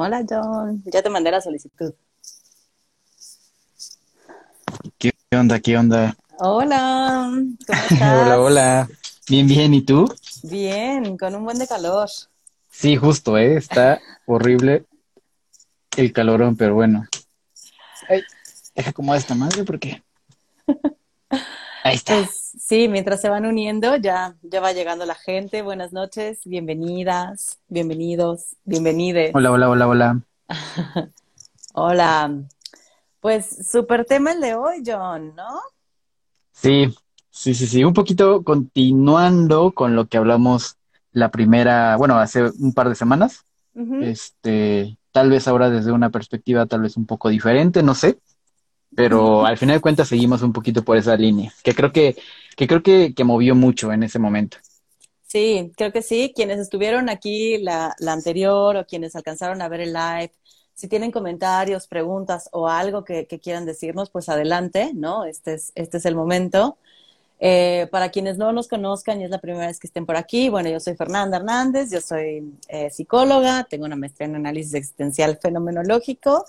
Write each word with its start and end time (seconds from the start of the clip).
Hola, 0.00 0.24
John. 0.30 0.80
Ya 0.86 1.02
te 1.02 1.10
mandé 1.10 1.32
la 1.32 1.40
solicitud. 1.40 1.92
¿Qué 4.96 5.12
onda? 5.32 5.58
¿Qué 5.58 5.76
onda? 5.76 6.16
Hola, 6.38 7.32
¿cómo 7.66 7.82
estás? 7.90 8.22
Hola, 8.22 8.40
hola. 8.40 8.88
Bien, 9.28 9.48
bien. 9.48 9.74
¿Y 9.74 9.82
tú? 9.82 10.08
Bien, 10.44 11.18
con 11.18 11.34
un 11.34 11.42
buen 11.42 11.58
de 11.58 11.66
calor. 11.66 12.08
Sí, 12.70 12.94
justo, 12.94 13.36
¿eh? 13.36 13.56
Está 13.56 14.00
horrible 14.26 14.86
el 15.96 16.12
calorón, 16.12 16.56
pero 16.56 16.74
bueno. 16.74 17.04
Ay, 18.08 18.22
deja 18.76 18.92
como 18.92 19.16
esta 19.16 19.34
madre 19.34 19.64
porque... 19.64 20.04
Ahí 21.82 21.96
está. 21.96 22.14
Pues 22.14 22.37
sí, 22.58 22.88
mientras 22.88 23.20
se 23.20 23.28
van 23.28 23.46
uniendo, 23.46 23.96
ya, 23.96 24.36
ya 24.42 24.60
va 24.60 24.72
llegando 24.72 25.06
la 25.06 25.14
gente. 25.14 25.62
Buenas 25.62 25.92
noches, 25.92 26.40
bienvenidas, 26.44 27.58
bienvenidos, 27.68 28.56
bienvenides. 28.64 29.30
Hola, 29.34 29.52
hola, 29.52 29.70
hola, 29.70 29.88
hola. 29.88 30.22
Hola. 31.74 32.42
Pues 33.20 33.68
súper 33.70 34.04
tema 34.04 34.32
el 34.32 34.40
de 34.40 34.54
hoy, 34.54 34.82
John, 34.84 35.34
¿no? 35.36 35.60
Sí, 36.52 36.92
sí, 37.30 37.54
sí, 37.54 37.66
sí. 37.66 37.84
Un 37.84 37.92
poquito 37.92 38.42
continuando 38.42 39.72
con 39.72 39.94
lo 39.94 40.06
que 40.06 40.16
hablamos 40.16 40.76
la 41.12 41.30
primera, 41.30 41.96
bueno, 41.96 42.18
hace 42.18 42.50
un 42.58 42.72
par 42.72 42.88
de 42.88 42.94
semanas. 42.94 43.44
Este, 44.00 44.98
tal 45.12 45.30
vez 45.30 45.46
ahora 45.46 45.70
desde 45.70 45.92
una 45.92 46.10
perspectiva 46.10 46.66
tal 46.66 46.80
vez 46.80 46.96
un 46.96 47.06
poco 47.06 47.28
diferente, 47.28 47.82
no 47.82 47.94
sé. 47.94 48.18
Pero 48.94 49.46
al 49.46 49.58
final 49.58 49.76
de 49.76 49.80
cuentas 49.80 50.08
seguimos 50.08 50.42
un 50.42 50.52
poquito 50.52 50.82
por 50.82 50.96
esa 50.96 51.16
línea, 51.16 51.52
que 51.62 51.74
creo 51.74 51.92
que, 51.92 52.16
que 52.58 52.66
creo 52.66 52.82
que, 52.82 53.14
que 53.14 53.22
movió 53.22 53.54
mucho 53.54 53.92
en 53.92 54.02
ese 54.02 54.18
momento. 54.18 54.58
Sí, 55.22 55.70
creo 55.76 55.92
que 55.92 56.02
sí. 56.02 56.32
Quienes 56.34 56.58
estuvieron 56.58 57.08
aquí 57.08 57.58
la, 57.58 57.94
la 58.00 58.12
anterior 58.12 58.76
o 58.76 58.84
quienes 58.84 59.14
alcanzaron 59.14 59.62
a 59.62 59.68
ver 59.68 59.82
el 59.82 59.92
live, 59.92 60.32
si 60.74 60.88
tienen 60.88 61.12
comentarios, 61.12 61.86
preguntas 61.86 62.48
o 62.50 62.68
algo 62.68 63.04
que, 63.04 63.28
que 63.28 63.38
quieran 63.38 63.64
decirnos, 63.64 64.10
pues 64.10 64.28
adelante, 64.28 64.90
¿no? 64.92 65.24
Este 65.24 65.54
es, 65.54 65.70
este 65.76 65.98
es 65.98 66.04
el 66.04 66.16
momento. 66.16 66.78
Eh, 67.38 67.86
para 67.92 68.08
quienes 68.08 68.38
no 68.38 68.52
nos 68.52 68.66
conozcan 68.66 69.20
y 69.20 69.24
es 69.24 69.30
la 69.30 69.38
primera 69.38 69.68
vez 69.68 69.78
que 69.78 69.86
estén 69.86 70.04
por 70.04 70.16
aquí, 70.16 70.48
bueno, 70.48 70.68
yo 70.68 70.80
soy 70.80 70.96
Fernanda 70.96 71.36
Hernández, 71.36 71.92
yo 71.92 72.00
soy 72.00 72.58
eh, 72.66 72.90
psicóloga, 72.90 73.62
tengo 73.70 73.84
una 73.84 73.94
maestría 73.94 74.26
en 74.26 74.34
análisis 74.34 74.74
existencial 74.74 75.38
fenomenológico 75.40 76.44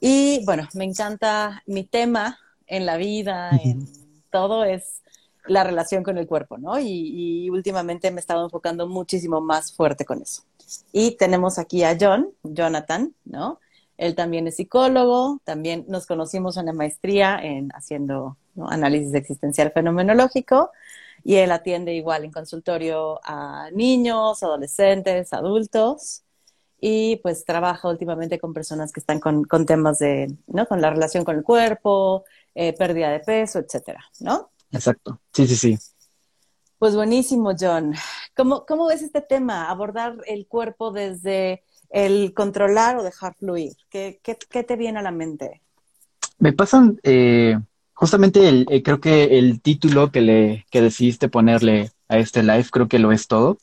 y 0.00 0.44
bueno, 0.44 0.68
me 0.74 0.82
encanta 0.82 1.62
mi 1.66 1.84
tema 1.84 2.40
en 2.66 2.86
la 2.86 2.96
vida, 2.96 3.52
en 3.62 3.86
todo 4.32 4.64
es 4.64 5.02
la 5.48 5.64
relación 5.64 6.02
con 6.02 6.18
el 6.18 6.26
cuerpo, 6.26 6.58
¿no? 6.58 6.78
Y, 6.78 7.48
últimamente 7.50 8.10
me 8.10 8.18
he 8.18 8.20
estado 8.20 8.44
enfocando 8.44 8.86
muchísimo 8.86 9.40
más 9.40 9.72
fuerte 9.72 10.04
con 10.04 10.22
eso. 10.22 10.42
Y 10.92 11.12
tenemos 11.12 11.58
aquí 11.58 11.84
a 11.84 11.96
John, 11.98 12.30
Jonathan, 12.42 13.14
¿no? 13.24 13.60
Él 13.96 14.14
también 14.14 14.46
es 14.46 14.56
psicólogo, 14.56 15.40
también 15.44 15.86
nos 15.88 16.06
conocimos 16.06 16.56
en 16.56 16.66
la 16.66 16.72
maestría 16.72 17.38
en 17.42 17.70
haciendo 17.70 18.36
¿no? 18.54 18.68
análisis 18.68 19.14
existencial 19.14 19.72
fenomenológico 19.72 20.70
y 21.24 21.36
él 21.36 21.50
atiende 21.50 21.94
igual 21.94 22.24
en 22.24 22.30
consultorio 22.30 23.20
a 23.24 23.70
niños, 23.72 24.42
adolescentes, 24.42 25.32
adultos 25.32 26.24
y 26.80 27.16
pues 27.16 27.44
trabaja 27.44 27.88
últimamente 27.88 28.38
con 28.38 28.52
personas 28.52 28.92
que 28.92 29.00
están 29.00 29.18
con, 29.18 29.44
con 29.44 29.64
temas 29.66 29.98
de, 29.98 30.36
¿no? 30.46 30.66
Con 30.66 30.80
la 30.82 30.90
relación 30.90 31.24
con 31.24 31.36
el 31.36 31.42
cuerpo, 31.42 32.24
eh, 32.54 32.74
pérdida 32.74 33.10
de 33.10 33.20
peso, 33.20 33.58
etcétera, 33.58 34.04
¿no? 34.20 34.50
Exacto. 34.72 35.20
Sí, 35.32 35.46
sí, 35.46 35.56
sí. 35.56 35.78
Pues 36.78 36.94
buenísimo, 36.94 37.52
John. 37.58 37.94
¿Cómo, 38.36 38.66
¿Cómo 38.66 38.86
ves 38.86 39.02
este 39.02 39.22
tema? 39.22 39.70
Abordar 39.70 40.16
el 40.26 40.46
cuerpo 40.46 40.92
desde 40.92 41.62
el 41.88 42.34
controlar 42.34 42.96
o 42.96 43.02
dejar 43.02 43.34
fluir. 43.34 43.72
¿Qué, 43.88 44.20
qué, 44.22 44.36
qué 44.50 44.62
te 44.62 44.76
viene 44.76 44.98
a 44.98 45.02
la 45.02 45.10
mente? 45.10 45.62
Me 46.38 46.52
pasan 46.52 47.00
eh, 47.02 47.58
justamente 47.94 48.48
el, 48.48 48.66
eh, 48.68 48.82
creo 48.82 49.00
que 49.00 49.38
el 49.38 49.60
título 49.62 50.12
que 50.12 50.20
le 50.20 50.66
que 50.70 50.82
decidiste 50.82 51.28
ponerle 51.28 51.90
a 52.08 52.18
este 52.18 52.42
live, 52.42 52.66
creo 52.70 52.88
que 52.88 52.98
lo 52.98 53.10
es 53.10 53.26
todo, 53.26 53.58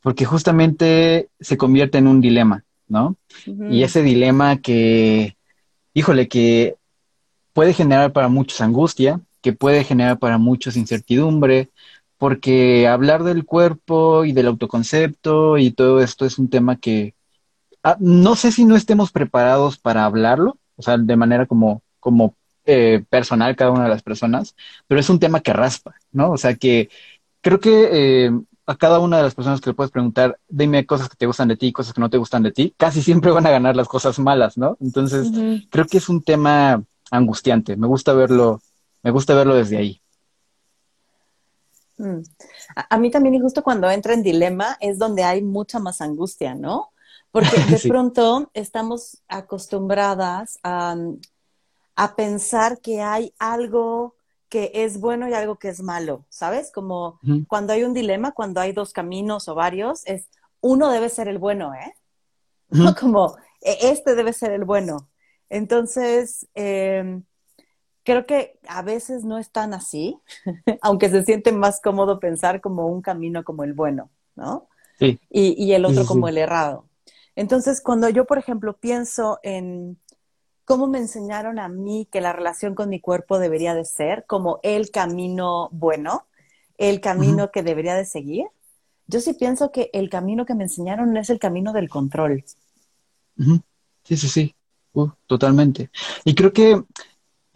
porque 0.00 0.24
justamente 0.24 1.28
se 1.40 1.56
convierte 1.56 1.98
en 1.98 2.06
un 2.06 2.20
dilema, 2.20 2.64
¿no? 2.86 3.16
Y 3.44 3.82
ese 3.82 4.02
dilema 4.02 4.58
que, 4.58 5.36
híjole, 5.94 6.28
que 6.28 6.76
puede 7.52 7.72
generar 7.72 8.12
para 8.12 8.28
muchos 8.28 8.60
angustia, 8.60 9.20
que 9.46 9.52
puede 9.52 9.84
generar 9.84 10.18
para 10.18 10.38
muchos 10.38 10.76
incertidumbre, 10.76 11.70
porque 12.18 12.88
hablar 12.88 13.22
del 13.22 13.44
cuerpo 13.44 14.24
y 14.24 14.32
del 14.32 14.48
autoconcepto 14.48 15.56
y 15.56 15.70
todo 15.70 16.00
esto 16.00 16.26
es 16.26 16.40
un 16.40 16.50
tema 16.50 16.74
que 16.74 17.14
ah, 17.84 17.96
no 18.00 18.34
sé 18.34 18.50
si 18.50 18.64
no 18.64 18.74
estemos 18.74 19.12
preparados 19.12 19.78
para 19.78 20.04
hablarlo, 20.04 20.58
o 20.74 20.82
sea, 20.82 20.98
de 20.98 21.14
manera 21.14 21.46
como, 21.46 21.80
como 22.00 22.34
eh, 22.64 23.04
personal 23.08 23.54
cada 23.54 23.70
una 23.70 23.84
de 23.84 23.90
las 23.90 24.02
personas, 24.02 24.56
pero 24.88 24.98
es 24.98 25.08
un 25.10 25.20
tema 25.20 25.38
que 25.38 25.52
raspa, 25.52 25.94
¿no? 26.10 26.32
O 26.32 26.38
sea, 26.38 26.56
que 26.56 26.88
creo 27.40 27.60
que 27.60 27.88
eh, 27.92 28.30
a 28.66 28.74
cada 28.74 28.98
una 28.98 29.18
de 29.18 29.22
las 29.22 29.36
personas 29.36 29.60
que 29.60 29.70
le 29.70 29.74
puedes 29.74 29.92
preguntar, 29.92 30.40
dime 30.48 30.86
cosas 30.86 31.08
que 31.08 31.14
te 31.14 31.26
gustan 31.26 31.46
de 31.46 31.56
ti, 31.56 31.70
cosas 31.70 31.94
que 31.94 32.00
no 32.00 32.10
te 32.10 32.18
gustan 32.18 32.42
de 32.42 32.50
ti, 32.50 32.74
casi 32.76 33.00
siempre 33.00 33.30
van 33.30 33.46
a 33.46 33.50
ganar 33.50 33.76
las 33.76 33.86
cosas 33.86 34.18
malas, 34.18 34.58
¿no? 34.58 34.76
Entonces, 34.80 35.30
creo 35.70 35.86
que 35.86 35.98
es 35.98 36.08
un 36.08 36.20
tema 36.20 36.82
angustiante. 37.12 37.76
Me 37.76 37.86
gusta 37.86 38.12
verlo, 38.12 38.60
me 39.06 39.12
gusta 39.12 39.34
verlo 39.36 39.54
desde 39.54 39.76
ahí. 39.76 40.02
Mm. 41.96 42.22
A, 42.74 42.94
a 42.96 42.98
mí 42.98 43.08
también, 43.12 43.36
y 43.36 43.40
justo 43.40 43.62
cuando 43.62 43.88
entra 43.88 44.14
en 44.14 44.24
dilema, 44.24 44.76
es 44.80 44.98
donde 44.98 45.22
hay 45.22 45.42
mucha 45.42 45.78
más 45.78 46.00
angustia, 46.00 46.56
¿no? 46.56 46.90
Porque 47.30 47.50
de 47.70 47.78
Sí. 47.78 47.88
pronto 47.88 48.50
estamos 48.52 49.22
acostumbradas 49.28 50.58
a, 50.64 50.96
a 51.94 52.16
pensar 52.16 52.80
que 52.80 53.00
hay 53.00 53.32
algo 53.38 54.16
que 54.48 54.72
es 54.74 54.98
bueno 54.98 55.28
y 55.28 55.34
algo 55.34 55.56
que 55.56 55.68
es 55.68 55.80
malo, 55.82 56.24
¿sabes? 56.28 56.72
Como 56.72 57.20
cuando 57.46 57.72
hay 57.74 57.84
un 57.84 57.94
dilema, 57.94 58.32
cuando 58.32 58.60
hay 58.60 58.72
dos 58.72 58.92
caminos 58.92 59.46
o 59.46 59.54
varios, 59.54 60.04
es 60.06 60.28
uno 60.60 60.90
debe 60.90 61.10
ser 61.10 61.28
el 61.28 61.38
bueno, 61.38 61.74
¿eh? 61.74 61.94
¿no? 62.70 62.90
Ujú. 62.90 63.00
Como 63.00 63.36
"E- 63.60 63.78
este 63.92 64.16
debe 64.16 64.32
ser 64.32 64.50
el 64.50 64.64
bueno. 64.64 65.08
Entonces, 65.48 66.48
eh, 66.56 67.20
creo 68.06 68.24
que 68.24 68.58
a 68.68 68.82
veces 68.82 69.24
no 69.24 69.36
es 69.36 69.50
tan 69.50 69.74
así, 69.74 70.18
aunque 70.80 71.10
se 71.10 71.24
siente 71.24 71.52
más 71.52 71.80
cómodo 71.82 72.20
pensar 72.20 72.60
como 72.60 72.86
un 72.86 73.02
camino 73.02 73.44
como 73.44 73.64
el 73.64 73.74
bueno, 73.74 74.10
¿no? 74.36 74.68
Sí, 74.98 75.20
Y, 75.28 75.62
y 75.62 75.74
el 75.74 75.84
otro 75.84 76.02
sí, 76.02 76.08
como 76.08 76.28
el 76.28 76.38
errado. 76.38 76.88
Entonces, 77.34 77.82
cuando 77.82 78.08
yo, 78.08 78.24
por 78.24 78.38
ejemplo, 78.38 78.78
pienso 78.78 79.40
en 79.42 79.98
cómo 80.64 80.86
me 80.86 80.98
enseñaron 80.98 81.58
a 81.58 81.68
mí 81.68 82.08
que 82.10 82.20
la 82.20 82.32
relación 82.32 82.74
con 82.74 82.88
mi 82.88 83.00
cuerpo 83.00 83.38
debería 83.38 83.74
de 83.74 83.84
ser, 83.84 84.24
como 84.26 84.60
el 84.62 84.90
camino 84.90 85.68
bueno, 85.72 86.26
el 86.78 87.00
camino 87.00 87.50
que 87.50 87.62
debería 87.62 87.96
de 87.96 88.04
seguir, 88.04 88.46
yo 89.08 89.20
sí 89.20 89.34
pienso 89.34 89.72
que 89.72 89.90
el 89.92 90.08
camino 90.10 90.46
que 90.46 90.54
me 90.54 90.64
enseñaron 90.64 91.16
es 91.16 91.30
el 91.30 91.38
camino 91.38 91.72
del 91.72 91.88
control. 91.88 92.44
Sí, 94.04 94.16
sí, 94.16 94.28
sí. 94.28 94.54
Uh, 94.92 95.10
totalmente. 95.26 95.90
Y 96.24 96.34
creo 96.34 96.52
que 96.52 96.82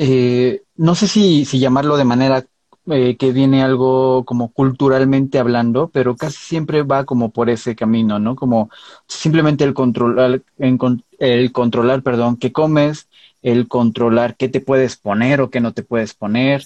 eh, 0.02 0.62
no 0.76 0.94
sé 0.94 1.06
si, 1.06 1.44
llamarlo 1.44 1.98
de 1.98 2.04
manera 2.04 2.46
eh, 2.86 3.18
que 3.18 3.32
viene 3.32 3.62
algo 3.62 4.24
como 4.24 4.50
culturalmente 4.50 5.38
hablando, 5.38 5.90
pero 5.92 6.16
casi 6.16 6.38
siempre 6.38 6.82
va 6.84 7.04
como 7.04 7.32
por 7.32 7.50
ese 7.50 7.76
camino, 7.76 8.18
¿no? 8.18 8.34
Como 8.34 8.70
simplemente 9.06 9.62
el 9.62 9.74
controlar, 9.74 10.42
el 10.56 11.52
controlar, 11.52 12.02
perdón, 12.02 12.38
qué 12.38 12.50
comes, 12.50 13.08
el 13.42 13.68
controlar 13.68 14.36
qué 14.36 14.48
te 14.48 14.62
puedes 14.62 14.96
poner 14.96 15.42
o 15.42 15.50
qué 15.50 15.60
no 15.60 15.74
te 15.74 15.82
puedes 15.82 16.14
poner. 16.14 16.64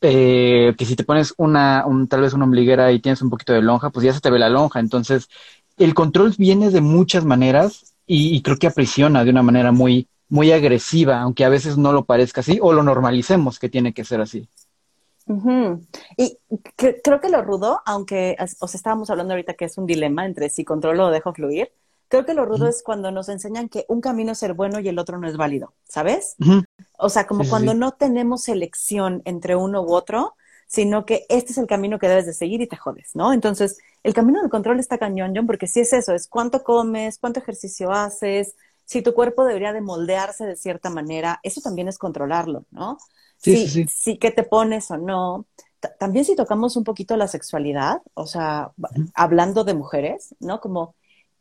Eh, 0.00 0.74
que 0.78 0.84
si 0.84 0.94
te 0.94 1.02
pones 1.02 1.34
una, 1.38 1.84
un, 1.84 2.06
tal 2.06 2.20
vez 2.20 2.32
una 2.32 2.44
ombliguera 2.44 2.92
y 2.92 3.00
tienes 3.00 3.22
un 3.22 3.30
poquito 3.30 3.52
de 3.52 3.62
lonja, 3.62 3.90
pues 3.90 4.06
ya 4.06 4.12
se 4.12 4.20
te 4.20 4.30
ve 4.30 4.38
la 4.38 4.48
lonja. 4.48 4.78
Entonces, 4.78 5.28
el 5.78 5.94
control 5.94 6.32
viene 6.38 6.70
de 6.70 6.80
muchas 6.80 7.24
maneras 7.24 7.94
y 8.06 8.40
creo 8.42 8.56
que 8.58 8.66
aprisiona 8.68 9.24
de 9.24 9.30
una 9.30 9.42
manera 9.42 9.72
muy, 9.72 10.06
muy 10.32 10.52
agresiva, 10.52 11.20
aunque 11.22 11.44
a 11.44 11.48
veces 11.50 11.78
no 11.78 11.92
lo 11.92 12.04
parezca 12.06 12.40
así 12.42 12.58
o 12.62 12.72
lo 12.72 12.82
normalicemos 12.82 13.58
que 13.60 13.68
tiene 13.70 13.92
que 13.94 14.04
ser 14.04 14.20
así. 14.20 14.48
Y 16.16 16.38
cre- 16.76 17.00
creo 17.02 17.20
que 17.20 17.28
lo 17.28 17.42
rudo, 17.42 17.80
aunque 17.86 18.36
as- 18.38 18.56
o 18.60 18.68
sea, 18.68 18.78
estábamos 18.78 19.10
hablando 19.10 19.34
ahorita 19.34 19.54
que 19.54 19.64
es 19.66 19.78
un 19.78 19.86
dilema 19.86 20.26
entre 20.26 20.48
si 20.50 20.64
controlo 20.64 21.06
o 21.06 21.10
dejo 21.10 21.32
fluir, 21.34 21.72
creo 22.08 22.24
que 22.24 22.34
lo 22.34 22.44
rudo 22.44 22.68
es 22.68 22.82
cuando 22.82 23.10
nos 23.10 23.28
enseñan 23.28 23.68
que 23.68 23.84
un 23.88 24.00
camino 24.00 24.32
es 24.32 24.42
el 24.42 24.52
bueno 24.54 24.80
y 24.80 24.88
el 24.88 24.98
otro 24.98 25.18
no 25.18 25.28
es 25.28 25.36
válido, 25.36 25.74
¿sabes? 25.84 26.38
O 26.98 27.08
sea, 27.10 27.26
como 27.26 27.44
Sí, 27.44 27.50
sí, 27.50 27.50
cuando 27.50 27.74
sí. 27.74 27.74
no 27.74 27.92
tenemos 27.92 28.48
elección 28.48 29.22
entre 29.24 29.56
uno 29.56 29.82
u 29.82 29.92
otro, 29.94 30.36
sino 30.66 31.06
que 31.06 31.26
este 31.28 31.52
es 31.52 31.58
el 31.58 31.66
camino 31.66 31.98
que 31.98 32.08
debes 32.08 32.26
de 32.26 32.34
seguir 32.34 32.60
y 32.62 32.66
te 32.68 32.76
jodes, 32.76 33.12
¿no? 33.14 33.32
Entonces, 33.32 33.78
el 34.04 34.14
camino 34.14 34.40
del 34.40 34.50
control 34.50 34.80
está 34.80 34.98
cañón, 34.98 35.32
John, 35.36 35.46
porque 35.46 35.66
si 35.68 35.80
es 35.80 35.92
eso, 35.92 36.14
es 36.14 36.28
cuánto 36.28 36.62
comes, 36.64 37.18
cuánto 37.18 37.40
ejercicio 37.40 37.92
haces, 37.92 38.56
si 38.84 39.02
tu 39.02 39.14
cuerpo 39.14 39.44
debería 39.44 39.72
de 39.72 39.80
moldearse 39.80 40.44
de 40.46 40.56
cierta 40.56 40.90
manera, 40.90 41.40
eso 41.42 41.60
también 41.60 41.88
es 41.88 41.98
controlarlo, 41.98 42.64
¿no? 42.70 42.98
Sí, 43.38 43.56
Si, 43.56 43.68
sí, 43.68 43.68
sí. 43.68 43.86
si 43.86 44.18
qué 44.18 44.30
te 44.30 44.42
pones 44.44 44.90
o 44.90 44.96
no. 44.98 45.46
Ta- 45.80 45.94
También 45.98 46.24
si 46.24 46.36
tocamos 46.36 46.76
un 46.76 46.84
poquito 46.84 47.16
la 47.16 47.28
sexualidad, 47.28 48.02
o 48.14 48.26
sea, 48.26 48.72
hablando 49.14 49.64
de 49.64 49.74
mujeres, 49.74 50.34
¿no? 50.40 50.60
Como, 50.60 50.94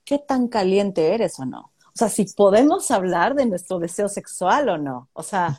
¿qué 0.05 0.19
tan 0.19 0.47
caliente 0.47 1.13
eres 1.13 1.39
o 1.39 1.45
no? 1.45 1.71
o 1.93 1.97
sea, 1.97 2.07
si 2.07 2.23
podemos 2.25 2.89
hablar 2.89 3.35
de 3.35 3.45
nuestro 3.45 3.77
deseo 3.77 4.07
sexual 4.07 4.69
o 4.69 4.77
no. 4.77 5.09
O 5.11 5.23
sea, 5.23 5.57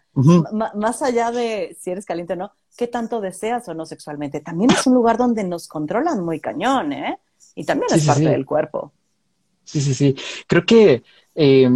más 0.75 1.03
allá 1.03 1.31
de 1.31 1.77
si 1.79 1.91
eres 1.91 2.07
caliente 2.07 2.33
o 2.33 2.37
no, 2.37 2.53
¿qué 2.77 2.87
tanto 2.89 3.21
deseas 3.21 3.69
o 3.69 3.75
no 3.75 3.85
sexualmente? 3.85 4.41
También 4.41 4.73
es 4.73 4.87
un 4.87 4.95
lugar 4.95 5.19
donde 5.19 5.45
nos 5.45 5.69
controlan 5.69 6.25
muy 6.25 6.41
cañón, 6.41 6.93
¿eh? 6.95 7.19
Y 7.55 7.65
también 7.67 7.93
es 7.93 8.03
parte 8.03 8.31
del 8.31 8.47
cuerpo. 8.47 8.95
Sí, 9.65 9.81
sí, 9.81 9.95
sí. 9.95 10.17
Creo 10.49 10.67
que 10.67 11.03
eh, 11.35 11.69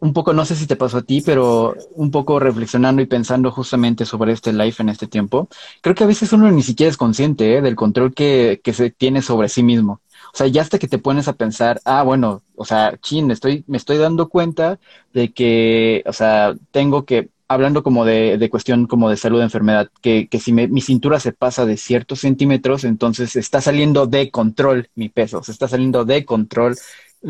un 0.00 0.12
poco, 0.12 0.32
no 0.32 0.44
sé 0.44 0.54
si 0.54 0.66
te 0.66 0.76
pasó 0.76 0.98
a 0.98 1.02
ti, 1.02 1.22
pero 1.22 1.74
un 1.94 2.10
poco 2.10 2.38
reflexionando 2.38 3.02
y 3.02 3.06
pensando 3.06 3.50
justamente 3.50 4.04
sobre 4.04 4.32
este 4.32 4.52
live 4.52 4.76
en 4.78 4.88
este 4.90 5.08
tiempo, 5.08 5.48
creo 5.80 5.94
que 5.94 6.04
a 6.04 6.06
veces 6.06 6.32
uno 6.32 6.50
ni 6.50 6.62
siquiera 6.62 6.90
es 6.90 6.96
consciente 6.96 7.56
¿eh? 7.56 7.62
del 7.62 7.74
control 7.74 8.14
que, 8.14 8.60
que 8.62 8.72
se 8.72 8.90
tiene 8.90 9.22
sobre 9.22 9.48
sí 9.48 9.62
mismo. 9.62 10.00
O 10.32 10.36
sea, 10.36 10.46
ya 10.46 10.62
hasta 10.62 10.78
que 10.78 10.88
te 10.88 10.98
pones 10.98 11.26
a 11.26 11.32
pensar, 11.32 11.80
ah, 11.84 12.02
bueno, 12.02 12.42
o 12.54 12.64
sea, 12.64 12.96
chin, 13.00 13.30
estoy, 13.30 13.64
me 13.66 13.76
estoy 13.76 13.98
dando 13.98 14.28
cuenta 14.28 14.78
de 15.12 15.32
que, 15.32 16.02
o 16.06 16.12
sea, 16.12 16.54
tengo 16.70 17.04
que, 17.04 17.30
hablando 17.48 17.82
como 17.82 18.04
de, 18.04 18.36
de 18.38 18.50
cuestión 18.50 18.86
como 18.86 19.10
de 19.10 19.16
salud, 19.16 19.40
enfermedad, 19.40 19.90
que, 20.02 20.28
que 20.28 20.38
si 20.38 20.52
mi 20.52 20.80
cintura 20.80 21.18
se 21.18 21.32
pasa 21.32 21.64
de 21.66 21.76
ciertos 21.76 22.20
centímetros, 22.20 22.84
entonces 22.84 23.36
está 23.36 23.60
saliendo 23.60 24.06
de 24.06 24.30
control 24.30 24.90
mi 24.94 25.08
peso, 25.08 25.42
se 25.42 25.52
está 25.52 25.66
saliendo 25.66 26.04
de 26.04 26.24
control 26.24 26.76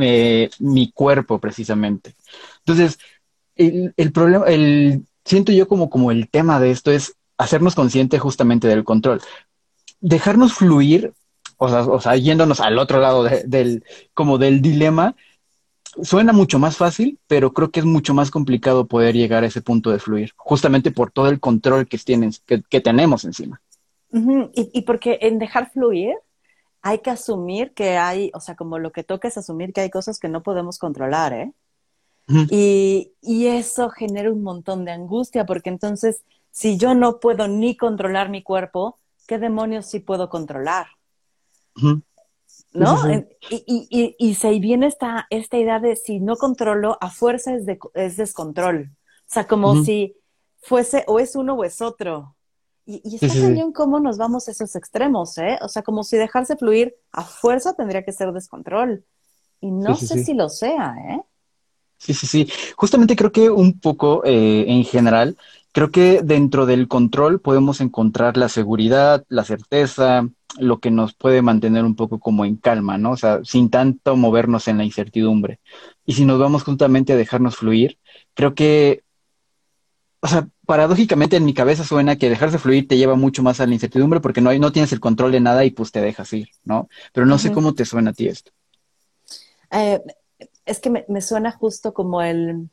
eh, 0.01 0.51
mi 0.59 0.91
cuerpo 0.93 1.39
precisamente. 1.39 2.15
Entonces, 2.61 2.99
el, 3.57 4.13
problema, 4.13 4.47
el, 4.47 5.05
siento 5.25 5.53
yo 5.53 5.67
como, 5.69 5.91
como 5.91 6.11
el 6.11 6.29
tema 6.29 6.61
de 6.61 6.71
esto 6.71 6.91
es 6.91 7.17
hacernos 7.37 7.75
consciente 7.75 8.19
justamente 8.19 8.69
del 8.69 8.85
control. 8.85 9.21
Dejarnos 10.01 10.55
fluir 10.55 11.13
o 11.59 11.69
sea, 11.69 11.81
o 11.83 12.01
sea, 12.01 12.17
yéndonos 12.17 12.61
al 12.61 12.79
otro 12.79 13.01
lado 13.01 13.25
del, 13.25 13.85
como 14.15 14.39
del 14.39 14.63
dilema, 14.63 15.17
suena 16.03 16.33
mucho 16.33 16.59
más 16.59 16.77
fácil, 16.77 17.19
pero 17.27 17.53
creo 17.53 17.71
que 17.71 17.81
es 17.81 17.87
mucho 17.87 18.15
más 18.15 18.31
complicado 18.31 18.87
poder 18.87 19.17
llegar 19.17 19.43
a 19.43 19.49
ese 19.49 19.61
punto 19.61 19.91
de 19.91 19.99
fluir, 19.99 20.33
justamente 20.37 20.93
por 20.93 21.11
todo 21.11 21.29
el 21.29 21.41
control 21.41 21.89
que, 21.89 21.99
tienen, 21.99 22.33
que, 22.47 22.81
tenemos 22.81 23.25
encima. 23.25 23.61
y, 24.13 24.71
y, 24.73 24.83
porque 24.83 25.19
en 25.21 25.41
dejar 25.41 25.71
fluir 25.73 26.15
hay 26.83 27.01
que 27.01 27.11
asumir 27.11 27.73
que 27.75 27.97
hay, 27.97 28.31
o 28.35 28.41
sea, 28.41 28.57
como 28.57 28.79
lo 28.79 28.93
que 28.93 29.05
toca 29.05 29.29
es 29.29 29.37
asumir 29.37 29.73
que 29.73 29.81
hay 29.81 29.91
cosas 29.91 30.19
que 30.19 30.29
no 30.29 30.43
podemos 30.43 30.79
controlar, 30.79 31.33
¿eh? 31.33 31.53
y, 32.51 33.13
y 33.23 33.47
eso 33.47 33.89
genera 33.89 34.31
un 34.31 34.43
montón 34.43 34.85
de 34.85 34.93
angustia, 34.93 35.47
porque 35.47 35.71
entonces, 35.71 36.23
si 36.51 36.77
yo 36.77 36.95
no 36.95 37.21
puedo 37.21 37.49
ni 37.49 37.77
controlar 37.77 38.29
mi 38.29 38.43
cuerpo, 38.43 38.99
¿qué 39.27 39.39
demonios 39.39 39.87
sí 39.87 40.01
puedo 40.01 40.29
controlar? 40.29 40.89
¿No? 42.73 43.11
Y, 43.51 43.65
y, 43.67 44.17
y, 44.19 44.35
se 44.35 44.59
viene 44.59 44.87
esta, 44.87 45.27
esta 45.31 45.57
idea 45.57 45.81
de 45.81 45.97
si 45.97 46.21
no 46.21 46.37
controlo, 46.37 46.99
a 47.01 47.11
fuerza 47.11 47.55
es, 47.55 47.65
de, 47.65 47.79
es 47.95 48.17
descontrol. 48.17 48.91
O 48.93 49.33
sea, 49.33 49.47
como 49.47 49.83
si 49.83 50.17
fuese 50.61 51.05
o 51.07 51.19
es 51.19 51.35
uno 51.35 51.55
o 51.55 51.65
es 51.65 51.81
otro. 51.81 52.37
Y, 52.91 53.03
y 53.05 53.17
está 53.17 53.39
cañón 53.39 53.73
cómo 53.73 54.01
nos 54.01 54.17
vamos 54.17 54.49
a 54.49 54.51
esos 54.51 54.75
extremos, 54.75 55.37
¿eh? 55.37 55.59
O 55.61 55.69
sea, 55.69 55.83
como 55.83 56.03
si 56.05 56.17
dejarse 56.17 56.57
fluir 56.57 56.95
a 57.13 57.23
fuerza 57.23 57.75
tendría 57.75 58.03
que 58.03 58.13
ser 58.13 58.33
descontrol. 58.33 59.05
Y 59.61 59.71
no 59.71 59.95
sé 59.95 60.25
si 60.25 60.33
lo 60.33 60.49
sea, 60.49 60.95
¿eh? 61.11 61.21
Sí, 61.99 62.15
sí, 62.15 62.27
sí. 62.27 62.49
Justamente 62.77 63.15
creo 63.15 63.31
que 63.31 63.51
un 63.51 63.79
poco 63.79 64.23
eh, 64.25 64.65
en 64.69 64.85
general, 64.85 65.37
creo 65.73 65.91
que 65.91 66.23
dentro 66.23 66.65
del 66.65 66.89
control 66.89 67.43
podemos 67.43 67.83
encontrar 67.83 68.39
la 68.39 68.49
seguridad, 68.49 69.23
la 69.29 69.45
certeza, 69.45 70.27
lo 70.59 70.79
que 70.79 70.91
nos 70.91 71.13
puede 71.13 71.43
mantener 71.43 71.85
un 71.85 71.95
poco 71.95 72.19
como 72.19 72.47
en 72.47 72.57
calma, 72.57 72.97
¿no? 72.97 73.11
O 73.11 73.17
sea, 73.19 73.41
sin 73.45 73.69
tanto 73.69 74.17
movernos 74.17 74.67
en 74.67 74.79
la 74.79 74.85
incertidumbre. 74.85 75.61
Y 76.07 76.15
si 76.15 76.25
nos 76.25 76.39
vamos 76.39 76.63
justamente 76.63 77.13
a 77.13 77.17
dejarnos 77.17 77.57
fluir, 77.57 77.99
creo 78.33 78.55
que, 78.55 79.03
o 80.21 80.29
sea, 80.29 80.49
paradójicamente 80.69 81.37
en 81.37 81.47
mi 81.47 81.55
cabeza 81.55 81.83
suena 81.83 82.17
que 82.17 82.29
dejarse 82.29 82.59
fluir 82.59 82.87
te 82.87 82.99
lleva 82.99 83.17
mucho 83.17 83.43
más 83.43 83.59
a 83.59 83.67
la 83.67 83.73
incertidumbre 83.73 84.21
porque 84.21 84.43
no, 84.43 84.51
hay, 84.51 84.61
no 84.61 84.71
tienes 84.71 84.93
el 84.93 85.01
control 85.01 85.33
de 85.33 85.41
nada 85.41 85.65
y 85.65 85.71
pues 85.71 85.91
te 85.91 86.03
dejas 86.03 86.31
ir, 86.35 86.51
¿no? 86.63 86.91
Pero 87.15 87.25
no 87.25 87.39
sé 87.39 87.53
cómo 87.53 87.75
te 87.75 87.87
suena 87.87 88.11
a 88.11 88.13
ti 88.13 88.29
esto. 88.29 88.53
Eh, 89.71 90.01
es 90.67 90.79
que 90.79 90.91
me 91.09 91.23
suena 91.23 91.53
justo 91.53 91.95
como 91.95 92.21
el 92.21 92.69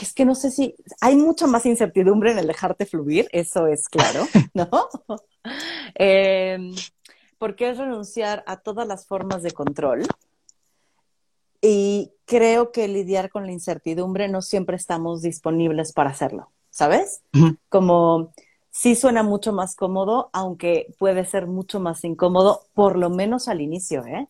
es 0.00 0.12
que 0.12 0.24
no 0.24 0.34
sé 0.34 0.50
si 0.50 0.74
hay 1.00 1.16
mucha 1.16 1.46
más 1.46 1.66
incertidumbre 1.66 2.32
en 2.32 2.38
el 2.38 2.46
dejarte 2.46 2.86
fluir, 2.86 3.28
eso 3.32 3.66
es 3.66 3.88
claro, 3.88 4.26
¿no? 4.54 4.68
Em, 5.94 6.74
porque 7.38 7.70
es 7.70 7.78
renunciar 7.78 8.44
a 8.46 8.58
todas 8.58 8.86
las 8.86 9.06
formas 9.06 9.42
de 9.42 9.52
control. 9.52 10.06
Y 11.60 12.12
creo 12.24 12.72
que 12.72 12.88
lidiar 12.88 13.30
con 13.30 13.46
la 13.46 13.52
incertidumbre 13.52 14.28
no 14.28 14.42
siempre 14.42 14.76
estamos 14.76 15.22
disponibles 15.22 15.92
para 15.92 16.10
hacerlo, 16.10 16.52
¿sabes? 16.70 17.22
Como 17.68 18.32
sí 18.70 18.94
suena 18.94 19.22
mucho 19.22 19.52
más 19.52 19.74
cómodo, 19.74 20.30
aunque 20.32 20.94
puede 20.98 21.24
ser 21.24 21.46
mucho 21.46 21.80
más 21.80 22.04
incómodo, 22.04 22.62
por 22.74 22.96
lo 22.96 23.10
menos 23.10 23.48
al 23.48 23.60
inicio, 23.60 24.04
¿eh? 24.06 24.28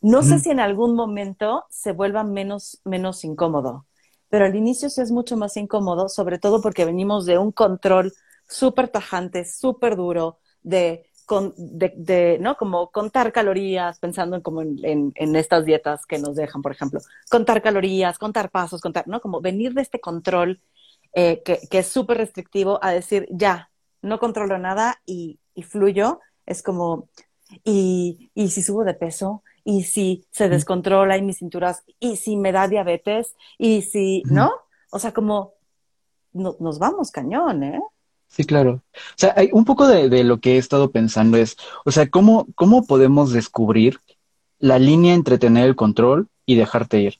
No 0.00 0.22
sé 0.22 0.38
si 0.38 0.50
en 0.50 0.60
algún 0.60 0.94
momento 0.94 1.64
se 1.70 1.92
vuelva 1.92 2.24
menos, 2.24 2.80
menos 2.84 3.24
incómodo 3.24 3.86
pero 4.34 4.46
al 4.46 4.56
inicio 4.56 4.90
sí 4.90 5.00
es 5.00 5.12
mucho 5.12 5.36
más 5.36 5.56
incómodo, 5.56 6.08
sobre 6.08 6.40
todo 6.40 6.60
porque 6.60 6.84
venimos 6.84 7.24
de 7.24 7.38
un 7.38 7.52
control 7.52 8.12
súper 8.48 8.88
tajante, 8.88 9.44
súper 9.44 9.94
duro, 9.94 10.40
de, 10.64 11.08
de, 11.56 12.38
¿no? 12.40 12.56
Como 12.56 12.90
contar 12.90 13.32
calorías, 13.32 13.98
pensando 13.98 14.36
en 14.36 14.42
como 14.42 14.62
en, 14.62 15.12
estas 15.36 15.64
dietas 15.64 16.06
que 16.06 16.18
nos 16.18 16.36
dejan, 16.36 16.62
por 16.62 16.72
ejemplo, 16.72 17.00
contar 17.30 17.62
calorías, 17.62 18.18
contar 18.18 18.50
pasos, 18.50 18.80
contar, 18.80 19.08
¿no? 19.08 19.20
Como 19.20 19.40
venir 19.40 19.74
de 19.74 19.82
este 19.82 20.00
control 20.00 20.60
eh, 21.14 21.42
que, 21.44 21.78
es 21.78 21.88
súper 21.88 22.18
restrictivo 22.18 22.78
a 22.82 22.92
decir, 22.92 23.26
ya, 23.30 23.70
no 24.02 24.18
controlo 24.18 24.58
nada 24.58 25.00
y, 25.06 25.38
y 25.54 25.62
fluyo, 25.62 26.20
es 26.46 26.62
como, 26.62 27.08
y, 27.64 28.30
y 28.34 28.48
si 28.50 28.62
subo 28.62 28.84
de 28.84 28.94
peso, 28.94 29.42
y 29.64 29.84
si 29.84 30.26
se 30.30 30.48
descontrola 30.48 31.16
en 31.16 31.26
mis 31.26 31.38
cinturas, 31.38 31.84
y 31.98 32.16
si 32.16 32.36
me 32.36 32.52
da 32.52 32.68
diabetes, 32.68 33.34
y 33.58 33.82
si, 33.82 34.22
¿no? 34.26 34.52
O 34.90 34.98
sea, 34.98 35.12
como 35.12 35.54
nos 36.32 36.78
vamos 36.78 37.10
cañón, 37.10 37.62
¿eh? 37.62 37.80
Sí, 38.34 38.44
claro. 38.44 38.82
O 38.94 39.16
sea, 39.16 39.32
hay 39.36 39.50
un 39.52 39.64
poco 39.64 39.86
de, 39.86 40.08
de, 40.08 40.24
lo 40.24 40.40
que 40.40 40.54
he 40.54 40.58
estado 40.58 40.90
pensando 40.90 41.36
es, 41.36 41.56
o 41.84 41.92
sea, 41.92 42.08
¿cómo, 42.08 42.46
¿cómo 42.54 42.84
podemos 42.84 43.32
descubrir 43.32 44.00
la 44.58 44.78
línea 44.78 45.14
entre 45.14 45.38
tener 45.38 45.66
el 45.66 45.76
control 45.76 46.28
y 46.44 46.56
dejarte 46.56 47.00
ir? 47.00 47.18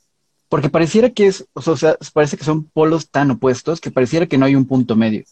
Porque 0.49 0.69
pareciera 0.69 1.09
que 1.11 1.27
es, 1.27 1.47
o 1.53 1.77
sea, 1.77 1.97
parece 2.13 2.37
que 2.37 2.43
son 2.43 2.65
polos 2.65 3.09
tan 3.09 3.31
opuestos 3.31 3.79
que 3.79 3.91
pareciera 3.91 4.25
que 4.25 4.37
no 4.37 4.45
hay 4.45 4.55
un 4.55 4.65
punto 4.65 4.95
medio. 4.95 5.23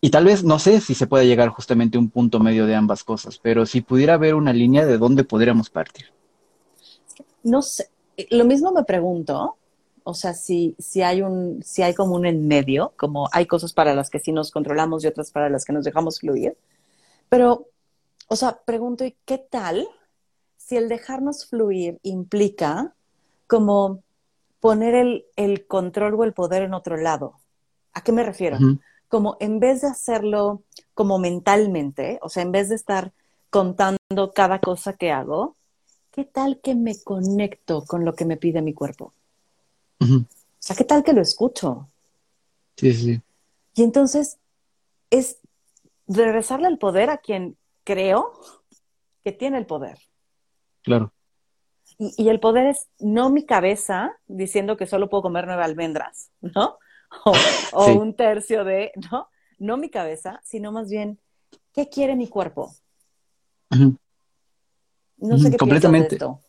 Y 0.00 0.10
tal 0.10 0.24
vez, 0.24 0.42
no 0.42 0.58
sé 0.58 0.80
si 0.80 0.94
se 0.94 1.06
puede 1.06 1.26
llegar 1.26 1.50
justamente 1.50 1.98
a 1.98 2.00
un 2.00 2.10
punto 2.10 2.40
medio 2.40 2.66
de 2.66 2.74
ambas 2.74 3.04
cosas, 3.04 3.38
pero 3.38 3.66
si 3.66 3.80
pudiera 3.80 4.14
haber 4.14 4.34
una 4.34 4.52
línea 4.52 4.86
de 4.86 4.98
dónde 4.98 5.24
podríamos 5.24 5.70
partir 5.70 6.06
no 7.42 7.62
sé, 7.62 7.90
lo 8.30 8.44
mismo 8.44 8.72
me 8.72 8.84
pregunto, 8.84 9.56
o 10.08 10.14
sea, 10.14 10.32
si, 10.32 10.74
si 10.78 11.02
hay 11.02 11.20
un, 11.20 11.62
si 11.62 11.82
hay 11.82 11.92
como 11.92 12.14
un 12.14 12.24
en 12.24 12.48
medio, 12.48 12.94
como 12.96 13.28
hay 13.30 13.44
cosas 13.44 13.74
para 13.74 13.92
las 13.94 14.08
que 14.08 14.18
sí 14.18 14.32
nos 14.32 14.50
controlamos 14.50 15.04
y 15.04 15.06
otras 15.06 15.30
para 15.30 15.50
las 15.50 15.66
que 15.66 15.74
nos 15.74 15.84
dejamos 15.84 16.20
fluir. 16.20 16.56
Pero, 17.28 17.66
o 18.26 18.34
sea, 18.34 18.58
pregunto, 18.64 19.04
¿y 19.04 19.18
qué 19.26 19.36
tal 19.36 19.86
si 20.56 20.78
el 20.78 20.88
dejarnos 20.88 21.44
fluir 21.44 21.98
implica 22.02 22.94
como 23.46 24.02
poner 24.60 24.94
el, 24.94 25.26
el 25.36 25.66
control 25.66 26.14
o 26.14 26.24
el 26.24 26.32
poder 26.32 26.62
en 26.62 26.72
otro 26.72 26.96
lado? 26.96 27.34
¿A 27.92 28.00
qué 28.00 28.12
me 28.12 28.22
refiero? 28.22 28.56
Como 29.08 29.36
en 29.40 29.60
vez 29.60 29.82
de 29.82 29.88
hacerlo 29.88 30.62
como 30.94 31.18
mentalmente, 31.18 32.18
o 32.22 32.30
sea, 32.30 32.44
en 32.44 32.52
vez 32.52 32.70
de 32.70 32.76
estar 32.76 33.12
contando 33.50 34.32
cada 34.34 34.58
cosa 34.58 34.94
que 34.94 35.12
hago, 35.12 35.56
¿qué 36.12 36.24
tal 36.24 36.60
que 36.62 36.74
me 36.74 36.98
conecto 36.98 37.84
con 37.84 38.06
lo 38.06 38.14
que 38.14 38.24
me 38.24 38.38
pide 38.38 38.62
mi 38.62 38.72
cuerpo? 38.72 39.12
O 40.16 40.26
sea, 40.58 40.76
¿qué 40.76 40.84
tal 40.84 41.02
que 41.02 41.12
lo 41.12 41.20
escucho? 41.20 41.88
Sí, 42.76 42.92
sí. 42.92 43.22
Y 43.74 43.82
entonces 43.82 44.38
es 45.10 45.38
regresarle 46.06 46.68
el 46.68 46.78
poder 46.78 47.10
a 47.10 47.18
quien 47.18 47.56
creo 47.84 48.32
que 49.24 49.32
tiene 49.32 49.58
el 49.58 49.66
poder. 49.66 49.98
Claro. 50.82 51.12
Y, 51.98 52.28
el 52.28 52.38
poder 52.38 52.66
es 52.66 52.88
no 53.00 53.28
mi 53.30 53.44
cabeza 53.44 54.16
diciendo 54.26 54.76
que 54.76 54.86
solo 54.86 55.08
puedo 55.08 55.22
comer 55.22 55.46
nueve 55.46 55.64
almendras, 55.64 56.30
¿no? 56.40 56.78
O, 57.72 57.92
un 57.92 58.14
tercio 58.14 58.64
de, 58.64 58.92
¿no? 59.10 59.28
No 59.58 59.76
mi 59.76 59.88
cabeza, 59.88 60.40
sino 60.44 60.70
más 60.70 60.90
bien, 60.90 61.18
¿qué 61.72 61.88
quiere 61.88 62.14
mi 62.14 62.28
cuerpo? 62.28 62.72
No 65.16 65.38
sé 65.38 65.50
qué 65.50 65.56
Completamente. 65.56 66.10
De 66.10 66.14
esto. 66.16 66.40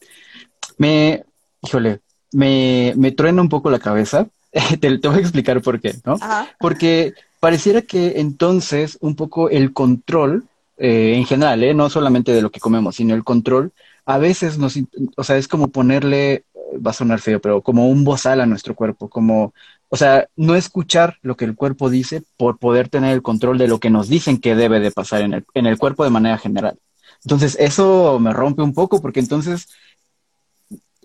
Me, 0.78 1.26
híjole, 1.62 2.02
me, 2.32 2.94
me 2.96 3.12
truena 3.12 3.42
un 3.42 3.50
poco 3.50 3.70
la 3.70 3.80
cabeza. 3.80 4.28
te, 4.80 4.98
voy 4.98 5.18
a 5.18 5.22
explicar 5.22 5.62
por 5.62 5.80
qué, 5.80 5.96
¿no? 6.06 6.18
Porque 6.60 7.14
pareciera 7.40 7.82
que 7.82 8.20
entonces 8.20 8.98
un 9.02 9.16
poco 9.16 9.50
el 9.50 9.74
control, 9.74 10.46
eh, 10.78 11.14
en 11.16 11.26
general, 11.26 11.64
¿eh? 11.64 11.74
no 11.74 11.90
solamente 11.90 12.32
de 12.32 12.42
lo 12.42 12.52
que 12.52 12.60
comemos, 12.60 12.96
sino 12.96 13.14
el 13.14 13.24
control, 13.24 13.72
a 14.06 14.18
veces 14.18 14.58
nos, 14.58 14.76
o 15.18 15.24
sea, 15.24 15.38
es 15.38 15.48
como 15.48 15.68
ponerle 15.68 16.46
va 16.86 16.92
a 16.92 16.94
sonar 16.94 17.20
feo, 17.20 17.40
pero 17.42 17.62
como 17.62 17.90
un 17.90 18.04
bozal 18.04 18.42
a 18.42 18.46
nuestro 18.46 18.76
cuerpo, 18.76 19.10
como, 19.10 19.54
o 19.90 19.98
sea, 19.98 20.28
no 20.36 20.56
escuchar 20.56 21.18
lo 21.22 21.36
que 21.36 21.46
el 21.46 21.56
cuerpo 21.56 21.90
dice 21.90 22.24
por 22.38 22.58
poder 22.58 22.90
tener 22.90 23.14
el 23.14 23.22
control 23.22 23.58
de 23.58 23.68
lo 23.68 23.80
que 23.80 23.90
nos 23.90 24.08
dicen 24.08 24.40
que 24.40 24.56
debe 24.56 24.80
de 24.80 24.92
pasar 24.92 25.22
en 25.22 25.34
el, 25.34 25.46
en 25.54 25.66
el 25.66 25.78
cuerpo 25.78 26.04
de 26.04 26.10
manera 26.10 26.38
general. 26.38 26.78
Entonces, 27.24 27.58
eso 27.60 28.20
me 28.20 28.34
rompe 28.34 28.62
un 28.62 28.74
poco 28.74 29.02
porque 29.02 29.20
entonces, 29.20 29.68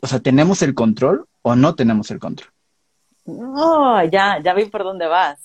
o 0.05 0.07
sea, 0.07 0.21
¿tenemos 0.21 0.61
el 0.61 0.75
control 0.75 1.27
o 1.41 1.57
no 1.57 1.75
tenemos 1.75 2.11
el 2.11 2.19
control? 2.19 2.51
No, 3.25 4.05
ya, 4.05 4.39
ya 4.45 4.53
vi 4.53 4.67
por 4.67 4.85
dónde 4.85 5.07
vas. 5.07 5.41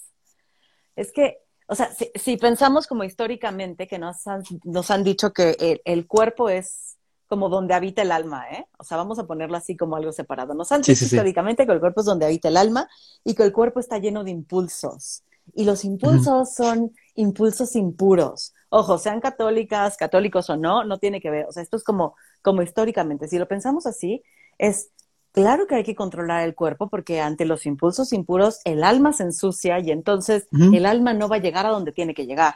Es 0.97 1.13
que, 1.13 1.37
o 1.65 1.75
sea, 1.75 1.89
si, 2.15 2.35
pensamos 2.35 2.85
como 2.85 3.05
históricamente, 3.05 3.87
que 3.87 3.97
nos 3.97 4.27
han, 4.27 4.43
nos 4.65 4.91
han 4.91 5.05
dicho 5.05 5.31
que 5.31 5.81
el, 5.85 6.07
cuerpo 6.07 6.49
es 6.49 6.97
como 7.27 7.47
donde 7.47 7.73
habita 7.73 8.01
el 8.01 8.11
alma, 8.11 8.49
¿eh? 8.51 8.65
O 8.77 8.83
sea, 8.83 8.97
vamos 8.97 9.17
a 9.17 9.25
ponerlo 9.25 9.55
así 9.55 9.77
como 9.77 9.95
algo 9.95 10.11
separado. 10.11 10.53
Nos 10.53 10.73
han 10.73 10.81
dicho 10.81 11.05
históricamente 11.05 11.65
que 11.65 11.71
el 11.71 11.79
cuerpo 11.79 12.01
es 12.01 12.05
donde 12.05 12.25
habita 12.25 12.49
el 12.49 12.57
alma 12.57 12.89
y 13.23 13.35
que 13.35 13.43
el 13.43 13.53
cuerpo 13.53 13.79
está 13.79 13.97
lleno 13.97 14.25
de 14.25 14.31
impulsos. 14.31 15.23
Y 15.53 15.63
los 15.63 15.85
impulsos 15.85 16.53
son 16.53 16.91
impulsos 17.15 17.77
impuros. 17.77 18.53
Ojo, 18.67 18.97
sean 18.97 19.21
católicas, 19.21 19.95
católicos 19.95 20.49
o 20.49 20.57
no, 20.57 20.83
no 20.83 20.97
tiene 20.97 21.21
que 21.21 21.29
ver. 21.29 21.45
O 21.47 21.53
sea, 21.53 21.63
esto 21.63 21.77
es 21.77 21.85
como, 21.85 22.17
como 22.41 22.61
históricamente. 22.61 23.29
Si 23.29 23.39
lo 23.39 23.47
pensamos 23.47 23.85
así, 23.85 24.21
es 24.59 24.91
Claro 25.31 25.67
que 25.67 25.75
hay 25.75 25.83
que 25.83 25.95
controlar 25.95 26.43
el 26.43 26.55
cuerpo 26.55 26.89
porque 26.89 27.21
ante 27.21 27.45
los 27.45 27.65
impulsos 27.65 28.13
impuros 28.13 28.61
el 28.65 28.83
alma 28.83 29.13
se 29.13 29.23
ensucia 29.23 29.79
y 29.79 29.91
entonces 29.91 30.47
el 30.51 30.85
alma 30.85 31.13
no 31.13 31.29
va 31.29 31.35
a 31.35 31.39
llegar 31.39 31.67
a 31.67 31.69
donde 31.69 31.91
tiene 31.91 32.15
que 32.15 32.25
llegar. 32.25 32.55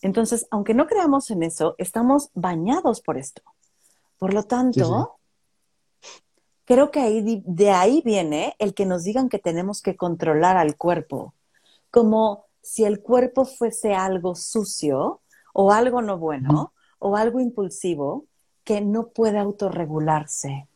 Entonces, 0.00 0.46
aunque 0.50 0.74
no 0.74 0.86
creamos 0.86 1.30
en 1.30 1.42
eso, 1.42 1.74
estamos 1.76 2.30
bañados 2.34 3.00
por 3.00 3.18
esto. 3.18 3.42
Por 4.16 4.32
lo 4.32 4.44
tanto, 4.44 5.18
creo 6.64 6.90
que 6.92 7.00
ahí, 7.00 7.42
de 7.44 7.70
ahí 7.70 8.00
viene 8.04 8.54
el 8.58 8.74
que 8.74 8.86
nos 8.86 9.02
digan 9.02 9.28
que 9.28 9.40
tenemos 9.40 9.82
que 9.82 9.96
controlar 9.96 10.56
al 10.56 10.76
cuerpo, 10.76 11.34
como 11.90 12.44
si 12.62 12.84
el 12.84 13.00
cuerpo 13.00 13.44
fuese 13.44 13.92
algo 13.92 14.36
sucio 14.36 15.20
o 15.52 15.72
algo 15.72 16.00
no 16.00 16.16
bueno 16.16 16.72
o 17.00 17.16
algo 17.16 17.40
impulsivo 17.40 18.24
que 18.62 18.80
no 18.80 19.08
puede 19.08 19.38
autorregularse. 19.38 20.68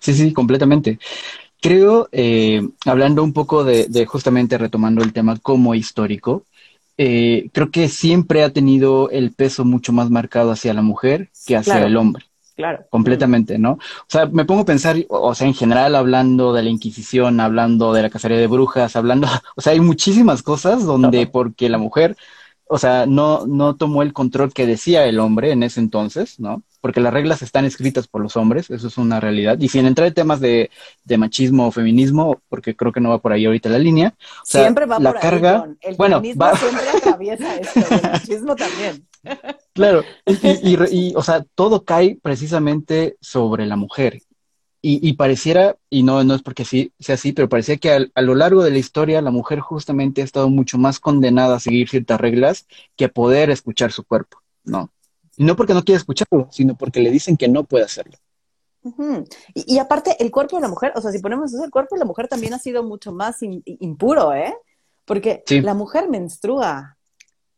Sí, 0.00 0.14
sí, 0.14 0.32
completamente. 0.32 0.98
Creo, 1.60 2.08
eh, 2.10 2.60
hablando 2.84 3.22
un 3.22 3.32
poco 3.32 3.62
de, 3.62 4.04
justamente 4.06 4.58
retomando 4.58 5.02
el 5.02 5.12
tema 5.12 5.38
como 5.38 5.74
histórico, 5.76 6.44
eh, 6.98 7.50
creo 7.52 7.70
que 7.70 7.88
siempre 7.88 8.42
ha 8.42 8.50
tenido 8.50 9.10
el 9.10 9.32
peso 9.32 9.64
mucho 9.64 9.92
más 9.92 10.10
marcado 10.10 10.50
hacia 10.50 10.74
la 10.74 10.82
mujer 10.82 11.30
que 11.46 11.56
hacia 11.56 11.86
el 11.86 11.96
hombre. 11.96 12.24
Claro. 12.56 12.84
Completamente, 12.90 13.58
¿no? 13.58 13.72
O 13.72 14.08
sea, 14.08 14.26
me 14.26 14.44
pongo 14.44 14.62
a 14.62 14.66
pensar, 14.66 14.96
o 15.08 15.34
sea, 15.34 15.46
en 15.46 15.54
general 15.54 15.94
hablando 15.94 16.52
de 16.52 16.62
la 16.62 16.68
Inquisición, 16.68 17.40
hablando 17.40 17.94
de 17.94 18.02
la 18.02 18.10
cacería 18.10 18.38
de 18.38 18.46
brujas, 18.46 18.94
hablando, 18.96 19.26
o 19.56 19.60
sea, 19.60 19.72
hay 19.72 19.80
muchísimas 19.80 20.42
cosas 20.42 20.84
donde 20.84 21.26
porque 21.26 21.68
la 21.68 21.78
mujer, 21.78 22.16
o 22.66 22.76
sea, 22.76 23.06
no, 23.06 23.46
no 23.46 23.76
tomó 23.76 24.02
el 24.02 24.12
control 24.12 24.52
que 24.52 24.66
decía 24.66 25.06
el 25.06 25.18
hombre 25.18 25.52
en 25.52 25.62
ese 25.62 25.80
entonces, 25.80 26.38
¿no? 26.40 26.62
Porque 26.82 27.00
las 27.00 27.14
reglas 27.14 27.42
están 27.42 27.64
escritas 27.64 28.08
por 28.08 28.20
los 28.20 28.36
hombres, 28.36 28.68
eso 28.68 28.88
es 28.88 28.98
una 28.98 29.20
realidad. 29.20 29.56
Y 29.60 29.68
sin 29.68 29.86
entrar 29.86 30.08
en 30.08 30.14
temas 30.14 30.40
de, 30.40 30.68
machismo 31.16 31.68
o 31.68 31.70
feminismo, 31.70 32.42
porque 32.48 32.74
creo 32.74 32.90
que 32.90 33.00
no 33.00 33.08
va 33.08 33.20
por 33.20 33.32
ahí 33.32 33.46
ahorita 33.46 33.68
la 33.68 33.78
línea. 33.78 34.14
siempre 34.42 34.84
va 34.84 34.98
la 34.98 35.12
por 35.12 35.20
carga, 35.20 35.62
ahí, 35.62 35.76
El 35.80 35.96
feminismo 35.96 36.56
siempre 36.56 36.88
atraviesa 36.98 37.56
esto, 37.56 37.80
el 37.94 38.02
machismo 38.02 38.56
también. 38.56 39.06
Claro, 39.72 40.02
y, 40.26 41.14
o 41.14 41.22
sea, 41.22 41.44
todo 41.54 41.84
cae 41.84 42.18
precisamente 42.20 43.16
sobre 43.20 43.64
la 43.64 43.76
mujer. 43.76 44.20
Y, 44.84 45.12
pareciera, 45.12 45.76
y 45.88 46.02
no, 46.02 46.24
no 46.24 46.34
es 46.34 46.42
porque 46.42 46.64
sí, 46.64 46.92
sea 46.98 47.14
así, 47.14 47.32
pero 47.32 47.48
parecía 47.48 47.76
que 47.76 48.10
a, 48.12 48.22
lo 48.22 48.34
largo 48.34 48.64
de 48.64 48.72
la 48.72 48.78
historia 48.78 49.22
la 49.22 49.30
mujer 49.30 49.60
justamente 49.60 50.20
ha 50.20 50.24
estado 50.24 50.50
mucho 50.50 50.76
más 50.76 50.98
condenada 50.98 51.54
a 51.54 51.60
seguir 51.60 51.88
ciertas 51.88 52.20
reglas 52.20 52.66
que 52.96 53.04
a 53.04 53.12
poder 53.12 53.50
escuchar 53.50 53.92
su 53.92 54.02
cuerpo, 54.02 54.42
¿no? 54.64 54.90
No 55.42 55.56
porque 55.56 55.74
no 55.74 55.84
quiera 55.84 55.98
escucharlo, 55.98 56.48
sino 56.50 56.76
porque 56.76 57.00
le 57.00 57.10
dicen 57.10 57.36
que 57.36 57.48
no 57.48 57.64
puede 57.64 57.84
hacerlo. 57.84 58.16
y, 59.54 59.78
aparte, 59.78 60.16
el 60.18 60.30
cuerpo 60.30 60.56
de 60.56 60.62
la 60.62 60.68
mujer, 60.68 60.92
o 60.96 61.00
sea, 61.00 61.12
si 61.12 61.20
ponemos 61.20 61.52
eso, 61.52 61.64
el 61.64 61.70
cuerpo 61.70 61.94
de 61.94 62.00
la 62.00 62.04
mujer 62.04 62.28
también 62.28 62.54
ha 62.54 62.58
sido 62.58 62.82
mucho 62.82 63.12
más 63.12 63.38
impuro, 63.42 64.32
¿eh? 64.32 64.54
Porque 65.04 65.42
la 65.48 65.74
mujer 65.74 66.08
menstrua, 66.08 66.96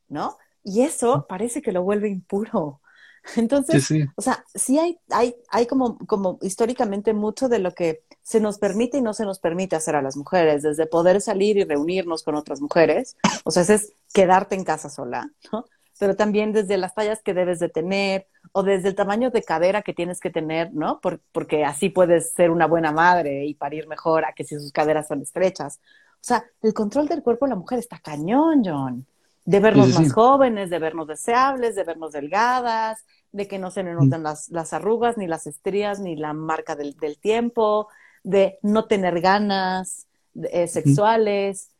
¿no? 0.08 0.38
Y 0.62 0.82
eso 0.82 1.26
parece 1.28 1.62
que 1.62 1.72
lo 1.72 1.82
vuelve 1.82 2.08
impuro. 2.08 2.80
Entonces, 3.36 3.90
o 4.16 4.22
sea, 4.22 4.44
sí 4.54 4.78
hay, 4.78 4.98
hay, 5.10 5.34
hay 5.48 5.66
como, 5.66 5.98
como 6.06 6.38
históricamente 6.42 7.14
mucho 7.14 7.48
de 7.48 7.58
lo 7.58 7.74
que 7.74 8.02
se 8.22 8.40
nos 8.40 8.58
permite 8.58 8.98
y 8.98 9.02
no 9.02 9.14
se 9.14 9.24
nos 9.24 9.38
permite 9.38 9.76
hacer 9.76 9.96
a 9.96 10.02
las 10.02 10.16
mujeres, 10.16 10.62
desde 10.62 10.86
poder 10.86 11.20
salir 11.20 11.56
y 11.56 11.64
reunirnos 11.64 12.22
con 12.22 12.34
otras 12.34 12.60
mujeres, 12.60 13.16
o 13.44 13.50
sea, 13.50 13.62
ese 13.62 13.74
es 13.74 13.92
quedarte 14.12 14.54
en 14.54 14.64
casa 14.64 14.88
sola, 14.88 15.30
¿no? 15.52 15.64
Pero 15.98 16.16
también 16.16 16.52
desde 16.52 16.76
las 16.76 16.94
tallas 16.94 17.22
que 17.22 17.34
debes 17.34 17.58
de 17.58 17.68
tener 17.68 18.26
o 18.52 18.62
desde 18.62 18.88
el 18.88 18.94
tamaño 18.94 19.30
de 19.30 19.42
cadera 19.42 19.82
que 19.82 19.94
tienes 19.94 20.20
que 20.20 20.30
tener, 20.30 20.72
¿no? 20.72 21.00
porque 21.32 21.64
así 21.64 21.88
puedes 21.88 22.32
ser 22.32 22.50
una 22.50 22.66
buena 22.66 22.92
madre 22.92 23.44
y 23.46 23.54
parir 23.54 23.86
mejor 23.86 24.24
a 24.24 24.32
que 24.32 24.44
si 24.44 24.56
sus 24.56 24.72
caderas 24.72 25.08
son 25.08 25.22
estrechas. 25.22 25.80
O 26.14 26.26
sea, 26.26 26.44
el 26.62 26.72
control 26.72 27.06
del 27.06 27.22
cuerpo 27.22 27.46
de 27.46 27.50
la 27.50 27.56
mujer 27.56 27.78
está 27.78 27.98
cañón, 27.98 28.62
John. 28.64 29.06
De 29.44 29.60
vernos 29.60 29.88
más 29.98 30.10
jóvenes, 30.10 30.70
de 30.70 30.78
vernos 30.78 31.06
deseables, 31.06 31.74
de 31.74 31.84
vernos 31.84 32.12
delgadas, 32.12 33.04
de 33.30 33.46
que 33.46 33.58
no 33.58 33.70
se 33.70 33.82
nos 33.82 34.02
noten 34.02 34.22
las, 34.22 34.48
las, 34.48 34.72
arrugas, 34.72 35.18
ni 35.18 35.26
las 35.26 35.46
estrías, 35.46 36.00
ni 36.00 36.16
la 36.16 36.32
marca 36.32 36.76
del, 36.76 36.96
del 36.96 37.18
tiempo, 37.18 37.88
de 38.22 38.58
no 38.62 38.86
tener 38.86 39.20
ganas 39.20 40.06
eh, 40.34 40.66
sexuales, 40.66 41.73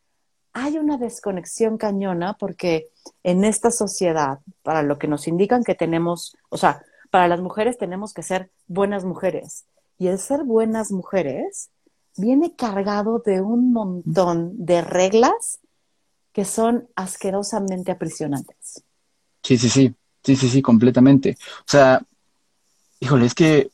hay 0.54 0.78
una 0.78 0.96
desconexión 0.96 1.76
cañona 1.76 2.34
porque 2.38 2.88
en 3.23 3.44
esta 3.44 3.70
sociedad, 3.70 4.38
para 4.62 4.82
lo 4.82 4.99
que 4.99 5.08
nos 5.08 5.28
indican 5.28 5.64
que 5.64 5.75
tenemos, 5.75 6.37
o 6.49 6.56
sea, 6.56 6.82
para 7.11 7.28
las 7.28 7.40
mujeres 7.40 7.76
tenemos 7.76 8.14
que 8.14 8.23
ser 8.23 8.50
buenas 8.66 9.04
mujeres. 9.04 9.66
Y 9.99 10.06
el 10.06 10.18
ser 10.18 10.44
buenas 10.44 10.90
mujeres 10.92 11.70
viene 12.16 12.54
cargado 12.54 13.18
de 13.18 13.40
un 13.40 13.73
montón 13.73 14.52
de 14.64 14.80
reglas 14.82 15.58
que 16.32 16.44
son 16.44 16.88
asquerosamente 16.94 17.92
aprisionantes. 17.92 18.84
Sí, 19.42 19.58
sí, 19.58 19.68
sí, 19.68 19.94
sí, 20.23 20.37
sí, 20.37 20.49
sí, 20.49 20.62
completamente. 20.62 21.37
O 21.61 21.70
sea, 21.70 22.00
híjole, 23.00 23.26
es 23.26 23.34
que 23.34 23.70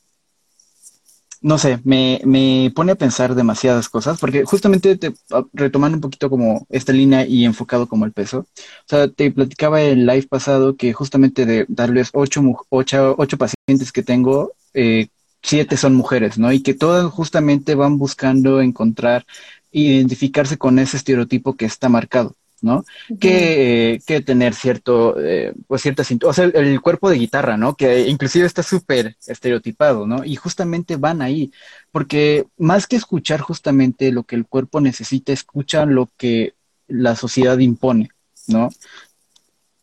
no 1.40 1.58
sé, 1.58 1.80
me, 1.84 2.20
me, 2.24 2.70
pone 2.74 2.92
a 2.92 2.96
pensar 2.96 3.34
demasiadas 3.34 3.88
cosas, 3.88 4.18
porque 4.20 4.44
justamente 4.44 4.96
te, 4.96 5.14
retomando 5.52 5.96
un 5.96 6.02
poquito 6.02 6.28
como 6.28 6.66
esta 6.70 6.92
línea 6.92 7.26
y 7.26 7.44
enfocado 7.44 7.88
como 7.88 8.04
el 8.04 8.12
peso, 8.12 8.40
o 8.40 8.46
sea, 8.86 9.08
te 9.08 9.30
platicaba 9.30 9.80
el 9.80 10.06
live 10.06 10.26
pasado 10.28 10.76
que 10.76 10.92
justamente 10.92 11.46
de 11.46 11.66
darles 11.68 12.10
ocho, 12.12 12.42
ocho, 12.68 13.14
ocho 13.18 13.38
pacientes 13.38 13.92
que 13.92 14.02
tengo, 14.02 14.52
eh, 14.74 15.08
siete 15.42 15.76
son 15.76 15.94
mujeres, 15.94 16.38
¿no? 16.38 16.52
Y 16.52 16.62
que 16.62 16.74
todas 16.74 17.10
justamente 17.10 17.74
van 17.74 17.98
buscando 17.98 18.60
encontrar, 18.60 19.24
identificarse 19.72 20.58
con 20.58 20.78
ese 20.78 20.96
estereotipo 20.96 21.56
que 21.56 21.64
está 21.64 21.88
marcado. 21.88 22.36
¿No? 22.62 22.84
que, 23.18 24.00
que, 24.06 24.20
tener 24.20 24.54
cierto, 24.54 25.18
eh, 25.18 25.52
pues 25.66 25.82
cierta 25.82 26.02
o 26.24 26.32
sea, 26.32 26.44
el, 26.44 26.80
cuerpo 26.80 27.08
de 27.10 27.16
guitarra, 27.16 27.56
¿no? 27.56 27.74
Que 27.74 28.08
inclusive 28.08 28.46
está 28.46 28.62
súper 28.62 29.16
estereotipado, 29.26 30.06
¿no? 30.06 30.24
Y 30.24 30.36
justamente 30.36 30.96
van 30.96 31.22
ahí, 31.22 31.52
porque 31.92 32.46
más 32.58 32.86
que 32.86 32.96
escuchar 32.96 33.40
justamente 33.40 34.12
lo 34.12 34.24
que 34.24 34.36
el 34.36 34.46
cuerpo 34.46 34.80
necesita, 34.80 35.32
escuchan 35.32 35.94
lo 35.94 36.08
que 36.16 36.54
la 36.88 37.16
sociedad 37.16 37.58
impone, 37.58 38.10
¿no? 38.46 38.70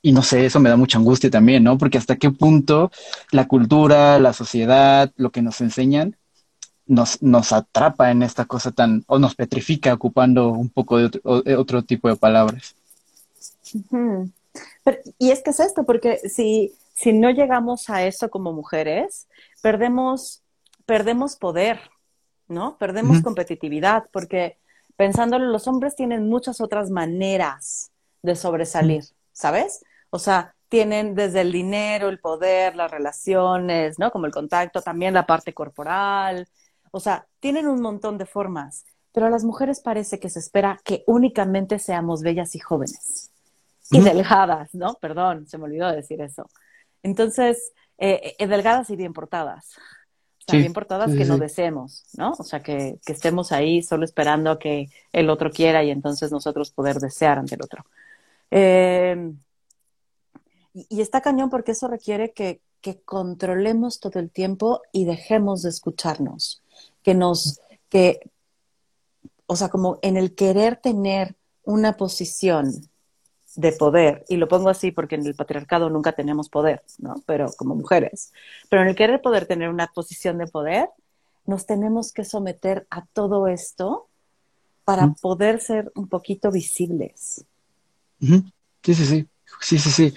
Y 0.01 0.11
no 0.11 0.21
sé, 0.21 0.45
eso 0.45 0.59
me 0.59 0.69
da 0.69 0.77
mucha 0.77 0.97
angustia 0.97 1.29
también, 1.29 1.63
¿no? 1.63 1.77
Porque 1.77 1.97
hasta 1.97 2.15
qué 2.15 2.29
punto 2.31 2.91
la 3.31 3.47
cultura, 3.47 4.19
la 4.19 4.33
sociedad, 4.33 5.11
lo 5.17 5.31
que 5.31 5.41
nos 5.41 5.59
enseñan, 5.61 6.15
nos, 6.87 7.21
nos 7.21 7.51
atrapa 7.51 8.11
en 8.11 8.23
esta 8.23 8.45
cosa 8.45 8.71
tan, 8.71 9.03
o 9.07 9.19
nos 9.19 9.35
petrifica 9.35 9.93
ocupando 9.93 10.49
un 10.49 10.69
poco 10.69 10.97
de 10.97 11.55
otro, 11.55 11.83
tipo 11.83 12.09
de 12.09 12.15
palabras. 12.15 12.75
y 15.19 15.31
es 15.31 15.41
que 15.43 15.51
es 15.51 15.59
esto, 15.59 15.85
porque 15.85 16.17
si, 16.29 16.73
si 16.93 17.13
no 17.13 17.29
llegamos 17.29 17.89
a 17.89 18.03
eso 18.03 18.29
como 18.29 18.53
mujeres, 18.53 19.27
perdemos, 19.61 20.41
perdemos 20.85 21.35
poder, 21.35 21.79
¿no? 22.47 22.77
Perdemos 22.77 23.21
competitividad, 23.21 24.05
porque 24.11 24.57
pensándolo, 24.95 25.45
los 25.45 25.67
hombres 25.67 25.95
tienen 25.95 26.27
muchas 26.27 26.61
otras 26.61 26.89
maneras 26.89 27.91
de 28.23 28.35
sobresalir, 28.35 29.03
¿sabes? 29.31 29.83
O 30.09 30.19
sea, 30.19 30.55
tienen 30.69 31.15
desde 31.15 31.41
el 31.41 31.51
dinero, 31.51 32.09
el 32.09 32.19
poder, 32.19 32.75
las 32.75 32.91
relaciones, 32.91 33.99
¿no? 33.99 34.11
Como 34.11 34.25
el 34.25 34.31
contacto, 34.31 34.81
también 34.81 35.13
la 35.13 35.25
parte 35.25 35.53
corporal, 35.53 36.47
o 36.91 36.99
sea, 36.99 37.27
tienen 37.39 37.67
un 37.67 37.81
montón 37.81 38.17
de 38.17 38.25
formas, 38.25 38.85
pero 39.11 39.27
a 39.27 39.29
las 39.29 39.43
mujeres 39.43 39.79
parece 39.79 40.19
que 40.19 40.29
se 40.29 40.39
espera 40.39 40.79
que 40.83 41.03
únicamente 41.07 41.79
seamos 41.79 42.21
bellas 42.21 42.55
y 42.55 42.59
jóvenes. 42.59 43.31
Y 43.89 44.01
delgadas, 44.01 44.73
¿no? 44.73 44.95
Perdón, 44.95 45.47
se 45.47 45.57
me 45.57 45.63
olvidó 45.63 45.89
decir 45.91 46.21
eso. 46.21 46.49
Entonces, 47.03 47.71
eh, 47.97 48.35
eh, 48.37 48.47
delgadas 48.47 48.89
y 48.89 48.95
bien 48.95 49.13
portadas. 49.13 49.71
O 50.41 50.51
también 50.51 50.73
por 50.73 50.85
todas 50.85 51.13
que 51.13 51.25
no 51.25 51.37
deseemos, 51.37 52.05
¿no? 52.17 52.33
O 52.37 52.43
sea, 52.43 52.61
que, 52.61 52.99
que, 53.05 53.13
estemos 53.13 53.51
ahí 53.51 53.81
solo 53.81 54.05
esperando 54.05 54.51
a 54.51 54.59
que 54.59 54.89
el 55.11 55.29
otro 55.29 55.51
quiera 55.51 55.83
y 55.83 55.89
entonces 55.89 56.31
nosotros 56.31 56.71
poder 56.71 56.97
desear 56.97 57.37
ante 57.37 57.55
el 57.55 57.61
otro. 57.63 57.85
Eh, 58.51 59.33
y, 60.73 61.01
está 61.01 61.21
cañón 61.21 61.49
porque 61.49 61.71
eso 61.71 61.87
requiere 61.87 62.31
que, 62.31 62.61
que, 62.81 63.01
controlemos 63.01 63.99
todo 63.99 64.19
el 64.19 64.29
tiempo 64.29 64.81
y 64.91 65.05
dejemos 65.05 65.63
de 65.63 65.69
escucharnos, 65.69 66.61
que 67.07 67.13
nos, 67.13 67.61
que, 67.87 68.19
o 69.45 69.55
sea, 69.55 69.69
como 69.69 69.97
en 70.01 70.17
el 70.17 70.35
querer 70.35 70.75
tener 70.75 71.37
una 71.63 71.95
posición 71.95 72.69
de 73.55 73.71
poder, 73.71 74.25
y 74.27 74.35
lo 74.35 74.49
pongo 74.49 74.67
así 74.67 74.91
porque 74.91 75.15
en 75.15 75.25
el 75.25 75.33
patriarcado 75.33 75.89
nunca 75.89 76.11
tenemos 76.11 76.49
poder, 76.49 76.83
¿no? 76.97 77.15
Pero 77.25 77.47
como 77.55 77.75
mujeres, 77.75 78.33
pero 78.69 78.81
en 78.81 78.89
el 78.89 78.95
querer 78.97 79.21
poder 79.21 79.45
tener 79.45 79.69
una 79.69 79.87
posición 79.87 80.37
de 80.37 80.47
poder, 80.47 80.89
nos 81.45 81.65
tenemos 81.65 82.11
que 82.11 82.25
someter 82.25 82.85
a 82.89 83.05
todo 83.05 83.47
esto 83.47 84.09
para 84.83 85.13
poder 85.21 85.61
ser 85.61 85.89
un 85.95 86.09
poquito 86.09 86.51
visibles. 86.51 87.45
Sí, 88.19 88.43
sí, 88.83 89.05
sí, 89.05 89.27
sí, 89.61 89.79
sí, 89.79 89.91
sí. 89.91 90.13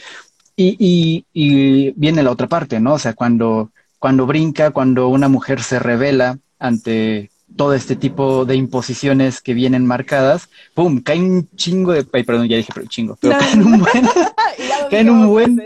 Y, 0.57 0.77
y, 0.77 1.25
y, 1.33 1.93
viene 1.93 2.25
la 2.25 2.33
otra 2.33 2.49
parte, 2.49 2.81
¿no? 2.81 2.95
O 2.95 2.99
sea, 2.99 3.13
cuando, 3.13 3.71
cuando 4.01 4.27
brinca, 4.27 4.73
cuando 4.73 5.07
una 5.07 5.29
mujer 5.29 5.63
se 5.63 5.79
revela 5.79 6.37
ante 6.61 7.31
todo 7.57 7.75
este 7.75 7.97
tipo 7.97 8.45
de 8.45 8.55
imposiciones 8.55 9.41
que 9.41 9.55
vienen 9.55 9.85
marcadas, 9.85 10.49
¡pum! 10.75 11.01
Cae 11.01 11.19
un 11.19 11.49
chingo 11.57 11.93
de... 11.93 12.07
Ay, 12.13 12.23
perdón, 12.23 12.49
ya 12.49 12.57
dije 12.57 12.73
pero 12.73 12.87
chingo, 12.87 13.19
pero 13.21 13.39
caen 13.39 13.63
un 13.63 13.81
buen... 13.81 14.09
caen 14.91 15.11
un 15.11 15.27
buen... 15.27 15.63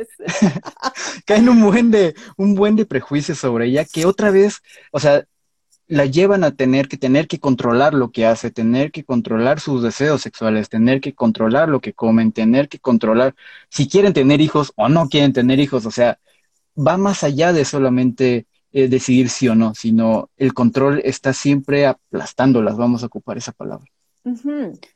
caen 1.27 1.49
un 1.49 1.63
buen 1.63 1.91
de... 1.91 2.15
un 2.37 2.55
buen 2.55 2.77
de 2.77 2.87
prejuicios 2.87 3.39
sobre 3.39 3.67
ella 3.67 3.85
que 3.85 4.07
otra 4.07 4.31
vez, 4.31 4.63
o 4.93 5.01
sea, 5.01 5.25
la 5.87 6.07
llevan 6.07 6.45
a 6.45 6.53
tener 6.53 6.89
que 6.89 6.97
tener 6.97 7.29
que 7.29 7.39
controlar 7.39 7.93
lo 7.93 8.11
que 8.11 8.25
hace, 8.25 8.51
tener 8.51 8.91
que 8.91 9.05
controlar 9.05 9.61
sus 9.61 9.83
deseos 9.83 10.23
sexuales, 10.23 10.71
tener 10.71 11.01
que 11.01 11.15
controlar 11.15 11.69
lo 11.69 11.81
que 11.81 11.93
comen, 11.93 12.33
tener 12.33 12.69
que 12.69 12.79
controlar 12.79 13.35
si 13.69 13.89
quieren 13.89 14.15
tener 14.15 14.41
hijos 14.41 14.73
o 14.77 14.89
no 14.89 15.09
quieren 15.09 15.35
tener 15.35 15.61
hijos, 15.61 15.85
o 15.85 15.91
sea, 15.91 16.19
va 16.77 16.97
más 16.97 17.23
allá 17.23 17.53
de 17.53 17.65
solamente 17.67 18.47
eh, 18.77 18.89
decidir 18.89 19.29
sí 19.29 19.47
o 19.47 19.55
no, 19.55 19.73
sino 19.73 20.31
el 20.37 20.53
control 20.53 21.01
está 21.05 21.33
siempre 21.33 21.87
aplastándolas, 21.87 22.77
vamos 22.77 23.05
a 23.05 23.07
ocupar 23.07 23.39
esa 23.39 23.53
palabra. 23.53 23.89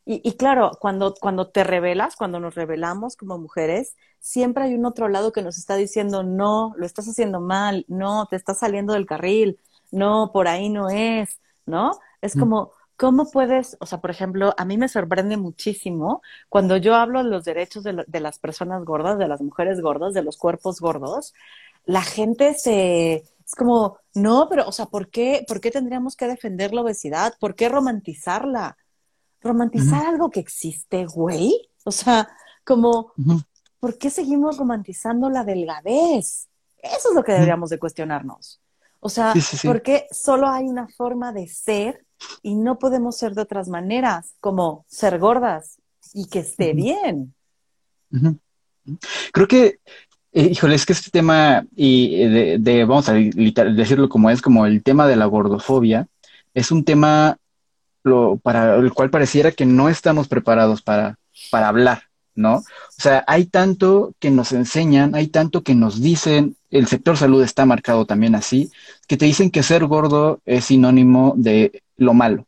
y, 0.04 0.32
claro, 0.32 0.73
cuando, 0.80 1.14
cuando 1.14 1.50
te 1.50 1.62
revelas, 1.62 2.16
cuando 2.16 2.40
nos 2.40 2.56
revelamos 2.56 3.14
como 3.14 3.38
mujeres, 3.38 3.94
siempre 4.18 4.64
hay 4.64 4.75
un 4.75 4.85
otro 4.85 5.08
lado 5.08 5.30
que 5.30 5.42
nos 5.42 5.58
está 5.58 5.76
diciendo, 5.76 6.25
no, 6.25 6.75
lo 6.76 6.85
estás 6.85 7.06
haciendo 7.06 7.40
mal, 7.40 7.85
no, 7.87 8.26
te 8.26 8.35
estás 8.35 8.58
saliendo 8.58 8.94
del 8.94 9.06
carril, 9.06 9.61
no, 9.92 10.32
por 10.32 10.49
ahí 10.49 10.70
no 10.70 10.90
es, 10.90 11.38
¿no? 11.64 11.92
Es 12.20 12.35
mm. 12.35 12.40
como, 12.40 12.73
¿cómo 12.97 13.30
puedes, 13.30 13.76
o 13.78 13.87
sea, 13.87 14.00
por 14.00 14.11
ejemplo, 14.11 14.54
a 14.58 14.64
mí 14.64 14.76
me 14.76 14.88
sorprende 14.88 15.37
muchísimo 15.37 16.20
cuando 16.49 16.78
yo 16.78 16.97
hablo 16.97 17.23
de 17.23 17.30
los 17.30 17.44
derechos 17.44 17.85
de, 17.85 18.04
de 18.08 18.20
las 18.20 18.40
personas 18.40 18.85
gordas, 18.85 19.18
de 19.18 19.28
las 19.28 19.40
mujeres 19.40 19.80
gordas, 19.80 20.14
de 20.14 20.25
los 20.25 20.37
cuerpos 20.37 20.80
gordos, 20.80 21.32
la 21.85 22.02
gente 22.02 22.54
se, 22.54 23.23
es 23.49 23.55
como, 23.55 23.99
no, 24.14 24.47
pero, 24.50 24.69
o 24.69 24.73
sea, 24.73 24.85
¿por 24.85 25.09
qué, 25.09 25.43
¿por 25.49 25.59
qué 25.59 25.71
tendríamos 25.71 26.17
que 26.17 26.26
defender 26.26 26.75
la 26.75 26.83
obesidad? 26.83 27.33
¿Por 27.40 27.55
qué 27.55 27.71
romantizarla? 27.71 28.76
¿Romantizar 29.40 30.05
algo 30.05 30.29
que 30.29 30.40
existe, 30.40 31.07
güey? 31.07 31.70
O 31.85 31.90
sea, 31.90 32.29
como, 32.62 33.14
¿por 33.81 33.96
qué 33.96 34.11
seguimos 34.11 34.59
romantizando 34.59 35.31
la 35.31 35.44
delgadez? 35.44 36.49
Eso 36.77 37.09
es 37.09 37.14
lo 37.14 37.25
que 37.25 37.33
deberíamos 37.33 37.70
de 37.70 37.79
cuestionarnos. 37.79 38.61
O 39.01 39.09
sea, 39.09 39.33
¿por 39.64 39.81
qué 39.81 40.07
solo 40.11 40.49
hay 40.49 40.68
una 40.68 40.87
forma 40.87 41.33
de 41.33 41.49
ser 41.49 42.05
y 42.42 42.55
no 42.55 42.79
podemos 42.79 43.16
ser 43.16 43.33
de 43.33 43.40
otras 43.40 43.68
maneras, 43.68 44.35
como 44.40 44.85
ser 44.88 45.18
gordas 45.18 45.79
y 46.12 46.29
que 46.29 46.40
esté 46.40 46.75
bien? 46.75 47.35
Creo 49.33 49.49
que 49.49 49.81
eh, 50.33 50.49
híjole, 50.53 50.75
es 50.75 50.85
que 50.85 50.93
este 50.93 51.11
tema, 51.11 51.64
y 51.75 52.23
eh, 52.23 52.59
de, 52.59 52.85
vamos 52.85 53.09
a 53.09 53.14
decirlo 53.14 54.09
como 54.09 54.31
es, 54.31 54.43
como 54.43 54.67
el 54.67 54.83
tema 54.83 55.07
de 55.07 55.17
la 55.17 55.27
gordofobia, 55.27 56.07
es 56.55 56.71
un 56.71 56.85
tema 56.85 57.38
lo, 58.05 58.37
para 58.37 58.77
el 58.77 58.93
cual 58.93 59.11
pareciera 59.11 59.53
que 59.53 59.67
no 59.67 59.88
estamos 59.88 60.29
preparados 60.29 60.83
para, 60.83 61.19
para 61.51 61.69
hablar, 61.69 62.03
¿no? 62.35 62.57
O 62.57 62.64
sea, 62.99 63.25
hay 63.27 63.47
tanto 63.47 64.14
que 64.19 64.31
nos 64.31 64.53
enseñan, 64.53 65.14
hay 65.14 65.29
tanto 65.29 65.62
que 65.62 65.75
nos 65.75 66.01
dicen, 66.01 66.57
el 66.71 66.87
sector 66.87 67.17
salud 67.17 67.43
está 67.43 67.64
marcado 67.64 68.05
también 68.05 68.35
así, 68.35 68.71
que 69.07 69.17
te 69.17 69.25
dicen 69.25 69.51
que 69.51 69.62
ser 69.62 69.87
gordo 69.87 70.41
es 70.45 70.67
sinónimo 70.67 71.35
de 71.37 71.83
lo 71.97 72.14
malo. 72.14 72.47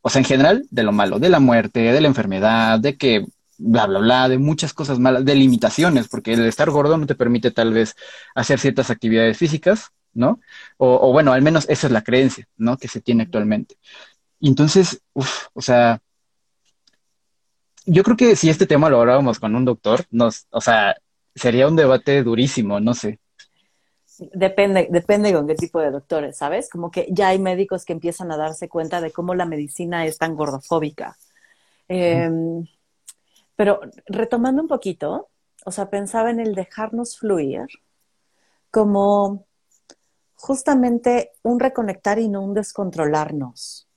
O 0.00 0.10
sea, 0.10 0.20
en 0.20 0.26
general, 0.26 0.66
de 0.70 0.82
lo 0.82 0.92
malo, 0.92 1.18
de 1.18 1.28
la 1.28 1.40
muerte, 1.40 1.80
de 1.80 2.00
la 2.00 2.08
enfermedad, 2.08 2.78
de 2.78 2.96
que 2.96 3.26
bla, 3.58 3.86
bla, 3.86 3.98
bla, 3.98 4.28
de 4.28 4.38
muchas 4.38 4.72
cosas 4.72 4.98
malas, 4.98 5.24
de 5.24 5.34
limitaciones, 5.34 6.08
porque 6.08 6.32
el 6.32 6.46
estar 6.46 6.70
gordo 6.70 6.96
no 6.96 7.06
te 7.06 7.16
permite 7.16 7.50
tal 7.50 7.72
vez 7.72 7.94
hacer 8.34 8.58
ciertas 8.58 8.90
actividades 8.90 9.36
físicas, 9.36 9.90
¿no? 10.14 10.40
O, 10.78 11.12
bueno, 11.12 11.32
al 11.32 11.42
menos 11.42 11.68
esa 11.68 11.88
es 11.88 11.92
la 11.92 12.02
creencia, 12.02 12.46
¿no? 12.56 12.78
Que 12.78 12.88
se 12.88 13.00
tiene 13.00 13.24
actualmente. 13.24 13.76
Y 14.40 14.48
entonces, 14.48 15.02
uff, 15.12 15.48
o 15.52 15.60
sea, 15.60 16.00
yo 17.84 18.02
creo 18.04 18.16
que 18.16 18.36
si 18.36 18.48
este 18.48 18.66
tema 18.66 18.88
lo 18.88 19.00
hablábamos 19.00 19.40
con 19.40 19.54
un 19.54 19.64
doctor, 19.64 20.04
nos, 20.10 20.46
o 20.50 20.60
sea, 20.60 20.96
sería 21.34 21.68
un 21.68 21.76
debate 21.76 22.22
durísimo, 22.22 22.80
no 22.80 22.94
sé. 22.94 23.18
Depende, 24.32 24.88
depende 24.90 25.32
con 25.32 25.46
qué 25.46 25.54
tipo 25.54 25.80
de 25.80 25.90
doctores, 25.90 26.36
¿sabes? 26.36 26.68
Como 26.68 26.90
que 26.90 27.06
ya 27.10 27.28
hay 27.28 27.38
médicos 27.38 27.84
que 27.84 27.92
empiezan 27.92 28.32
a 28.32 28.36
darse 28.36 28.68
cuenta 28.68 29.00
de 29.00 29.12
cómo 29.12 29.34
la 29.34 29.46
medicina 29.46 30.04
es 30.06 30.18
tan 30.18 30.34
gordofóbica. 30.34 31.16
Eh, 31.88 32.28
pero 33.58 33.80
retomando 34.06 34.62
un 34.62 34.68
poquito, 34.68 35.30
o 35.64 35.72
sea, 35.72 35.90
pensaba 35.90 36.30
en 36.30 36.38
el 36.38 36.54
dejarnos 36.54 37.18
fluir 37.18 37.66
como 38.70 39.46
justamente 40.36 41.32
un 41.42 41.58
reconectar 41.58 42.20
y 42.20 42.28
no 42.28 42.40
un 42.40 42.54
descontrolarnos. 42.54 43.88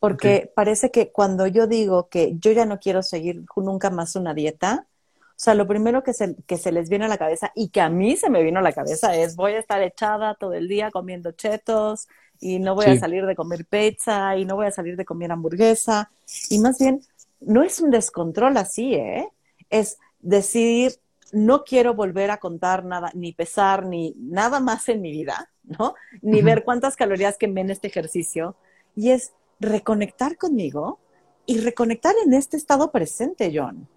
Porque 0.00 0.52
parece 0.54 0.90
que 0.90 1.12
cuando 1.12 1.46
yo 1.46 1.66
digo 1.66 2.10
que 2.10 2.36
yo 2.38 2.52
ya 2.52 2.66
no 2.66 2.78
quiero 2.78 3.02
seguir 3.02 3.42
nunca 3.56 3.88
más 3.88 4.16
una 4.16 4.34
dieta, 4.34 4.86
o 4.90 5.32
sea, 5.34 5.54
lo 5.54 5.66
primero 5.66 6.02
que 6.02 6.12
se, 6.12 6.36
que 6.46 6.58
se 6.58 6.70
les 6.70 6.90
viene 6.90 7.06
a 7.06 7.08
la 7.08 7.16
cabeza 7.16 7.52
y 7.54 7.70
que 7.70 7.80
a 7.80 7.88
mí 7.88 8.18
se 8.18 8.28
me 8.28 8.42
vino 8.42 8.58
a 8.58 8.62
la 8.62 8.74
cabeza 8.74 9.16
es 9.16 9.34
voy 9.34 9.52
a 9.52 9.60
estar 9.60 9.80
echada 9.80 10.34
todo 10.34 10.52
el 10.52 10.68
día 10.68 10.90
comiendo 10.90 11.32
chetos 11.32 12.06
y 12.38 12.58
no 12.58 12.74
voy 12.74 12.84
a 12.84 12.98
salir 12.98 13.24
de 13.24 13.34
comer 13.34 13.64
pizza 13.64 14.36
y 14.36 14.44
no 14.44 14.56
voy 14.56 14.66
a 14.66 14.72
salir 14.72 14.98
de 14.98 15.06
comer 15.06 15.32
hamburguesa. 15.32 16.10
Y 16.50 16.58
más 16.58 16.78
bien, 16.78 17.00
no 17.40 17.62
es 17.62 17.80
un 17.80 17.90
descontrol 17.90 18.56
así, 18.56 18.94
¿eh? 18.94 19.28
Es 19.68 19.98
decir, 20.20 20.92
no 21.32 21.64
quiero 21.64 21.94
volver 21.94 22.30
a 22.30 22.38
contar 22.38 22.84
nada, 22.84 23.10
ni 23.14 23.32
pesar, 23.32 23.86
ni 23.86 24.14
nada 24.16 24.60
más 24.60 24.88
en 24.88 25.00
mi 25.00 25.10
vida, 25.10 25.50
¿no? 25.64 25.94
Ni 26.22 26.42
ver 26.42 26.64
cuántas 26.64 26.96
calorías 26.96 27.38
quemé 27.38 27.62
en 27.62 27.70
este 27.70 27.88
ejercicio. 27.88 28.56
Y 28.96 29.10
es 29.10 29.32
reconectar 29.58 30.36
conmigo 30.36 30.98
y 31.46 31.60
reconectar 31.60 32.14
en 32.24 32.34
este 32.34 32.56
estado 32.56 32.90
presente, 32.90 33.52
John. 33.54 33.88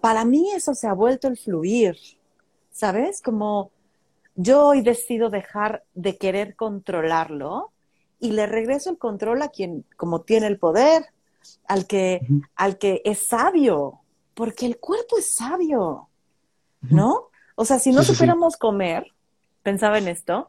Para 0.00 0.24
mí 0.24 0.50
eso 0.52 0.74
se 0.74 0.88
ha 0.88 0.92
vuelto 0.92 1.28
el 1.28 1.36
fluir, 1.36 1.96
¿sabes? 2.72 3.22
Como 3.22 3.70
yo 4.34 4.66
hoy 4.66 4.80
decido 4.80 5.30
dejar 5.30 5.84
de 5.94 6.16
querer 6.16 6.56
controlarlo 6.56 7.70
y 8.18 8.32
le 8.32 8.46
regreso 8.46 8.90
el 8.90 8.98
control 8.98 9.42
a 9.42 9.48
quien 9.48 9.84
como 9.96 10.22
tiene 10.22 10.48
el 10.48 10.58
poder, 10.58 11.04
al 11.66 11.86
que, 11.86 12.20
al 12.56 12.78
que 12.78 13.02
es 13.04 13.26
sabio, 13.26 14.00
porque 14.34 14.66
el 14.66 14.78
cuerpo 14.78 15.18
es 15.18 15.34
sabio, 15.34 16.08
¿no? 16.82 17.30
O 17.54 17.64
sea, 17.64 17.78
si 17.78 17.92
no 17.92 18.02
supiéramos 18.02 18.56
comer, 18.56 19.06
pensaba 19.62 19.98
en 19.98 20.08
esto, 20.08 20.48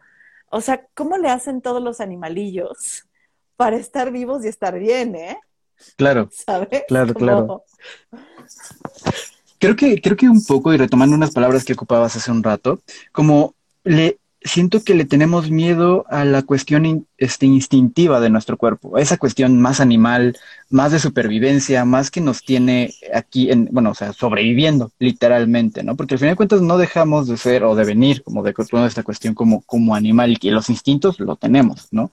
o 0.50 0.62
sea, 0.62 0.86
¿cómo 0.94 1.18
le 1.18 1.30
hacen 1.30 1.62
todos 1.62 1.82
los 1.82 2.00
animalillos 2.00 3.08
para 3.56 3.78
estar 3.78 4.12
vivos 4.12 4.46
y 4.46 4.48
estar 4.48 4.78
bien, 4.80 5.16
eh? 5.16 5.40
Claro. 5.96 6.30
¿Sabes? 6.46 6.84
Claro, 6.88 7.14
claro. 7.14 7.64
Creo 9.60 9.76
que, 9.76 10.02
creo 10.02 10.18
que 10.18 10.28
un 10.28 10.44
poco, 10.44 10.74
y 10.74 10.78
retomando 10.78 11.16
unas 11.16 11.32
palabras 11.32 11.64
que 11.64 11.74
ocupabas 11.74 12.16
hace 12.16 12.32
un 12.32 12.44
rato, 12.44 12.82
como 13.12 13.56
le, 13.84 14.20
siento 14.44 14.84
que 14.84 14.96
le 14.96 15.06
tenemos 15.06 15.50
miedo 15.50 16.06
a 16.10 16.26
la 16.26 16.42
cuestión 16.44 17.08
este, 17.18 17.46
instintiva 17.46 18.20
de 18.20 18.30
nuestro 18.30 18.58
cuerpo, 18.58 18.98
a 18.98 19.02
esa 19.02 19.18
cuestión 19.18 19.62
más 19.62 19.80
animal, 19.80 20.38
más 20.70 20.92
de 20.92 21.00
supervivencia, 21.00 21.86
más 21.86 22.12
que 22.12 22.22
nos 22.22 22.44
tiene 22.44 22.94
aquí, 23.14 23.52
en, 23.52 23.70
bueno, 23.72 23.92
o 23.92 23.94
sea, 23.96 24.14
sobreviviendo 24.14 24.92
literalmente, 25.00 25.84
¿no? 25.84 25.96
Porque 25.96 26.16
al 26.16 26.20
final 26.20 26.34
de 26.34 26.38
cuentas 26.38 26.62
no 26.62 26.78
dejamos 26.78 27.28
de 27.28 27.38
ser 27.38 27.64
o 27.64 27.76
de 27.76 27.86
venir 27.86 28.24
como 28.24 28.44
de 28.44 28.54
toda 28.54 28.88
esta 28.88 29.04
cuestión 29.04 29.34
como, 29.34 29.62
como 29.62 29.96
animal 29.96 30.38
y 30.42 30.50
los 30.50 30.70
instintos 30.70 31.20
lo 31.20 31.36
tenemos, 31.36 31.88
¿no? 31.92 32.12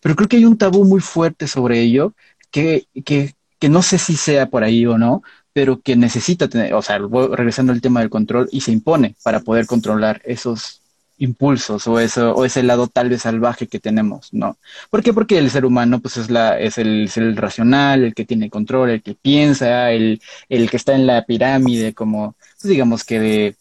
Pero 0.00 0.14
creo 0.16 0.28
que 0.28 0.36
hay 0.36 0.44
un 0.44 0.58
tabú 0.58 0.84
muy 0.84 1.00
fuerte 1.00 1.46
sobre 1.48 1.80
ello 1.80 2.14
que, 2.50 2.86
que, 3.04 3.34
que 3.58 3.68
no 3.68 3.82
sé 3.82 3.98
si 3.98 4.16
sea 4.16 4.46
por 4.50 4.62
ahí 4.64 4.86
o 4.86 4.98
no, 4.98 5.22
pero 5.52 5.80
que 5.80 5.96
necesita 5.96 6.48
tener, 6.48 6.74
o 6.74 6.82
sea, 6.82 6.98
regresando 6.98 7.72
al 7.72 7.80
tema 7.80 8.00
del 8.00 8.10
control 8.10 8.48
y 8.52 8.60
se 8.60 8.72
impone 8.72 9.16
para 9.22 9.40
poder 9.40 9.66
controlar 9.66 10.22
esos 10.24 10.81
impulsos 11.22 11.86
o 11.86 12.00
eso, 12.00 12.34
o 12.34 12.44
ese 12.44 12.62
lado 12.64 12.88
tal 12.88 13.08
vez 13.08 13.22
salvaje 13.22 13.68
que 13.68 13.78
tenemos, 13.78 14.32
¿no? 14.32 14.56
¿Por 14.90 15.02
qué? 15.02 15.12
Porque 15.12 15.38
el 15.38 15.50
ser 15.50 15.64
humano, 15.64 16.00
pues, 16.00 16.16
es 16.16 16.30
la, 16.30 16.58
es 16.58 16.78
el, 16.78 17.08
el 17.14 17.36
racional, 17.36 18.02
el 18.02 18.14
que 18.14 18.24
tiene 18.24 18.50
control, 18.50 18.90
el 18.90 19.02
que 19.02 19.14
piensa, 19.14 19.92
el, 19.92 20.20
el 20.48 20.68
que 20.68 20.76
está 20.76 20.94
en 20.94 21.06
la 21.06 21.22
pirámide, 21.24 21.94
como, 21.94 22.34
pues, 22.60 22.70
digamos 22.70 23.04
que 23.04 23.20
de, 23.20 23.56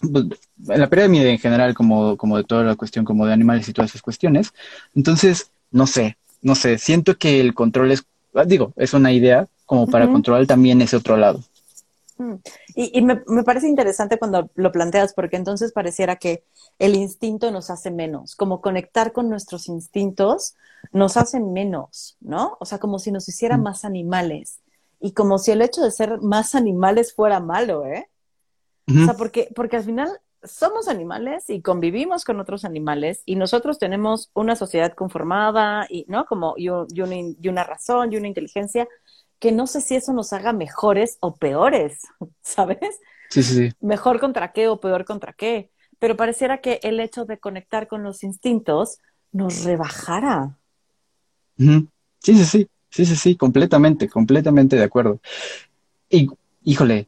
pues, 0.00 0.24
en 0.68 0.80
la 0.80 0.88
pirámide 0.88 1.30
en 1.30 1.38
general, 1.38 1.74
como, 1.74 2.16
como 2.16 2.36
de 2.36 2.44
toda 2.44 2.64
la 2.64 2.74
cuestión, 2.74 3.04
como 3.04 3.24
de 3.24 3.32
animales 3.34 3.68
y 3.68 3.72
todas 3.72 3.92
esas 3.92 4.02
cuestiones. 4.02 4.52
Entonces, 4.94 5.50
no 5.70 5.86
sé, 5.86 6.16
no 6.42 6.56
sé, 6.56 6.78
siento 6.78 7.16
que 7.16 7.40
el 7.40 7.54
control 7.54 7.92
es, 7.92 8.04
digo, 8.46 8.72
es 8.76 8.94
una 8.94 9.12
idea 9.12 9.46
como 9.64 9.86
para 9.86 10.08
controlar 10.08 10.46
también 10.46 10.82
ese 10.82 10.96
otro 10.96 11.16
lado. 11.16 11.44
Mm. 12.20 12.34
Y, 12.74 13.00
me, 13.00 13.16
parece 13.44 13.66
interesante 13.66 14.18
cuando 14.18 14.50
lo 14.54 14.72
planteas, 14.72 15.14
porque 15.14 15.36
entonces 15.36 15.72
pareciera 15.72 16.16
que 16.16 16.44
el 16.78 16.94
instinto 16.94 17.50
nos 17.50 17.70
hace 17.70 17.90
menos, 17.90 18.36
como 18.36 18.60
conectar 18.60 19.12
con 19.12 19.30
nuestros 19.30 19.68
instintos 19.68 20.54
nos 20.92 21.16
hace 21.16 21.40
menos, 21.40 22.18
¿no? 22.20 22.58
O 22.60 22.66
sea, 22.66 22.78
como 22.78 22.98
si 22.98 23.10
nos 23.10 23.26
hiciera 23.28 23.56
mm. 23.56 23.62
más 23.62 23.84
animales. 23.86 24.60
Y 25.00 25.12
como 25.12 25.38
si 25.38 25.50
el 25.50 25.62
hecho 25.62 25.80
de 25.80 25.90
ser 25.90 26.20
más 26.20 26.54
animales 26.54 27.14
fuera 27.14 27.40
malo, 27.40 27.86
¿eh? 27.86 28.06
O 28.86 29.04
sea, 29.04 29.14
porque, 29.14 29.48
porque 29.54 29.76
al 29.76 29.84
final 29.84 30.10
somos 30.42 30.88
animales 30.88 31.48
y 31.48 31.62
convivimos 31.62 32.24
con 32.24 32.40
otros 32.40 32.64
animales 32.64 33.22
y 33.24 33.36
nosotros 33.36 33.78
tenemos 33.78 34.30
una 34.34 34.56
sociedad 34.56 34.94
conformada 34.94 35.86
y, 35.88 36.04
¿no? 36.08 36.26
Como, 36.26 36.54
y, 36.56 36.66
y 36.66 37.48
una 37.48 37.64
razón 37.64 38.12
y 38.12 38.16
una 38.16 38.26
inteligencia 38.28 38.88
que 39.40 39.50
no 39.50 39.66
sé 39.66 39.80
si 39.80 39.96
eso 39.96 40.12
nos 40.12 40.32
haga 40.32 40.52
mejores 40.52 41.18
o 41.20 41.34
peores, 41.36 42.02
¿sabes? 42.42 43.00
Sí, 43.30 43.42
sí, 43.42 43.54
sí. 43.54 43.74
Mejor 43.80 44.20
contra 44.20 44.52
qué 44.52 44.68
o 44.68 44.78
peor 44.78 45.04
contra 45.04 45.32
qué. 45.32 45.70
Pero 45.98 46.16
pareciera 46.16 46.60
que 46.60 46.78
el 46.82 47.00
hecho 47.00 47.24
de 47.24 47.38
conectar 47.38 47.88
con 47.88 48.02
los 48.02 48.22
instintos 48.22 48.98
nos 49.32 49.64
rebajara. 49.64 50.56
Sí, 51.58 51.88
sí, 52.20 52.44
sí. 52.44 52.68
Sí, 52.90 53.06
sí, 53.06 53.14
sí, 53.14 53.36
completamente, 53.36 54.08
completamente 54.08 54.76
de 54.76 54.82
acuerdo. 54.82 55.20
Y, 56.08 56.28
híjole, 56.64 57.06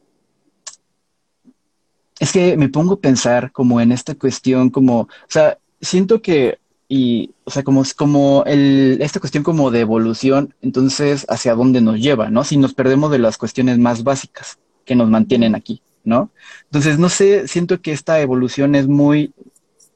es 2.19 2.31
que 2.31 2.55
me 2.55 2.69
pongo 2.69 2.93
a 2.93 2.99
pensar 3.01 3.51
como 3.51 3.81
en 3.81 3.91
esta 3.91 4.15
cuestión, 4.15 4.69
como, 4.69 5.01
o 5.01 5.09
sea, 5.27 5.57
siento 5.81 6.21
que 6.21 6.59
y, 6.95 7.33
o 7.43 7.49
sea, 7.49 7.63
como, 7.63 7.81
como 7.97 8.43
el, 8.45 8.99
esta 9.01 9.19
cuestión 9.19 9.43
como 9.43 9.71
de 9.71 9.79
evolución, 9.79 10.53
entonces, 10.61 11.25
¿hacia 11.27 11.55
dónde 11.55 11.81
nos 11.81 11.99
lleva, 11.99 12.29
no? 12.29 12.43
Si 12.43 12.55
nos 12.55 12.75
perdemos 12.75 13.09
de 13.09 13.17
las 13.17 13.39
cuestiones 13.39 13.79
más 13.79 14.03
básicas 14.03 14.59
que 14.85 14.95
nos 14.95 15.09
mantienen 15.09 15.55
aquí, 15.55 15.81
¿no? 16.03 16.29
Entonces, 16.65 16.99
no 16.99 17.09
sé, 17.09 17.47
siento 17.47 17.81
que 17.81 17.93
esta 17.93 18.21
evolución 18.21 18.75
es 18.75 18.87
muy 18.87 19.33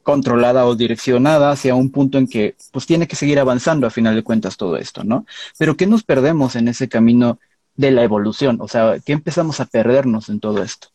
controlada 0.01 0.65
o 0.65 0.75
direccionada 0.75 1.51
hacia 1.51 1.75
un 1.75 1.91
punto 1.91 2.17
en 2.17 2.27
que, 2.27 2.55
pues, 2.71 2.87
tiene 2.87 3.07
que 3.07 3.15
seguir 3.15 3.37
avanzando 3.39 3.85
a 3.85 3.91
final 3.91 4.15
de 4.15 4.23
cuentas 4.23 4.57
todo 4.57 4.75
esto, 4.75 5.03
¿no? 5.03 5.27
Pero 5.59 5.77
¿qué 5.77 5.85
nos 5.85 6.03
perdemos 6.03 6.55
en 6.55 6.67
ese 6.67 6.89
camino 6.89 7.37
de 7.75 7.91
la 7.91 8.01
evolución? 8.01 8.57
O 8.59 8.67
sea, 8.67 8.97
¿qué 9.05 9.13
empezamos 9.13 9.59
a 9.59 9.65
perdernos 9.65 10.29
en 10.29 10.39
todo 10.39 10.63
esto? 10.63 10.87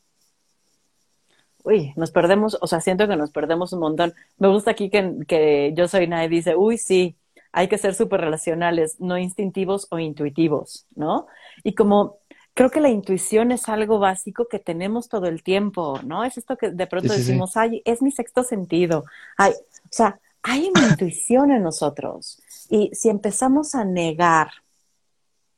Uy, 1.64 1.92
nos 1.96 2.10
perdemos, 2.10 2.58
o 2.60 2.66
sea, 2.66 2.80
siento 2.80 3.08
que 3.08 3.16
nos 3.16 3.30
perdemos 3.30 3.72
un 3.72 3.80
montón. 3.80 4.14
Me 4.38 4.48
gusta 4.48 4.72
aquí 4.72 4.90
que, 4.90 5.14
que 5.26 5.72
yo 5.76 5.88
soy 5.88 6.06
nadie 6.06 6.28
dice, 6.28 6.56
uy, 6.56 6.78
sí, 6.78 7.16
hay 7.52 7.68
que 7.68 7.78
ser 7.78 7.94
súper 7.94 8.20
relacionales, 8.20 9.00
no 9.00 9.18
instintivos 9.18 9.86
o 9.90 9.98
intuitivos, 9.98 10.86
¿no? 10.94 11.26
Y 11.62 11.74
como 11.74 12.18
creo 12.54 12.70
que 12.70 12.80
la 12.80 12.88
intuición 12.88 13.52
es 13.52 13.68
algo 13.68 13.98
básico 13.98 14.48
que 14.48 14.58
tenemos 14.58 15.08
todo 15.08 15.26
el 15.26 15.42
tiempo, 15.42 16.00
¿no? 16.04 16.24
Es 16.24 16.38
esto 16.38 16.56
que 16.56 16.70
de 16.70 16.86
pronto 16.86 17.12
decimos, 17.12 17.56
ay, 17.56 17.82
es 17.84 18.02
mi 18.02 18.10
sexto 18.10 18.42
sentido. 18.42 19.04
Ay, 19.36 19.52
o 19.52 19.88
sea, 19.90 20.18
hay 20.42 20.70
una 20.74 20.88
intuición 20.88 21.50
en 21.50 21.62
nosotros. 21.62 22.42
Y 22.68 22.90
si 22.94 23.08
empezamos 23.08 23.74
a 23.74 23.84
negar 23.84 24.50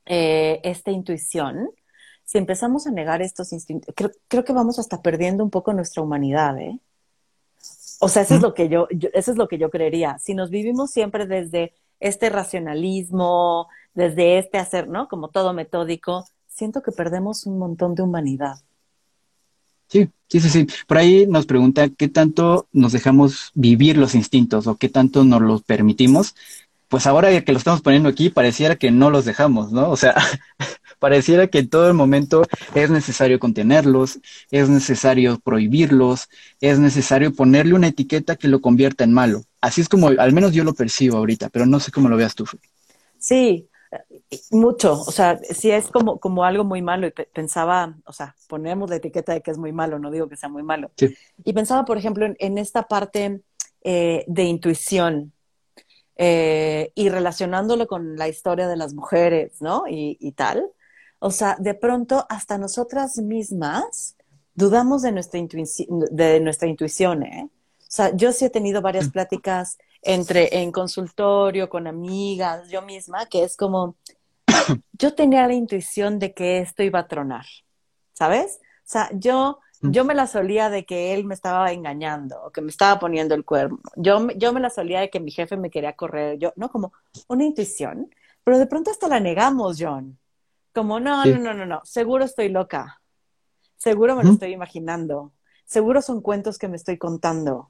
eh, 0.06 0.60
esta 0.62 0.90
intuición, 0.90 1.70
si 2.24 2.38
empezamos 2.38 2.87
a 2.87 2.90
negar 2.90 3.22
estos 3.22 3.52
instintos, 3.52 3.94
creo, 3.94 4.44
que 4.44 4.52
vamos 4.52 4.78
hasta 4.78 5.02
perdiendo 5.02 5.44
un 5.44 5.50
poco 5.50 5.72
nuestra 5.72 6.02
humanidad, 6.02 6.58
¿eh? 6.58 6.78
O 8.00 8.08
sea, 8.08 8.22
eso 8.22 8.34
es 8.34 8.42
lo 8.42 8.54
que 8.54 8.68
yo, 8.68 8.88
eso 9.12 9.30
es 9.30 9.37
lo 9.37 9.48
que 9.48 9.58
yo 9.58 9.70
creería. 9.70 10.18
Si 10.18 10.34
nos 10.34 10.50
vivimos 10.50 10.90
siempre 10.90 11.26
desde 11.26 11.72
este 12.00 12.28
racionalismo, 12.28 13.68
desde 13.94 14.38
este 14.38 14.58
hacer, 14.58 14.88
¿no? 14.88 15.08
Como 15.08 15.28
todo 15.28 15.52
metódico, 15.52 16.26
siento 16.48 16.82
que 16.82 16.92
perdemos 16.92 17.46
un 17.46 17.58
montón 17.58 17.94
de 17.94 18.02
humanidad. 18.02 18.56
Sí, 19.88 20.10
sí, 20.28 20.40
sí, 20.40 20.50
sí. 20.50 20.66
Por 20.87 20.98
ahí 20.98 21.26
nos 21.26 21.46
pregunta 21.46 21.88
qué 21.88 22.08
tanto 22.08 22.66
nos 22.72 22.92
dejamos 22.92 23.52
vivir 23.54 23.96
los 23.96 24.14
instintos 24.14 24.66
o 24.66 24.76
qué 24.76 24.88
tanto 24.88 25.24
nos 25.24 25.40
los 25.40 25.62
permitimos. 25.62 26.34
Pues 26.88 27.06
ahora 27.06 27.40
que 27.42 27.52
lo 27.52 27.58
estamos 27.58 27.80
poniendo 27.80 28.08
aquí, 28.08 28.28
pareciera 28.30 28.76
que 28.76 28.90
no 28.90 29.10
los 29.10 29.24
dejamos, 29.24 29.72
¿no? 29.72 29.90
O 29.90 29.96
sea, 29.96 30.14
Pareciera 31.04 31.48
que 31.48 31.58
en 31.58 31.68
todo 31.68 31.86
el 31.86 31.92
momento 31.92 32.44
es 32.74 32.88
necesario 32.88 33.38
contenerlos, 33.38 34.20
es 34.50 34.70
necesario 34.70 35.38
prohibirlos, 35.38 36.30
es 36.62 36.78
necesario 36.78 37.34
ponerle 37.34 37.74
una 37.74 37.88
etiqueta 37.88 38.36
que 38.36 38.48
lo 38.48 38.62
convierta 38.62 39.04
en 39.04 39.12
malo. 39.12 39.42
Así 39.60 39.82
es 39.82 39.90
como, 39.90 40.08
al 40.08 40.32
menos 40.32 40.54
yo 40.54 40.64
lo 40.64 40.72
percibo 40.72 41.18
ahorita, 41.18 41.50
pero 41.50 41.66
no 41.66 41.78
sé 41.78 41.92
cómo 41.92 42.08
lo 42.08 42.16
veas 42.16 42.34
tú. 42.34 42.46
Sí, 43.18 43.68
mucho, 44.50 44.94
o 44.94 45.12
sea, 45.12 45.38
sí 45.50 45.70
es 45.70 45.88
como, 45.88 46.18
como 46.18 46.42
algo 46.42 46.64
muy 46.64 46.80
malo 46.80 47.06
y 47.06 47.10
pensaba, 47.10 47.98
o 48.06 48.12
sea, 48.14 48.34
ponemos 48.48 48.88
la 48.88 48.96
etiqueta 48.96 49.34
de 49.34 49.42
que 49.42 49.50
es 49.50 49.58
muy 49.58 49.72
malo, 49.72 49.98
no 49.98 50.10
digo 50.10 50.30
que 50.30 50.38
sea 50.38 50.48
muy 50.48 50.62
malo. 50.62 50.90
Y 51.44 51.52
pensaba, 51.52 51.84
por 51.84 51.98
ejemplo, 51.98 52.26
en, 52.38 52.56
esta 52.56 52.84
parte 52.84 53.42
eh, 53.82 54.24
de 54.26 54.44
intuición, 54.44 55.34
eh, 56.16 56.92
y 56.94 57.10
relacionándolo 57.10 57.86
con 57.86 58.16
la 58.16 58.26
historia 58.26 58.68
de 58.68 58.76
las 58.76 58.94
mujeres, 58.94 59.60
¿no? 59.60 59.84
y, 59.86 60.32
tal. 60.32 60.70
O 61.26 61.30
sea, 61.30 61.56
de 61.58 61.72
pronto 61.72 62.26
hasta 62.28 62.58
nosotras 62.58 63.16
mismas 63.16 64.14
dudamos 64.54 65.00
de 65.00 65.10
nuestra, 65.10 65.40
intuición, 65.40 66.00
de 66.10 66.38
nuestra 66.38 66.68
intuición, 66.68 67.22
¿eh? 67.22 67.48
O 67.78 67.87
sea, 67.88 68.14
yo 68.14 68.30
sí 68.30 68.44
he 68.44 68.50
tenido 68.50 68.82
varias 68.82 69.08
mm. 69.08 69.10
pláticas 69.10 69.78
entre 70.02 70.60
en 70.60 70.70
consultorio 70.70 71.70
con 71.70 71.87
amigas, 71.87 72.68
yo 72.68 72.82
misma, 72.82 73.24
que 73.24 73.42
es 73.42 73.56
como, 73.56 73.96
yo 74.92 75.14
tenía 75.14 75.46
la 75.46 75.54
intuición 75.54 76.18
de 76.18 76.34
que 76.34 76.58
esto 76.58 76.82
iba 76.82 76.98
a 76.98 77.08
tronar, 77.08 77.46
¿sabes? 78.12 78.60
O 78.80 78.82
sea, 78.84 79.08
yo, 79.14 79.60
mm. 79.80 79.92
yo 79.92 80.04
me 80.04 80.14
la 80.14 80.26
solía 80.26 80.68
de 80.68 80.84
que 80.84 81.14
él 81.14 81.24
me 81.24 81.32
estaba 81.32 81.72
engañando 81.72 82.37
o 82.44 82.50
que 82.50 82.60
me 82.60 82.68
estaba 82.68 83.00
poniendo 83.00 83.34
el 83.34 83.46
cuerno. 83.46 83.78
Yo, 83.96 84.28
yo 84.37 84.52
me 84.52 84.60
la 84.60 84.68
solía 84.68 85.00
de 85.00 85.08
que 85.08 85.20
mi 85.20 85.30
jefe 85.30 85.56
me 85.56 85.70
quería 85.70 85.94
correr, 85.94 86.38
yo, 86.38 86.52
¿no? 86.56 86.68
Como 86.68 86.92
una 87.28 87.44
intuición, 87.44 88.14
pero 88.44 88.58
de 88.58 88.66
pronto 88.66 88.90
hasta 88.90 89.08
la 89.08 89.20
negamos, 89.20 89.78
John. 89.80 90.18
Como, 90.74 90.98
no, 90.98 91.24
no, 91.24 91.38
no, 91.38 91.54
no, 91.54 91.66
no, 91.66 91.80
seguro 91.84 92.24
estoy 92.24 92.48
loca. 92.48 93.00
Seguro 93.76 94.16
me 94.16 94.24
lo 94.24 94.32
estoy 94.32 94.52
imaginando. 94.52 95.32
Seguro 95.64 96.02
son 96.02 96.20
cuentos 96.20 96.58
que 96.58 96.68
me 96.68 96.76
estoy 96.76 96.98
contando. 96.98 97.68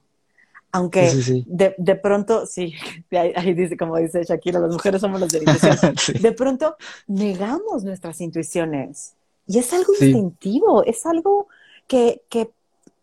Aunque 0.71 1.09
De, 1.45 1.75
de, 1.77 1.95
pronto, 1.95 2.45
sí, 2.45 2.73
ahí, 3.11 3.53
dice, 3.53 3.77
como 3.77 3.97
dice 3.97 4.23
Shakira, 4.23 4.59
las 4.59 4.71
mujeres 4.71 5.01
somos 5.01 5.19
los 5.21 5.29
de 5.29 5.39
De 6.19 6.31
pronto 6.31 6.75
negamos 7.07 7.83
nuestras 7.83 8.19
intuiciones. 8.21 9.13
Y 9.47 9.59
es 9.59 9.71
algo 9.71 9.93
instintivo, 9.93 10.83
es 10.83 11.05
algo 11.05 11.47
que, 11.87 12.23
que, 12.29 12.49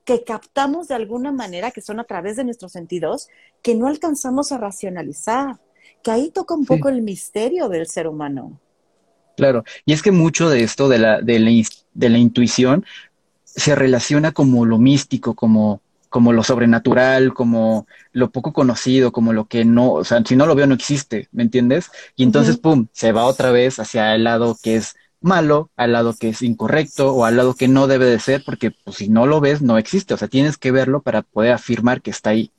que 0.05 0.25
captamos 0.25 0.89
de 0.89 0.97
alguna 0.97 1.31
manera, 1.33 1.71
que 1.71 1.81
son 1.81 2.01
a 2.01 2.05
través 2.05 2.37
de 2.37 2.45
nuestros 2.45 2.73
sentidos, 2.73 3.29
que 3.63 3.75
no 3.75 3.87
alcanzamos 3.87 4.53
a 4.53 4.59
racionalizar. 4.59 5.61
Que 6.03 6.11
ahí 6.11 6.31
toca 6.31 6.55
un 6.55 6.67
poco 6.67 6.89
el 6.89 7.03
misterio 7.03 7.69
del 7.69 7.87
ser 7.87 8.09
humano. 8.09 8.59
Claro, 9.37 9.65
y 9.87 9.93
es 9.93 10.03
que 10.03 10.13
mucho 10.13 10.51
de 10.51 10.63
esto, 10.63 10.89
de 10.89 10.99
la, 10.99 11.21
de 11.21 11.39
la, 11.39 11.51
de 11.95 12.09
la 12.09 12.19
intuición, 12.19 12.85
se 13.45 13.75
relaciona 13.75 14.33
como 14.33 14.65
lo 14.67 14.79
místico, 14.79 15.35
como, 15.35 15.81
como 16.09 16.33
lo 16.33 16.43
sobrenatural, 16.43 17.33
como 17.33 17.87
lo 18.13 18.31
poco 18.31 18.53
conocido, 18.53 19.13
como 19.13 19.33
lo 19.33 19.47
que 19.47 19.65
no, 19.65 19.93
o 19.93 20.05
sea, 20.05 20.23
si 20.25 20.37
no 20.37 20.47
lo 20.47 20.55
veo 20.55 20.67
no 20.67 20.75
existe, 20.75 21.29
¿me 21.33 21.43
entiendes? 21.43 21.91
Y 22.17 22.23
entonces, 22.23 22.59
pum, 22.59 22.87
se 22.93 23.13
va 23.13 23.25
otra 23.25 23.51
vez 23.51 23.79
hacia 23.79 24.15
el 24.15 24.25
lado 24.25 24.57
que 24.63 24.77
es 24.77 24.95
malo, 25.21 25.71
al 25.77 25.93
lado 25.93 26.15
que 26.19 26.31
es 26.31 26.43
incorrecto 26.43 27.15
o 27.15 27.25
al 27.25 27.37
lado 27.37 27.55
que 27.55 27.69
no 27.69 27.87
debe 27.87 28.07
de 28.07 28.19
ser, 28.19 28.43
porque 28.45 28.73
pues, 28.85 28.97
si 28.97 29.09
no 29.09 29.27
lo 29.27 29.41
ves, 29.41 29.63
no 29.63 29.79
existe, 29.79 30.15
o 30.15 30.17
sea, 30.17 30.29
tienes 30.29 30.59
que 30.59 30.73
verlo 30.73 31.01
para 31.03 31.23
poder 31.23 31.53
afirmar 31.53 32.03
que 32.03 32.11
está 32.11 32.31
ahí. 32.31 32.53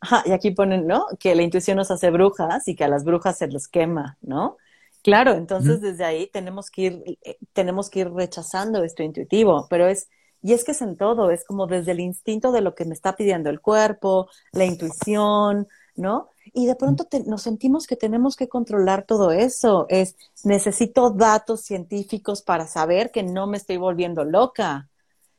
Ajá, 0.00 0.22
y 0.26 0.32
aquí 0.32 0.50
ponen, 0.50 0.86
¿no? 0.86 1.06
Que 1.18 1.34
la 1.34 1.42
intuición 1.42 1.78
nos 1.78 1.90
hace 1.90 2.10
brujas 2.10 2.68
y 2.68 2.76
que 2.76 2.84
a 2.84 2.88
las 2.88 3.04
brujas 3.04 3.38
se 3.38 3.48
les 3.48 3.68
quema, 3.68 4.18
¿no? 4.20 4.58
Claro, 5.04 5.34
entonces 5.34 5.82
desde 5.82 6.02
ahí 6.02 6.30
tenemos 6.32 6.70
que 6.70 6.82
ir, 6.82 7.18
eh, 7.22 7.36
tenemos 7.52 7.90
que 7.90 8.00
ir 8.00 8.10
rechazando 8.10 8.82
esto 8.82 9.02
intuitivo, 9.02 9.66
pero 9.68 9.86
es, 9.86 10.08
y 10.40 10.54
es 10.54 10.64
que 10.64 10.72
es 10.72 10.80
en 10.80 10.96
todo, 10.96 11.30
es 11.30 11.44
como 11.44 11.66
desde 11.66 11.92
el 11.92 12.00
instinto 12.00 12.52
de 12.52 12.62
lo 12.62 12.74
que 12.74 12.86
me 12.86 12.94
está 12.94 13.14
pidiendo 13.14 13.50
el 13.50 13.60
cuerpo, 13.60 14.30
la 14.52 14.64
intuición, 14.64 15.68
¿no? 15.94 16.30
Y 16.54 16.64
de 16.64 16.74
pronto 16.74 17.06
nos 17.26 17.42
sentimos 17.42 17.86
que 17.86 17.96
tenemos 17.96 18.34
que 18.34 18.48
controlar 18.48 19.04
todo 19.04 19.30
eso. 19.30 19.84
Es, 19.90 20.16
necesito 20.42 21.10
datos 21.10 21.60
científicos 21.60 22.40
para 22.40 22.66
saber 22.66 23.10
que 23.10 23.22
no 23.22 23.46
me 23.46 23.58
estoy 23.58 23.76
volviendo 23.76 24.24
loca. 24.24 24.88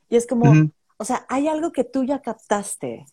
Y 0.08 0.14
es 0.14 0.28
como, 0.28 0.70
o 0.96 1.04
sea, 1.04 1.26
hay 1.28 1.48
algo 1.48 1.72
que 1.72 1.82
tú 1.82 2.04
ya 2.04 2.22
captaste, 2.22 3.04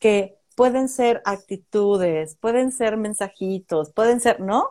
que 0.00 0.36
pueden 0.56 0.88
ser 0.88 1.22
actitudes, 1.24 2.36
pueden 2.40 2.72
ser 2.72 2.96
mensajitos, 2.96 3.92
pueden 3.92 4.18
ser, 4.20 4.40
¿no? 4.40 4.70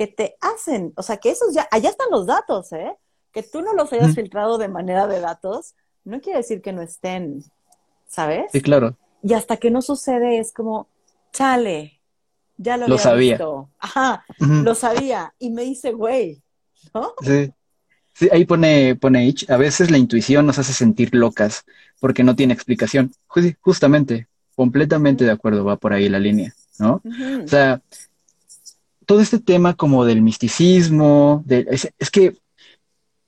Que 0.00 0.06
te 0.06 0.34
hacen, 0.40 0.94
o 0.96 1.02
sea, 1.02 1.18
que 1.18 1.28
esos 1.30 1.52
ya, 1.52 1.68
allá 1.70 1.90
están 1.90 2.08
los 2.10 2.24
datos, 2.24 2.72
¿eh? 2.72 2.96
Que 3.32 3.42
tú 3.42 3.60
no 3.60 3.74
los 3.74 3.92
hayas 3.92 4.14
filtrado 4.14 4.56
de 4.56 4.68
manera 4.68 5.06
de 5.06 5.20
datos, 5.20 5.74
no 6.04 6.22
quiere 6.22 6.38
decir 6.38 6.62
que 6.62 6.72
no 6.72 6.80
estén, 6.80 7.44
¿sabes? 8.06 8.50
Sí, 8.50 8.62
claro. 8.62 8.96
Y 9.22 9.34
hasta 9.34 9.58
que 9.58 9.70
no 9.70 9.82
sucede 9.82 10.38
es 10.38 10.54
como, 10.54 10.88
chale, 11.34 12.00
ya 12.56 12.78
lo, 12.78 12.88
lo 12.88 12.94
había 12.94 13.04
sabía. 13.04 13.32
visto. 13.34 13.68
Ajá, 13.78 14.24
lo 14.38 14.74
sabía. 14.74 15.34
Y 15.38 15.50
me 15.50 15.64
dice, 15.64 15.92
güey, 15.92 16.40
¿no? 16.94 17.12
Sí. 17.20 17.52
Sí, 18.14 18.30
ahí 18.32 18.46
pone, 18.46 18.96
pone 18.96 19.28
H. 19.28 19.52
A 19.52 19.58
veces 19.58 19.90
la 19.90 19.98
intuición 19.98 20.46
nos 20.46 20.58
hace 20.58 20.72
sentir 20.72 21.14
locas 21.14 21.66
porque 22.00 22.24
no 22.24 22.34
tiene 22.34 22.54
explicación. 22.54 23.12
Justamente, 23.60 24.28
completamente 24.56 25.24
de 25.26 25.30
acuerdo, 25.30 25.62
va 25.62 25.76
por 25.76 25.92
ahí 25.92 26.08
la 26.08 26.18
línea, 26.18 26.54
¿no? 26.78 27.02
O 27.44 27.48
sea, 27.48 27.82
todo 29.10 29.22
este 29.22 29.40
tema 29.40 29.74
como 29.74 30.04
del 30.04 30.22
misticismo, 30.22 31.42
de, 31.44 31.66
es, 31.68 31.92
es, 31.98 32.10
que, 32.12 32.36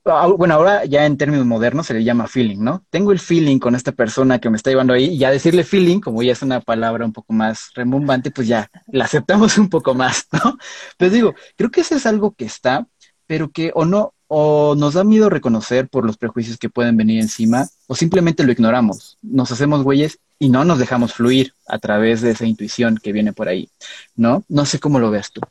bueno, 0.05 0.53
ahora 0.53 0.85
ya 0.85 1.05
en 1.05 1.17
términos 1.17 1.45
modernos 1.45 1.87
se 1.87 1.93
le 1.93 2.05
llama 2.05 2.27
feeling, 2.27 2.59
¿no? 2.59 2.85
Tengo 2.89 3.11
el 3.11 3.19
feeling 3.19 3.59
con 3.59 3.75
esta 3.75 3.91
persona 3.91 4.39
que 4.39 4.49
me 4.49 4.55
está 4.55 4.69
llevando 4.69 4.93
ahí 4.93 5.07
y 5.07 5.17
ya 5.17 5.29
decirle 5.29 5.65
feeling, 5.65 5.99
como 5.99 6.23
ya 6.23 6.31
es 6.31 6.41
una 6.41 6.61
palabra 6.61 7.03
un 7.03 7.11
poco 7.11 7.33
más 7.33 7.71
rembombante, 7.75 8.31
pues 8.31 8.47
ya 8.47 8.71
la 8.87 9.03
aceptamos 9.03 9.57
un 9.57 9.67
poco 9.67 9.93
más, 9.93 10.25
¿no? 10.31 10.57
Pero 10.97 11.11
digo, 11.11 11.35
creo 11.57 11.69
que 11.69 11.81
eso 11.81 11.95
es 11.95 12.05
algo 12.05 12.33
que 12.33 12.45
está, 12.45 12.87
pero 13.27 13.51
que 13.51 13.73
o 13.75 13.83
no, 13.83 14.12
o 14.35 14.73
nos 14.73 14.95
da 14.95 15.03
miedo 15.03 15.29
reconocer 15.29 15.87
por 15.87 16.05
los 16.05 16.17
prejuicios 16.17 16.57
que 16.57 16.67
pueden 16.67 16.97
venir 16.97 17.21
encima, 17.21 17.67
o 17.85 17.93
simplemente 17.93 18.43
lo 18.43 18.51
ignoramos, 18.51 19.19
nos 19.21 19.51
hacemos 19.51 19.83
güeyes 19.83 20.17
y 20.39 20.49
no 20.49 20.65
nos 20.65 20.79
dejamos 20.79 21.13
fluir 21.13 21.53
a 21.67 21.77
través 21.77 22.21
de 22.21 22.31
esa 22.31 22.47
intuición 22.47 22.97
que 22.97 23.11
viene 23.11 23.31
por 23.31 23.47
ahí, 23.47 23.69
¿no? 24.15 24.43
No 24.49 24.65
sé 24.65 24.79
cómo 24.79 24.97
lo 24.97 25.11
ves 25.11 25.31
tú. 25.31 25.41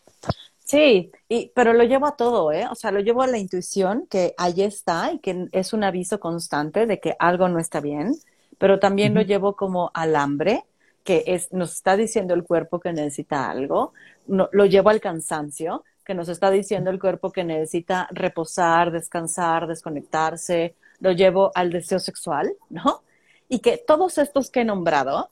Sí, 0.64 1.12
y, 1.28 1.52
pero 1.54 1.74
lo 1.74 1.84
llevo 1.84 2.06
a 2.06 2.16
todo, 2.16 2.50
¿eh? 2.50 2.66
O 2.72 2.74
sea, 2.74 2.90
lo 2.90 2.98
llevo 2.98 3.22
a 3.22 3.28
la 3.28 3.38
intuición 3.38 4.08
que 4.10 4.34
ahí 4.36 4.62
está 4.62 5.12
y 5.12 5.20
que 5.20 5.46
es 5.52 5.72
un 5.72 5.84
aviso 5.84 6.18
constante 6.18 6.86
de 6.86 6.98
que 6.98 7.14
algo 7.20 7.48
no 7.48 7.60
está 7.60 7.78
bien, 7.80 8.16
pero 8.58 8.80
también 8.80 9.12
uh 9.12 9.14
-huh. 9.14 9.18
lo 9.18 9.26
llevo 9.28 9.54
como 9.54 9.92
al 9.94 10.16
hambre, 10.16 10.64
que 11.04 11.22
es, 11.28 11.52
nos 11.52 11.72
está 11.72 11.96
diciendo 11.96 12.34
el 12.34 12.42
cuerpo 12.42 12.80
que 12.80 12.92
necesita 12.92 13.48
algo, 13.48 13.92
no, 14.26 14.48
lo 14.50 14.66
llevo 14.66 14.90
al 14.90 15.00
cansancio, 15.00 15.84
que 16.04 16.14
nos 16.14 16.28
está 16.28 16.50
diciendo 16.50 16.90
el 16.90 17.00
cuerpo 17.00 17.30
que 17.30 17.44
necesita 17.44 18.08
reposar, 18.10 18.90
descansar, 18.90 19.66
desconectarse, 19.66 20.74
lo 21.00 21.12
llevo 21.12 21.50
al 21.54 21.70
deseo 21.70 21.98
sexual, 21.98 22.54
¿no? 22.70 23.02
Y 23.48 23.60
que 23.60 23.76
todos 23.76 24.18
estos 24.18 24.50
que 24.50 24.60
he 24.60 24.64
nombrado, 24.64 25.28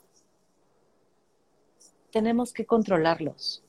tenemos 2.10 2.52
que 2.52 2.66
controlarlos. 2.66 3.62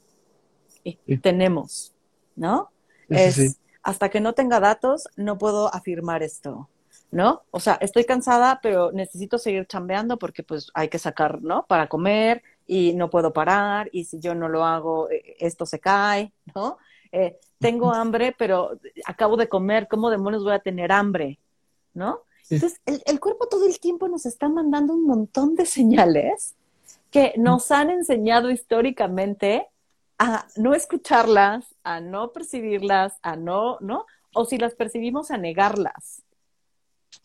Y 0.83 0.97
sí. 1.05 1.17
tenemos, 1.17 1.93
¿no? 2.35 2.71
Es, 3.07 3.35
sí. 3.35 3.55
hasta 3.83 4.09
que 4.09 4.19
no 4.19 4.33
tenga 4.33 4.59
datos, 4.59 5.07
no 5.15 5.37
puedo 5.37 5.73
afirmar 5.73 6.23
esto, 6.23 6.69
¿no? 7.11 7.43
O 7.51 7.59
sea, 7.59 7.75
estoy 7.81 8.05
cansada, 8.05 8.59
pero 8.63 8.91
necesito 8.91 9.37
seguir 9.37 9.67
chambeando 9.67 10.17
porque 10.17 10.43
pues 10.43 10.71
hay 10.73 10.89
que 10.89 10.97
sacar, 10.97 11.41
¿no? 11.41 11.65
Para 11.67 11.87
comer 11.87 12.41
y 12.65 12.93
no 12.93 13.09
puedo 13.09 13.31
parar 13.31 13.89
y 13.91 14.05
si 14.05 14.19
yo 14.19 14.33
no 14.33 14.49
lo 14.49 14.65
hago, 14.65 15.07
esto 15.11 15.65
se 15.65 15.79
cae, 15.79 16.33
¿no? 16.55 16.77
Eh, 17.11 17.39
tengo 17.59 17.93
hambre, 17.93 18.33
pero 18.37 18.71
acabo 19.05 19.37
de 19.37 19.47
comer, 19.49 19.87
¿cómo 19.87 20.09
demonios 20.09 20.43
voy 20.43 20.53
a 20.53 20.59
tener 20.59 20.91
hambre? 20.91 21.39
¿No? 21.93 22.21
Entonces, 22.49 22.81
el, 22.85 23.01
el, 23.05 23.19
cuerpo 23.19 23.47
todo 23.47 23.65
el 23.65 23.79
tiempo 23.79 24.07
nos 24.07 24.25
está 24.25 24.49
mandando 24.49 24.93
un 24.93 25.05
montón 25.05 25.55
de 25.55 25.65
señales 25.65 26.55
que 27.11 27.33
nos 27.37 27.71
han 27.71 27.89
enseñado 27.89 28.49
históricamente 28.49 29.67
a 30.17 30.45
no 30.55 30.75
escucharlas, 30.75 31.65
a 31.83 31.99
no 31.99 32.31
percibirlas, 32.31 33.17
a 33.23 33.35
no, 33.35 33.79
¿no? 33.79 34.05
O 34.35 34.45
si 34.45 34.59
las 34.59 34.75
percibimos, 34.75 35.31
a 35.31 35.37
negarlas. 35.37 36.21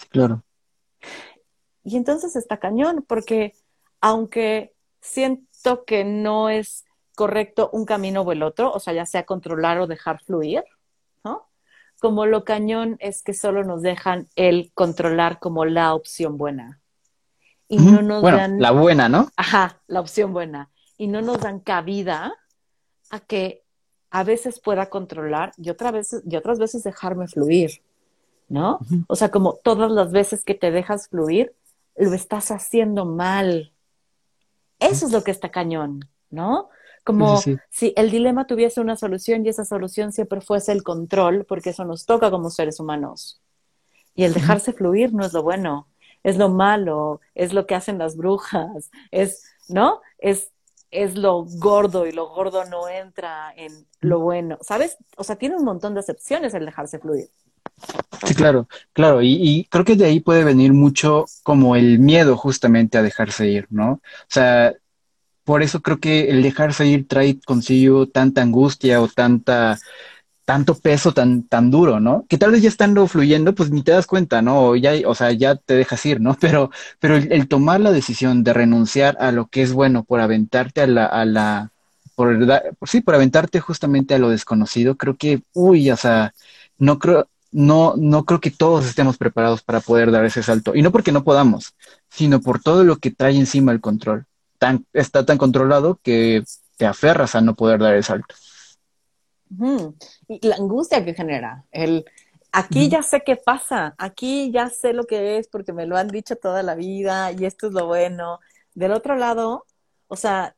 Claro. 0.08 0.42
Y 1.84 1.98
entonces 1.98 2.36
está 2.36 2.56
cañón, 2.56 3.04
porque 3.06 3.54
aunque 4.00 4.74
siento 5.02 5.84
que 5.84 6.04
no 6.04 6.48
es 6.48 6.85
correcto 7.16 7.70
un 7.72 7.84
camino 7.84 8.20
o 8.20 8.30
el 8.30 8.44
otro, 8.44 8.70
o 8.70 8.78
sea, 8.78 8.92
ya 8.92 9.06
sea 9.06 9.24
controlar 9.24 9.80
o 9.80 9.88
dejar 9.88 10.22
fluir, 10.22 10.62
¿no? 11.24 11.48
Como 11.98 12.26
lo 12.26 12.44
cañón 12.44 12.96
es 13.00 13.22
que 13.22 13.34
solo 13.34 13.64
nos 13.64 13.82
dejan 13.82 14.28
el 14.36 14.70
controlar 14.74 15.40
como 15.40 15.64
la 15.64 15.94
opción 15.94 16.36
buena. 16.36 16.80
Y 17.68 17.78
no 17.78 18.02
nos 18.02 18.22
bueno, 18.22 18.36
dan. 18.36 18.60
La 18.60 18.70
buena, 18.70 19.08
¿no? 19.08 19.30
Ajá, 19.36 19.80
la 19.88 20.00
opción 20.00 20.32
buena. 20.32 20.70
Y 20.98 21.08
no 21.08 21.22
nos 21.22 21.40
dan 21.40 21.58
cabida 21.58 22.34
a 23.10 23.20
que 23.20 23.64
a 24.10 24.22
veces 24.22 24.60
pueda 24.60 24.88
controlar 24.88 25.52
y, 25.56 25.70
otra 25.70 25.90
vez, 25.90 26.22
y 26.24 26.36
otras 26.36 26.58
veces 26.58 26.84
dejarme 26.84 27.28
fluir, 27.28 27.82
¿no? 28.48 28.78
Uh 28.82 28.84
-huh. 28.84 29.04
O 29.08 29.16
sea, 29.16 29.30
como 29.30 29.54
todas 29.54 29.90
las 29.90 30.12
veces 30.12 30.44
que 30.44 30.54
te 30.54 30.70
dejas 30.70 31.08
fluir, 31.08 31.54
lo 31.96 32.12
estás 32.12 32.50
haciendo 32.50 33.06
mal. 33.06 33.72
Eso 34.78 35.06
es 35.06 35.12
lo 35.12 35.24
que 35.24 35.30
está 35.30 35.50
cañón, 35.50 36.08
¿no? 36.30 36.68
Como 37.06 37.36
sí, 37.36 37.52
sí, 37.52 37.56
sí. 37.56 37.60
si 37.70 37.92
el 37.96 38.10
dilema 38.10 38.48
tuviese 38.48 38.80
una 38.80 38.96
solución 38.96 39.46
y 39.46 39.48
esa 39.48 39.64
solución 39.64 40.10
siempre 40.10 40.40
fuese 40.40 40.72
el 40.72 40.82
control, 40.82 41.44
porque 41.44 41.70
eso 41.70 41.84
nos 41.84 42.04
toca 42.04 42.32
como 42.32 42.50
seres 42.50 42.80
humanos. 42.80 43.40
Y 44.16 44.24
el 44.24 44.34
dejarse 44.34 44.72
fluir 44.72 45.14
no 45.14 45.24
es 45.24 45.32
lo 45.32 45.44
bueno, 45.44 45.86
es 46.24 46.36
lo 46.36 46.48
malo, 46.48 47.20
es 47.36 47.52
lo 47.52 47.64
que 47.64 47.76
hacen 47.76 47.98
las 47.98 48.16
brujas, 48.16 48.90
es, 49.12 49.44
¿no? 49.68 50.00
Es, 50.18 50.50
es 50.90 51.14
lo 51.14 51.44
gordo 51.44 52.08
y 52.08 52.12
lo 52.12 52.28
gordo 52.30 52.64
no 52.64 52.88
entra 52.88 53.52
en 53.54 53.86
lo 54.00 54.18
bueno, 54.18 54.58
¿sabes? 54.60 54.96
O 55.16 55.22
sea, 55.22 55.36
tiene 55.36 55.54
un 55.54 55.64
montón 55.64 55.94
de 55.94 56.00
excepciones 56.00 56.54
el 56.54 56.66
dejarse 56.66 56.98
fluir. 56.98 57.30
Sí, 58.24 58.34
claro, 58.34 58.66
claro, 58.92 59.22
y, 59.22 59.34
y, 59.34 59.64
creo 59.66 59.84
que 59.84 59.94
de 59.94 60.06
ahí 60.06 60.18
puede 60.18 60.42
venir 60.42 60.72
mucho 60.72 61.26
como 61.44 61.76
el 61.76 62.00
miedo 62.00 62.36
justamente 62.36 62.98
a 62.98 63.02
dejarse 63.02 63.46
ir, 63.46 63.68
¿no? 63.70 63.92
O 63.92 64.00
sea, 64.28 64.74
por 65.46 65.62
eso 65.62 65.80
creo 65.82 66.00
que 66.00 66.30
el 66.30 66.42
dejarse 66.42 66.86
ir 66.88 67.06
trae 67.08 67.40
consigo 67.46 68.08
tanta 68.08 68.42
angustia 68.42 69.00
o 69.00 69.08
tanta 69.08 69.78
tanto 70.44 70.74
peso 70.76 71.12
tan 71.14 71.44
tan 71.48 71.70
duro, 71.70 72.00
¿no? 72.00 72.26
Que 72.28 72.38
tal 72.38 72.52
vez 72.52 72.62
ya 72.62 72.68
estando 72.68 73.06
fluyendo, 73.08 73.54
pues 73.54 73.70
ni 73.70 73.82
te 73.82 73.92
das 73.92 74.06
cuenta, 74.08 74.42
¿no? 74.42 74.68
O 74.70 74.76
ya, 74.76 74.92
o 75.06 75.14
sea, 75.14 75.32
ya 75.32 75.56
te 75.56 75.74
dejas 75.74 76.04
ir, 76.06 76.20
¿no? 76.20 76.34
Pero, 76.40 76.70
pero 77.00 77.16
el, 77.16 77.48
tomar 77.48 77.80
la 77.80 77.92
decisión 77.92 78.44
de 78.44 78.52
renunciar 78.54 79.16
a 79.20 79.32
lo 79.32 79.46
que 79.48 79.62
es 79.62 79.72
bueno 79.72 80.04
por 80.04 80.20
aventarte 80.20 80.82
a 80.82 80.86
la, 80.88 81.06
a 81.06 81.24
la, 81.24 81.72
por, 82.16 82.38
por 82.78 82.88
sí, 82.88 83.00
por 83.02 83.14
aventarte 83.14 83.60
justamente 83.60 84.14
a 84.14 84.18
lo 84.18 84.30
desconocido, 84.30 84.96
creo 84.96 85.16
que, 85.16 85.42
uy, 85.54 85.90
o 85.90 85.96
sea, 85.96 86.34
no 86.78 86.98
creo, 86.98 87.28
no, 87.52 87.94
no 87.96 88.24
creo 88.24 88.40
que 88.40 88.50
todos 88.50 88.86
estemos 88.86 89.16
preparados 89.18 89.62
para 89.62 89.80
poder 89.80 90.10
dar 90.10 90.24
ese 90.24 90.42
salto. 90.42 90.74
Y 90.74 90.82
no 90.82 90.92
porque 90.92 91.12
no 91.12 91.24
podamos, 91.24 91.74
sino 92.10 92.40
por 92.40 92.60
todo 92.62 92.84
lo 92.84 92.96
que 92.98 93.10
trae 93.12 93.36
encima 93.36 93.72
el 93.72 93.80
control. 93.80 94.26
Tan, 94.58 94.86
está 94.92 95.24
tan 95.26 95.38
controlado 95.38 96.00
que 96.02 96.42
te 96.76 96.86
aferras 96.86 97.34
a 97.34 97.40
no 97.40 97.54
poder 97.54 97.80
dar 97.80 97.94
el 97.94 98.04
salto. 98.04 98.34
Y 100.28 100.46
la 100.46 100.56
angustia 100.56 101.04
que 101.04 101.14
genera, 101.14 101.64
el 101.70 102.04
aquí 102.52 102.88
ya 102.88 103.02
sé 103.02 103.22
qué 103.24 103.36
pasa, 103.36 103.94
aquí 103.98 104.50
ya 104.50 104.70
sé 104.70 104.92
lo 104.92 105.04
que 105.04 105.38
es 105.38 105.46
porque 105.48 105.72
me 105.72 105.86
lo 105.86 105.96
han 105.96 106.08
dicho 106.08 106.36
toda 106.36 106.62
la 106.62 106.74
vida 106.74 107.32
y 107.32 107.44
esto 107.44 107.68
es 107.68 107.72
lo 107.72 107.86
bueno. 107.86 108.40
Del 108.74 108.92
otro 108.92 109.16
lado, 109.16 109.64
o 110.08 110.16
sea, 110.16 110.56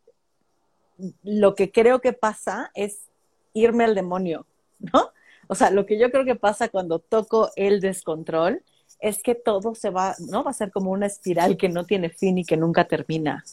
lo 1.22 1.54
que 1.54 1.70
creo 1.70 2.00
que 2.00 2.12
pasa 2.12 2.70
es 2.74 3.08
irme 3.52 3.84
al 3.84 3.94
demonio, 3.94 4.46
¿no? 4.78 5.10
O 5.48 5.54
sea, 5.54 5.70
lo 5.70 5.86
que 5.86 5.98
yo 5.98 6.10
creo 6.10 6.24
que 6.24 6.34
pasa 6.34 6.68
cuando 6.68 6.98
toco 6.98 7.50
el 7.56 7.80
descontrol 7.80 8.62
es 9.00 9.22
que 9.22 9.34
todo 9.34 9.74
se 9.74 9.90
va, 9.90 10.14
¿no? 10.18 10.44
Va 10.44 10.50
a 10.50 10.54
ser 10.54 10.70
como 10.70 10.90
una 10.90 11.06
espiral 11.06 11.56
que 11.56 11.68
no 11.68 11.84
tiene 11.84 12.10
fin 12.10 12.38
y 12.38 12.44
que 12.44 12.56
nunca 12.56 12.86
termina. 12.86 13.44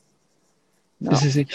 Sí, 1.19 1.31
sí. 1.31 1.47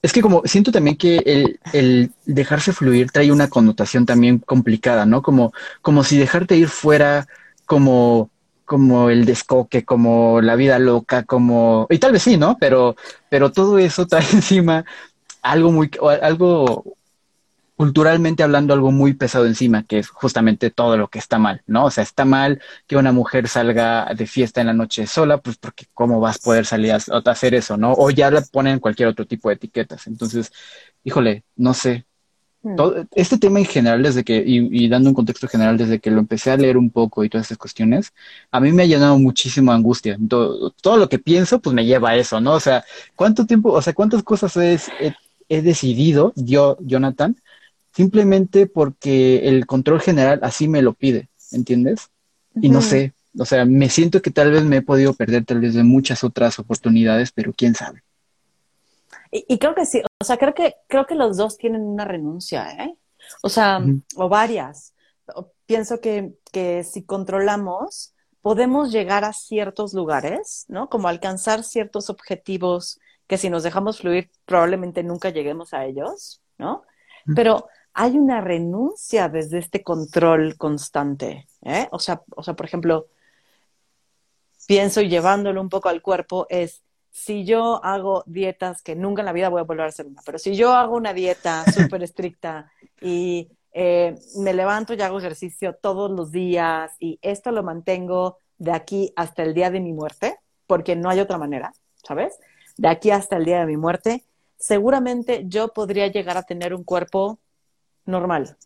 Es 0.00 0.12
que 0.12 0.22
como 0.22 0.42
siento 0.44 0.70
también 0.70 0.96
que 0.96 1.18
el, 1.18 1.60
el, 1.72 2.12
dejarse 2.24 2.72
fluir 2.72 3.10
trae 3.10 3.32
una 3.32 3.48
connotación 3.48 4.06
también 4.06 4.38
complicada, 4.38 5.06
¿no? 5.06 5.22
Como, 5.22 5.52
como 5.82 6.04
si 6.04 6.16
dejarte 6.16 6.56
ir 6.56 6.68
fuera 6.68 7.26
como, 7.66 8.30
como 8.64 9.10
el 9.10 9.24
descoque, 9.24 9.84
como 9.84 10.40
la 10.40 10.54
vida 10.54 10.78
loca, 10.78 11.24
como, 11.24 11.86
y 11.90 11.98
tal 11.98 12.12
vez 12.12 12.22
sí, 12.22 12.36
¿no? 12.36 12.56
Pero, 12.60 12.96
pero 13.28 13.50
todo 13.50 13.78
eso 13.78 14.06
trae 14.06 14.24
encima 14.32 14.84
algo 15.42 15.72
muy, 15.72 15.90
algo, 16.22 16.84
culturalmente 17.78 18.42
hablando 18.42 18.74
algo 18.74 18.90
muy 18.90 19.14
pesado 19.14 19.46
encima, 19.46 19.84
que 19.84 20.00
es 20.00 20.08
justamente 20.08 20.68
todo 20.68 20.96
lo 20.96 21.06
que 21.06 21.20
está 21.20 21.38
mal, 21.38 21.62
¿no? 21.68 21.84
O 21.84 21.90
sea, 21.92 22.02
está 22.02 22.24
mal 22.24 22.60
que 22.88 22.96
una 22.96 23.12
mujer 23.12 23.46
salga 23.46 24.12
de 24.16 24.26
fiesta 24.26 24.60
en 24.60 24.66
la 24.66 24.72
noche 24.72 25.06
sola, 25.06 25.38
pues 25.38 25.58
porque 25.58 25.86
cómo 25.94 26.18
vas 26.18 26.38
a 26.38 26.40
poder 26.40 26.66
salir 26.66 26.90
a, 26.90 26.96
hacer 27.26 27.54
eso, 27.54 27.76
¿no? 27.76 27.92
O 27.92 28.10
ya 28.10 28.32
le 28.32 28.42
ponen 28.42 28.80
cualquier 28.80 29.08
otro 29.08 29.26
tipo 29.26 29.48
de 29.48 29.54
etiquetas. 29.54 30.08
Entonces, 30.08 30.50
híjole, 31.04 31.44
no 31.54 31.72
sé, 31.72 32.04
Hmm. 32.60 32.74
este 33.14 33.38
tema 33.38 33.60
en 33.60 33.64
general, 33.66 34.02
desde 34.02 34.24
que, 34.24 34.42
y, 34.44 34.88
dando 34.88 35.10
un 35.10 35.14
contexto 35.14 35.46
general, 35.46 35.78
desde 35.78 36.00
que 36.00 36.10
lo 36.10 36.18
empecé 36.18 36.50
a 36.50 36.56
leer 36.56 36.76
un 36.76 36.90
poco 36.90 37.22
y 37.22 37.28
todas 37.28 37.46
esas 37.46 37.58
cuestiones, 37.58 38.12
a 38.50 38.58
mí 38.58 38.72
me 38.72 38.82
ha 38.82 38.86
llenado 38.86 39.16
muchísimo 39.20 39.70
angustia. 39.70 40.18
Todo, 40.28 40.72
todo, 40.82 40.96
lo 40.96 41.08
que 41.08 41.20
pienso, 41.20 41.60
pues 41.60 41.72
me 41.74 41.86
lleva 41.86 42.10
a 42.10 42.16
eso, 42.16 42.40
¿no? 42.40 42.54
O 42.54 42.60
sea, 42.60 42.84
¿cuánto 43.14 43.46
tiempo, 43.46 43.72
o 43.72 43.80
sea, 43.80 43.92
cuántas 43.92 44.24
cosas 44.24 44.56
he, 44.56 44.76
he 45.48 45.62
decidido 45.62 46.32
yo, 46.34 46.76
Jonathan, 46.80 47.36
simplemente 47.98 48.68
porque 48.68 49.48
el 49.48 49.66
control 49.66 50.00
general 50.00 50.38
así 50.44 50.68
me 50.68 50.82
lo 50.82 50.92
pide, 50.92 51.30
¿entiendes? 51.50 52.10
Y 52.54 52.68
no 52.68 52.80
sé, 52.80 53.12
o 53.36 53.44
sea, 53.44 53.64
me 53.64 53.90
siento 53.90 54.22
que 54.22 54.30
tal 54.30 54.52
vez 54.52 54.62
me 54.62 54.76
he 54.76 54.82
podido 54.82 55.14
perder 55.14 55.44
tal 55.44 55.60
vez 55.60 55.74
de 55.74 55.82
muchas 55.82 56.22
otras 56.22 56.60
oportunidades, 56.60 57.32
pero 57.32 57.52
quién 57.52 57.74
sabe. 57.74 58.04
Y, 59.32 59.58
creo 59.58 59.74
que 59.74 59.84
sí, 59.84 60.00
o 60.20 60.24
sea, 60.24 60.36
creo 60.36 60.54
que, 60.54 60.76
creo 60.86 61.06
que 61.06 61.16
los 61.16 61.38
dos 61.38 61.58
tienen 61.58 61.80
una 61.80 62.04
renuncia, 62.04 62.70
¿eh? 62.70 62.96
O 63.42 63.48
sea, 63.48 63.84
o 64.14 64.28
varias. 64.28 64.94
Pienso 65.66 66.00
que, 66.00 66.34
que 66.52 66.84
si 66.84 67.02
controlamos, 67.02 68.14
podemos 68.42 68.92
llegar 68.92 69.24
a 69.24 69.32
ciertos 69.32 69.92
lugares, 69.92 70.66
¿no? 70.68 70.88
Como 70.88 71.08
alcanzar 71.08 71.64
ciertos 71.64 72.10
objetivos 72.10 73.00
que 73.26 73.38
si 73.38 73.50
nos 73.50 73.64
dejamos 73.64 73.98
fluir 73.98 74.30
probablemente 74.44 75.02
nunca 75.02 75.30
lleguemos 75.30 75.74
a 75.74 75.84
ellos, 75.84 76.40
¿no? 76.58 76.84
Pero 77.34 77.66
hay 77.94 78.18
una 78.18 78.40
renuncia 78.40 79.28
desde 79.28 79.58
este 79.58 79.82
control 79.82 80.56
constante, 80.56 81.46
¿eh? 81.62 81.88
O 81.90 81.98
sea, 81.98 82.22
o 82.36 82.42
sea, 82.42 82.54
por 82.54 82.66
ejemplo, 82.66 83.08
pienso 84.66 85.00
y 85.00 85.08
llevándolo 85.08 85.60
un 85.60 85.68
poco 85.68 85.88
al 85.88 86.02
cuerpo 86.02 86.46
es 86.50 86.82
si 87.10 87.44
yo 87.44 87.84
hago 87.84 88.22
dietas, 88.26 88.82
que 88.82 88.94
nunca 88.94 89.22
en 89.22 89.26
la 89.26 89.32
vida 89.32 89.48
voy 89.48 89.60
a 89.60 89.64
volver 89.64 89.86
a 89.86 89.88
hacer 89.88 90.06
una, 90.06 90.22
pero 90.24 90.38
si 90.38 90.54
yo 90.54 90.72
hago 90.72 90.94
una 90.96 91.12
dieta 91.12 91.64
súper 91.72 92.02
estricta 92.02 92.70
y 93.00 93.48
eh, 93.72 94.14
me 94.36 94.54
levanto 94.54 94.94
y 94.94 95.00
hago 95.00 95.18
ejercicio 95.18 95.74
todos 95.74 96.10
los 96.10 96.30
días 96.30 96.92
y 96.98 97.18
esto 97.22 97.50
lo 97.50 97.62
mantengo 97.62 98.38
de 98.58 98.72
aquí 98.72 99.12
hasta 99.16 99.42
el 99.42 99.54
día 99.54 99.70
de 99.70 99.80
mi 99.80 99.92
muerte, 99.92 100.36
porque 100.66 100.96
no 100.96 101.10
hay 101.10 101.20
otra 101.20 101.38
manera, 101.38 101.72
¿sabes? 102.02 102.38
De 102.76 102.88
aquí 102.88 103.10
hasta 103.10 103.36
el 103.36 103.44
día 103.44 103.60
de 103.60 103.66
mi 103.66 103.76
muerte, 103.76 104.24
seguramente 104.56 105.44
yo 105.46 105.72
podría 105.72 106.08
llegar 106.08 106.36
a 106.36 106.42
tener 106.42 106.74
un 106.74 106.84
cuerpo 106.84 107.38
normal, 108.08 108.56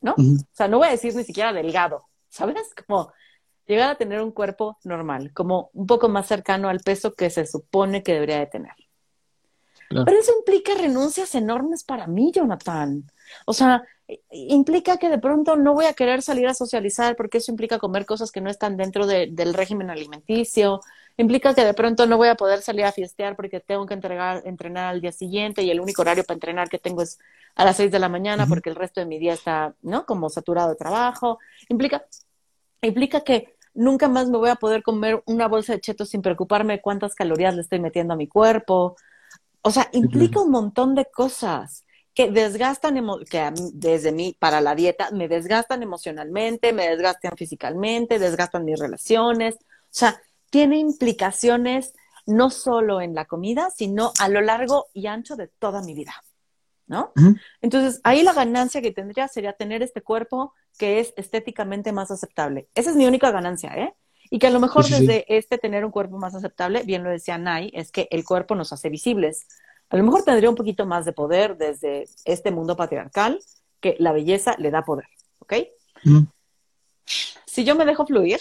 ¿no? 0.00 0.12
O 0.12 0.54
sea, 0.54 0.68
no 0.68 0.78
voy 0.78 0.88
a 0.88 0.92
decir 0.92 1.14
ni 1.14 1.24
siquiera 1.24 1.52
delgado, 1.52 2.04
¿sabes? 2.28 2.72
Como 2.86 3.12
llegar 3.66 3.90
a 3.90 3.96
tener 3.96 4.22
un 4.22 4.32
cuerpo 4.32 4.78
normal, 4.84 5.32
como 5.34 5.70
un 5.74 5.86
poco 5.86 6.08
más 6.08 6.26
cercano 6.26 6.68
al 6.68 6.80
peso 6.80 7.14
que 7.14 7.30
se 7.30 7.46
supone 7.46 8.02
que 8.02 8.14
debería 8.14 8.38
de 8.38 8.46
tener. 8.46 8.72
Pero 9.90 10.18
eso 10.18 10.32
implica 10.38 10.74
renuncias 10.74 11.34
enormes 11.34 11.82
para 11.82 12.06
mí, 12.06 12.30
Jonathan. 12.34 13.10
O 13.46 13.54
sea, 13.54 13.82
implica 14.30 14.98
que 14.98 15.08
de 15.08 15.18
pronto 15.18 15.56
no 15.56 15.72
voy 15.74 15.86
a 15.86 15.94
querer 15.94 16.20
salir 16.20 16.46
a 16.46 16.54
socializar 16.54 17.16
porque 17.16 17.38
eso 17.38 17.50
implica 17.50 17.78
comer 17.78 18.04
cosas 18.04 18.30
que 18.30 18.42
no 18.42 18.50
están 18.50 18.76
dentro 18.76 19.06
del 19.06 19.54
régimen 19.54 19.88
alimenticio. 19.88 20.80
Implica 21.20 21.52
que 21.52 21.64
de 21.64 21.74
pronto 21.74 22.06
no 22.06 22.16
voy 22.16 22.28
a 22.28 22.36
poder 22.36 22.62
salir 22.62 22.84
a 22.84 22.92
fiestear 22.92 23.34
porque 23.34 23.58
tengo 23.58 23.84
que 23.86 23.94
entregar, 23.94 24.40
entrenar 24.44 24.94
al 24.94 25.00
día 25.00 25.10
siguiente 25.10 25.64
y 25.64 25.70
el 25.70 25.80
único 25.80 26.02
horario 26.02 26.22
para 26.22 26.36
entrenar 26.36 26.68
que 26.68 26.78
tengo 26.78 27.02
es 27.02 27.18
a 27.56 27.64
las 27.64 27.76
seis 27.76 27.90
de 27.90 27.98
la 27.98 28.08
mañana 28.08 28.46
porque 28.46 28.70
el 28.70 28.76
resto 28.76 29.00
de 29.00 29.06
mi 29.06 29.18
día 29.18 29.32
está, 29.32 29.74
¿no? 29.82 30.06
Como 30.06 30.30
saturado 30.30 30.70
de 30.70 30.76
trabajo. 30.76 31.40
Implica, 31.68 32.06
implica 32.82 33.22
que 33.22 33.56
nunca 33.74 34.08
más 34.08 34.28
me 34.28 34.38
voy 34.38 34.50
a 34.50 34.54
poder 34.54 34.84
comer 34.84 35.20
una 35.26 35.48
bolsa 35.48 35.72
de 35.72 35.80
chetos 35.80 36.08
sin 36.10 36.22
preocuparme 36.22 36.80
cuántas 36.80 37.16
calorías 37.16 37.52
le 37.52 37.62
estoy 37.62 37.80
metiendo 37.80 38.14
a 38.14 38.16
mi 38.16 38.28
cuerpo. 38.28 38.94
O 39.62 39.72
sea, 39.72 39.88
implica 39.90 40.40
un 40.40 40.52
montón 40.52 40.94
de 40.94 41.06
cosas 41.06 41.84
que 42.14 42.30
desgastan, 42.30 42.94
que 43.28 43.52
desde 43.72 44.12
mí 44.12 44.36
para 44.38 44.60
la 44.60 44.76
dieta, 44.76 45.10
me 45.10 45.26
desgastan 45.26 45.82
emocionalmente, 45.82 46.72
me 46.72 46.88
desgastan 46.88 47.36
físicamente, 47.36 48.20
desgastan 48.20 48.64
mis 48.64 48.78
relaciones. 48.78 49.56
O 49.56 49.90
sea, 49.90 50.20
tiene 50.50 50.78
implicaciones 50.78 51.94
no 52.26 52.50
solo 52.50 53.00
en 53.00 53.14
la 53.14 53.24
comida, 53.24 53.70
sino 53.74 54.12
a 54.20 54.28
lo 54.28 54.40
largo 54.40 54.86
y 54.92 55.06
ancho 55.06 55.36
de 55.36 55.48
toda 55.48 55.82
mi 55.82 55.94
vida. 55.94 56.14
¿no? 56.88 57.12
Entonces, 57.60 58.00
ahí 58.02 58.22
la 58.22 58.32
ganancia 58.32 58.80
que 58.80 58.90
tendría 58.90 59.28
sería 59.28 59.52
tener 59.52 59.82
este 59.82 60.02
cuerpo 60.02 60.54
que 60.78 61.00
es 61.00 61.12
estéticamente 61.16 61.92
más 61.92 62.10
aceptable. 62.10 62.68
Esa 62.74 62.90
es 62.90 62.96
mi 62.96 63.06
única 63.06 63.30
ganancia, 63.30 63.74
¿eh? 63.76 63.94
Y 64.30 64.38
que 64.38 64.46
a 64.46 64.50
lo 64.50 64.60
mejor 64.60 64.86
desde 64.86 65.24
este 65.34 65.58
tener 65.58 65.84
un 65.84 65.90
cuerpo 65.90 66.18
más 66.18 66.34
aceptable, 66.34 66.82
bien 66.82 67.04
lo 67.04 67.10
decía 67.10 67.38
Nay, 67.38 67.70
es 67.74 67.92
que 67.92 68.08
el 68.10 68.24
cuerpo 68.24 68.54
nos 68.54 68.72
hace 68.72 68.88
visibles. 68.88 69.46
A 69.90 69.96
lo 69.96 70.04
mejor 70.04 70.22
tendría 70.22 70.50
un 70.50 70.56
poquito 70.56 70.86
más 70.86 71.04
de 71.04 71.12
poder 71.12 71.56
desde 71.56 72.06
este 72.24 72.50
mundo 72.50 72.76
patriarcal, 72.76 73.38
que 73.80 73.96
la 73.98 74.12
belleza 74.12 74.54
le 74.58 74.70
da 74.70 74.82
poder, 74.82 75.06
¿ok? 75.38 75.54
Si 77.46 77.64
yo 77.64 77.74
me 77.74 77.86
dejo 77.86 78.06
fluir, 78.06 78.40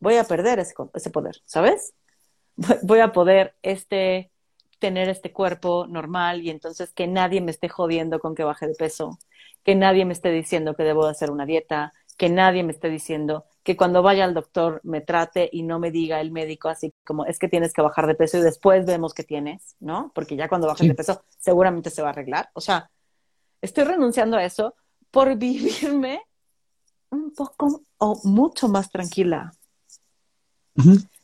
voy 0.00 0.16
a 0.16 0.24
perder 0.24 0.58
ese, 0.58 0.74
ese 0.94 1.10
poder, 1.10 1.36
¿sabes? 1.44 1.94
Voy 2.82 3.00
a 3.00 3.12
poder 3.12 3.54
este 3.62 4.30
tener 4.78 5.08
este 5.08 5.32
cuerpo 5.32 5.86
normal 5.86 6.42
y 6.42 6.50
entonces 6.50 6.92
que 6.92 7.06
nadie 7.06 7.40
me 7.40 7.50
esté 7.50 7.68
jodiendo 7.68 8.18
con 8.18 8.34
que 8.34 8.44
baje 8.44 8.66
de 8.66 8.74
peso, 8.74 9.18
que 9.64 9.74
nadie 9.74 10.04
me 10.04 10.12
esté 10.12 10.30
diciendo 10.30 10.74
que 10.74 10.82
debo 10.82 11.04
de 11.06 11.12
hacer 11.12 11.30
una 11.30 11.46
dieta, 11.46 11.94
que 12.16 12.28
nadie 12.28 12.62
me 12.62 12.72
esté 12.72 12.90
diciendo 12.90 13.44
que 13.62 13.76
cuando 13.76 14.02
vaya 14.02 14.24
al 14.24 14.34
doctor 14.34 14.80
me 14.84 15.00
trate 15.00 15.48
y 15.52 15.62
no 15.62 15.78
me 15.78 15.90
diga 15.90 16.20
el 16.20 16.30
médico 16.30 16.68
así 16.68 16.94
como 17.04 17.24
es 17.26 17.38
que 17.38 17.48
tienes 17.48 17.72
que 17.72 17.82
bajar 17.82 18.06
de 18.06 18.14
peso 18.14 18.38
y 18.38 18.42
después 18.42 18.86
vemos 18.86 19.12
que 19.12 19.24
tienes, 19.24 19.76
¿no? 19.80 20.12
Porque 20.14 20.36
ya 20.36 20.48
cuando 20.48 20.66
bajes 20.66 20.88
de 20.88 20.94
peso 20.94 21.24
seguramente 21.38 21.90
se 21.90 22.02
va 22.02 22.08
a 22.08 22.12
arreglar. 22.12 22.50
O 22.54 22.60
sea, 22.60 22.90
estoy 23.60 23.84
renunciando 23.84 24.36
a 24.36 24.44
eso 24.44 24.74
por 25.10 25.36
vivirme 25.36 26.22
un 27.10 27.32
poco 27.34 27.82
o 27.98 28.20
mucho 28.24 28.68
más 28.68 28.90
tranquila 28.90 29.52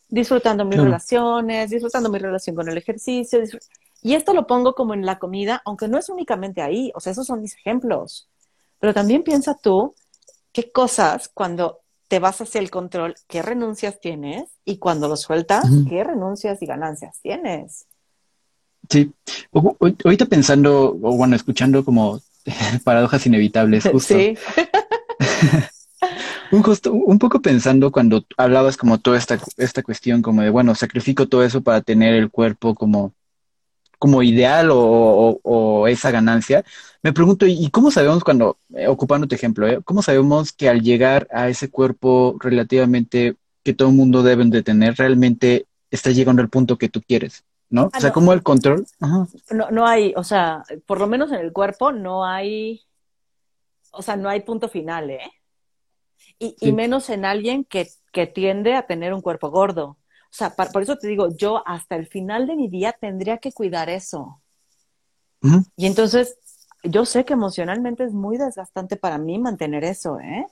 disfrutando 0.08 0.64
mis 0.64 0.78
relaciones, 0.78 1.70
disfrutando 1.70 2.10
mi 2.10 2.18
relación 2.18 2.54
con 2.54 2.68
el 2.68 2.76
ejercicio. 2.76 3.40
Y 4.02 4.14
esto 4.14 4.34
lo 4.34 4.46
pongo 4.46 4.74
como 4.74 4.94
en 4.94 5.06
la 5.06 5.18
comida, 5.18 5.62
aunque 5.64 5.88
no 5.88 5.98
es 5.98 6.08
únicamente 6.08 6.60
ahí, 6.60 6.92
o 6.94 7.00
sea, 7.00 7.12
esos 7.12 7.26
son 7.26 7.40
mis 7.40 7.54
ejemplos. 7.54 8.28
Pero 8.80 8.92
también 8.92 9.22
piensa 9.22 9.56
tú 9.56 9.94
qué 10.52 10.70
cosas 10.70 11.30
cuando 11.32 11.80
te 12.08 12.18
vas 12.18 12.40
hacia 12.42 12.60
el 12.60 12.70
control, 12.70 13.14
qué 13.26 13.40
renuncias 13.40 14.00
tienes 14.00 14.50
y 14.66 14.76
cuando 14.76 15.08
lo 15.08 15.16
sueltas, 15.16 15.64
qué 15.88 16.04
renuncias 16.04 16.60
y 16.60 16.66
ganancias 16.66 17.18
tienes. 17.22 17.86
Sí, 18.90 19.10
ahorita 19.52 20.26
pensando, 20.26 20.90
o 20.90 21.16
bueno, 21.16 21.36
escuchando 21.36 21.84
como 21.84 22.20
paradojas 22.84 23.24
inevitables, 23.24 23.84
justo. 23.90 24.14
Sí. 24.14 24.36
Un, 26.52 26.62
justo, 26.62 26.92
un 26.92 27.18
poco 27.18 27.40
pensando 27.40 27.90
cuando 27.90 28.26
hablabas 28.36 28.76
como 28.76 28.98
toda 28.98 29.16
esta, 29.16 29.38
esta 29.56 29.82
cuestión 29.82 30.20
como 30.20 30.42
de, 30.42 30.50
bueno, 30.50 30.74
sacrifico 30.74 31.26
todo 31.26 31.42
eso 31.44 31.62
para 31.62 31.80
tener 31.80 32.12
el 32.14 32.30
cuerpo 32.30 32.74
como, 32.74 33.14
como 33.98 34.22
ideal 34.22 34.68
o, 34.70 35.86
esa 35.88 36.10
ganancia, 36.10 36.62
me 37.02 37.12
pregunto, 37.12 37.46
¿y 37.46 37.70
cómo 37.70 37.90
sabemos 37.90 38.22
cuando, 38.22 38.58
eh, 38.74 38.86
ocupando 38.86 39.26
tu 39.26 39.34
ejemplo, 39.34 39.66
eh, 39.66 39.80
cómo 39.82 40.02
sabemos 40.02 40.52
que 40.52 40.68
al 40.68 40.82
llegar 40.82 41.26
a 41.32 41.48
ese 41.48 41.70
cuerpo 41.70 42.36
relativamente 42.38 43.36
que 43.64 43.72
todo 43.72 43.88
el 43.88 43.94
mundo 43.94 44.22
debe 44.22 44.44
de 44.44 44.62
tener, 44.62 44.96
realmente 44.96 45.66
está 45.90 46.10
llegando 46.10 46.42
al 46.42 46.50
punto 46.50 46.76
que 46.76 46.90
tú 46.90 47.00
quieres? 47.00 47.44
¿No? 47.70 47.86
o 47.86 47.98
sea, 47.98 48.10
ah, 48.10 48.12
como 48.12 48.34
el 48.34 48.42
control. 48.42 48.84
No, 49.00 49.70
no 49.70 49.86
hay, 49.86 50.12
o 50.16 50.24
sea, 50.24 50.64
por 50.84 51.00
lo 51.00 51.06
menos 51.06 51.32
en 51.32 51.40
el 51.40 51.52
cuerpo 51.52 51.92
no 51.92 52.26
hay, 52.26 52.82
o 53.90 54.02
sea, 54.02 54.16
no 54.16 54.28
hay 54.28 54.40
punto 54.40 54.68
final, 54.68 55.08
¿eh? 55.08 55.32
Y, 56.61 56.72
menos 56.72 57.09
en 57.11 57.24
alguien 57.24 57.64
que, 57.64 57.88
que, 58.12 58.26
tiende 58.26 58.74
a 58.74 58.87
tener 58.87 59.14
un 59.14 59.20
cuerpo 59.20 59.51
gordo. 59.51 59.84
O 60.30 60.34
sea, 60.34 60.55
por 60.55 60.82
eso 60.82 60.97
te 60.97 61.07
digo, 61.09 61.28
yo 61.36 61.62
hasta 61.66 61.95
el 61.95 62.07
final 62.07 62.47
de 62.47 62.57
mi 62.57 62.68
día 62.68 62.97
tendría 62.99 63.38
que 63.38 63.53
cuidar 63.53 63.88
eso. 63.88 64.40
Y 65.76 65.86
entonces, 65.86 66.38
yo 66.84 67.05
sé 67.05 67.24
que 67.24 67.32
emocionalmente 67.32 68.05
es 68.05 68.12
muy 68.12 68.38
desgastante 68.38 68.97
para 68.97 69.18
mí 69.18 69.38
mantener 69.38 69.84
eso, 69.84 70.18
¿eh? 70.20 70.47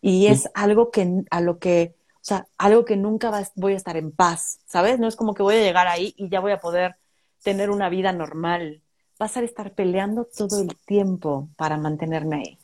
Y 0.00 0.26
es 0.26 0.48
algo 0.54 0.90
que, 0.90 1.24
a 1.30 1.40
lo 1.40 1.58
que, 1.58 1.96
o 2.16 2.24
sea, 2.24 2.46
algo 2.58 2.84
que 2.84 2.96
nunca 2.96 3.32
voy 3.54 3.72
a 3.72 3.76
estar 3.76 3.96
en 3.96 4.12
paz, 4.12 4.60
¿sabes? 4.66 4.98
No 4.98 5.08
es 5.08 5.16
como 5.16 5.34
que 5.34 5.42
voy 5.42 5.56
a 5.56 5.60
llegar 5.60 5.88
ahí 5.88 6.14
y 6.16 6.28
ya 6.28 6.40
voy 6.40 6.52
a 6.52 6.60
poder 6.60 6.96
tener 7.42 7.70
una 7.70 7.88
vida 7.88 8.12
normal. 8.12 8.82
Vas 9.18 9.36
a 9.36 9.42
estar 9.42 9.72
peleando 9.74 10.24
todo 10.26 10.60
el 10.60 10.76
tiempo 10.76 11.48
para 11.56 11.78
mantenerme 11.78 12.36
ahí. 12.36 12.58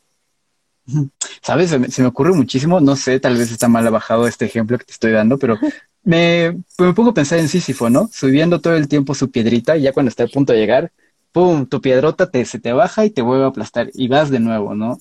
¿Sabes? 1.43 1.71
Se 1.71 2.01
me, 2.01 2.07
ocurre 2.07 2.31
muchísimo, 2.31 2.79
no 2.79 2.95
sé, 2.95 3.19
tal 3.19 3.37
vez 3.37 3.51
está 3.51 3.67
mal 3.67 3.89
bajado 3.91 4.27
este 4.27 4.45
ejemplo 4.45 4.77
que 4.77 4.85
te 4.85 4.93
estoy 4.93 5.11
dando, 5.11 5.37
pero 5.37 5.57
me, 6.03 6.57
me 6.79 6.93
pongo 6.93 7.09
a 7.09 7.13
pensar 7.13 7.39
en 7.39 7.49
Sísifo, 7.49 7.89
¿no? 7.89 8.09
Subiendo 8.11 8.61
todo 8.61 8.75
el 8.75 8.87
tiempo 8.87 9.13
su 9.13 9.29
piedrita 9.29 9.75
y 9.75 9.81
ya 9.83 9.91
cuando 9.93 10.09
está 10.09 10.23
a 10.23 10.27
punto 10.27 10.53
de 10.53 10.59
llegar, 10.59 10.91
¡pum! 11.33 11.65
Tu 11.65 11.81
piedrota 11.81 12.31
te, 12.31 12.45
se 12.45 12.59
te 12.59 12.71
baja 12.71 13.05
y 13.05 13.09
te 13.09 13.21
vuelve 13.21 13.43
a 13.43 13.47
aplastar 13.47 13.89
y 13.93 14.07
vas 14.07 14.29
de 14.29 14.39
nuevo, 14.39 14.73
¿no? 14.73 14.99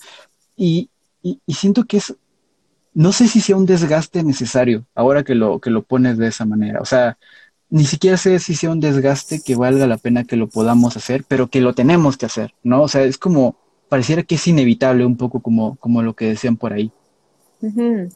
Y, 0.56 0.90
y, 1.22 1.38
siento 1.54 1.84
que 1.84 1.98
es, 1.98 2.14
no 2.94 3.12
sé 3.12 3.28
si 3.28 3.40
sea 3.40 3.56
un 3.56 3.66
desgaste 3.66 4.22
necesario 4.24 4.84
ahora 4.94 5.22
que 5.22 5.34
lo, 5.34 5.60
que 5.60 5.70
lo 5.70 5.82
pones 5.82 6.18
de 6.18 6.28
esa 6.28 6.44
manera. 6.44 6.80
O 6.80 6.84
sea, 6.84 7.18
ni 7.70 7.84
siquiera 7.84 8.16
sé 8.16 8.38
si 8.40 8.54
sea 8.56 8.70
un 8.70 8.80
desgaste 8.80 9.42
que 9.42 9.56
valga 9.56 9.86
la 9.86 9.96
pena 9.98 10.24
que 10.24 10.36
lo 10.36 10.48
podamos 10.48 10.96
hacer, 10.96 11.24
pero 11.28 11.48
que 11.48 11.60
lo 11.60 11.74
tenemos 11.74 12.16
que 12.16 12.26
hacer, 12.26 12.54
¿no? 12.64 12.82
O 12.82 12.88
sea, 12.88 13.02
es 13.04 13.18
como, 13.18 13.56
pareciera 13.92 14.22
que 14.22 14.36
es 14.36 14.48
inevitable 14.48 15.04
un 15.04 15.18
poco 15.18 15.42
como, 15.42 15.76
como 15.76 16.02
lo 16.02 16.16
que 16.16 16.24
decían 16.24 16.56
por 16.56 16.72
ahí. 16.72 16.90
Pero 17.60 18.08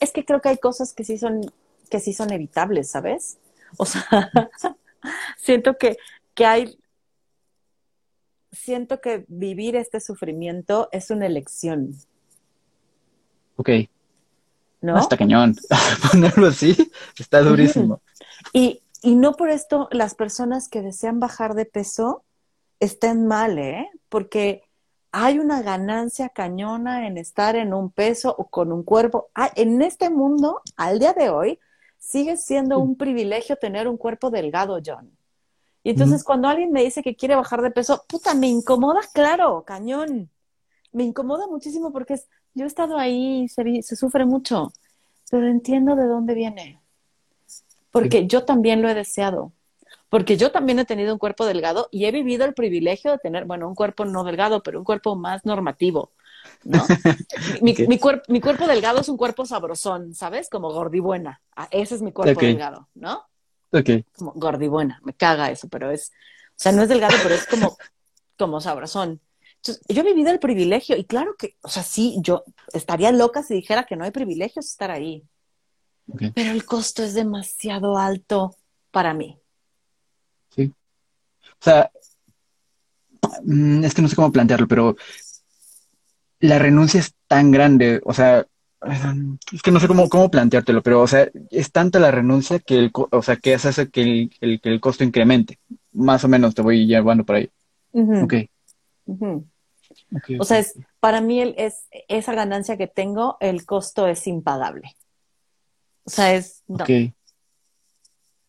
es 0.00 0.12
que 0.12 0.24
creo 0.24 0.40
que 0.40 0.48
hay 0.48 0.56
cosas 0.56 0.94
que 0.94 1.04
sí 1.04 1.18
son, 1.18 1.52
que 1.90 2.00
sí 2.00 2.14
son 2.14 2.32
evitables, 2.32 2.88
¿sabes? 2.88 3.36
O 3.76 3.84
sea, 3.84 4.02
siento 5.36 5.76
que, 5.76 5.98
que 6.32 6.46
hay, 6.46 6.78
siento 8.50 9.02
que 9.02 9.26
vivir 9.28 9.76
este 9.76 10.00
sufrimiento 10.00 10.88
es 10.90 11.10
una 11.10 11.26
elección. 11.26 11.94
Ok. 13.56 13.68
¿No? 14.80 14.98
Está 14.98 15.18
cañón. 15.18 15.54
Ponerlo 16.10 16.46
así 16.46 16.90
está 17.18 17.42
durísimo. 17.42 18.00
y, 18.54 18.80
y 19.02 19.16
no 19.16 19.34
por 19.34 19.50
esto 19.50 19.88
las 19.90 20.14
personas 20.14 20.70
que 20.70 20.80
desean 20.80 21.20
bajar 21.20 21.52
de 21.52 21.66
peso 21.66 22.24
estén 22.84 23.26
mal, 23.26 23.58
¿eh? 23.58 23.88
Porque 24.08 24.62
hay 25.12 25.38
una 25.38 25.62
ganancia 25.62 26.28
cañona 26.30 27.06
en 27.06 27.16
estar 27.16 27.54
en 27.54 27.74
un 27.74 27.90
peso 27.90 28.34
o 28.36 28.48
con 28.48 28.72
un 28.72 28.82
cuerpo. 28.82 29.28
Ah, 29.34 29.50
en 29.54 29.82
este 29.82 30.10
mundo, 30.10 30.62
al 30.76 30.98
día 30.98 31.12
de 31.12 31.30
hoy, 31.30 31.58
sigue 31.98 32.36
siendo 32.36 32.78
un 32.80 32.96
privilegio 32.96 33.56
tener 33.56 33.86
un 33.86 33.96
cuerpo 33.96 34.30
delgado, 34.30 34.80
John. 34.84 35.16
Y 35.84 35.90
entonces 35.90 36.24
cuando 36.24 36.48
alguien 36.48 36.72
me 36.72 36.82
dice 36.82 37.02
que 37.02 37.16
quiere 37.16 37.34
bajar 37.36 37.62
de 37.62 37.70
peso, 37.70 38.04
puta, 38.08 38.34
me 38.34 38.48
incomoda, 38.48 39.00
claro, 39.12 39.62
cañón. 39.64 40.30
Me 40.92 41.04
incomoda 41.04 41.46
muchísimo 41.46 41.92
porque 41.92 42.14
es, 42.14 42.28
yo 42.54 42.64
he 42.64 42.68
estado 42.68 42.98
ahí, 42.98 43.48
se, 43.48 43.82
se 43.82 43.96
sufre 43.96 44.24
mucho, 44.24 44.72
pero 45.30 45.46
entiendo 45.46 45.96
de 45.96 46.06
dónde 46.06 46.34
viene. 46.34 46.80
Porque 47.90 48.26
yo 48.26 48.44
también 48.44 48.82
lo 48.82 48.88
he 48.88 48.94
deseado. 48.94 49.52
Porque 50.12 50.36
yo 50.36 50.52
también 50.52 50.78
he 50.78 50.84
tenido 50.84 51.14
un 51.14 51.18
cuerpo 51.18 51.46
delgado 51.46 51.88
y 51.90 52.04
he 52.04 52.12
vivido 52.12 52.44
el 52.44 52.52
privilegio 52.52 53.12
de 53.12 53.18
tener, 53.18 53.46
bueno, 53.46 53.66
un 53.66 53.74
cuerpo 53.74 54.04
no 54.04 54.24
delgado, 54.24 54.62
pero 54.62 54.78
un 54.78 54.84
cuerpo 54.84 55.16
más 55.16 55.46
normativo. 55.46 56.12
¿no? 56.64 56.84
mi, 57.62 57.74
mi, 57.88 57.98
cuerpo 57.98 58.66
delgado 58.66 59.00
es 59.00 59.08
un 59.08 59.16
cuerpo 59.16 59.46
sabrosón, 59.46 60.12
¿sabes? 60.12 60.50
Como 60.50 60.70
gordibuena. 60.70 61.40
Ah, 61.56 61.66
ese 61.70 61.94
es 61.94 62.02
mi 62.02 62.12
cuerpo 62.12 62.42
delgado, 62.42 62.90
¿no? 62.92 63.24
Ok. 63.70 64.04
Como 64.14 64.32
gordibuena. 64.34 65.00
Me 65.02 65.14
caga 65.14 65.50
eso, 65.50 65.70
pero 65.70 65.90
es, 65.90 66.12
o 66.50 66.56
sea, 66.56 66.72
no 66.72 66.82
es 66.82 66.90
delgado, 66.90 67.14
pero 67.22 67.34
es 67.34 67.46
como, 67.46 67.78
como 68.36 68.60
sabrosón. 68.60 69.18
Entonces, 69.62 69.82
yo 69.88 70.02
he 70.02 70.04
vivido 70.04 70.30
el 70.30 70.40
privilegio 70.40 70.94
y 70.98 71.04
claro 71.04 71.36
que, 71.38 71.56
o 71.62 71.70
sea, 71.70 71.82
sí, 71.82 72.18
yo 72.20 72.44
estaría 72.74 73.12
loca 73.12 73.42
si 73.42 73.54
dijera 73.54 73.84
que 73.84 73.96
no 73.96 74.04
hay 74.04 74.10
privilegios 74.10 74.66
estar 74.66 74.90
ahí. 74.90 75.24
Pero 76.34 76.50
el 76.50 76.66
costo 76.66 77.02
es 77.02 77.14
demasiado 77.14 77.96
alto 77.96 78.54
para 78.90 79.14
mí. 79.14 79.38
O 81.62 81.64
sea, 81.64 81.92
mm, 83.44 83.84
es 83.84 83.94
que 83.94 84.02
no 84.02 84.08
sé 84.08 84.16
cómo 84.16 84.32
plantearlo, 84.32 84.66
pero 84.66 84.96
la 86.40 86.58
renuncia 86.58 86.98
es 86.98 87.14
tan 87.28 87.52
grande, 87.52 88.00
o 88.04 88.12
sea, 88.12 88.44
es 89.52 89.62
que 89.62 89.70
no 89.70 89.78
sé 89.78 89.86
cómo, 89.86 90.08
cómo 90.08 90.28
planteártelo, 90.28 90.82
pero, 90.82 91.02
o 91.02 91.06
sea, 91.06 91.30
es 91.50 91.70
tanta 91.70 92.00
la 92.00 92.10
renuncia 92.10 92.58
que 92.58 92.78
el, 92.78 92.90
o 92.92 93.22
sea, 93.22 93.36
que 93.36 93.54
hace 93.54 93.88
que 93.90 94.02
el, 94.02 94.30
el, 94.40 94.60
que 94.60 94.70
el 94.70 94.80
costo 94.80 95.04
incremente. 95.04 95.60
Más 95.92 96.24
o 96.24 96.28
menos 96.28 96.52
te 96.52 96.62
voy 96.62 96.84
llevando 96.84 97.24
por 97.24 97.36
ahí. 97.36 97.48
okay. 98.24 98.50
o 100.40 100.44
sea, 100.44 100.58
es, 100.58 100.74
para 100.98 101.20
mí 101.20 101.40
el, 101.40 101.54
es, 101.56 101.86
esa 102.08 102.34
ganancia 102.34 102.76
que 102.76 102.88
tengo, 102.88 103.36
el 103.38 103.64
costo 103.64 104.08
es 104.08 104.26
impagable. 104.26 104.96
O 106.02 106.10
sea, 106.10 106.34
es... 106.34 106.64
No. 106.66 106.84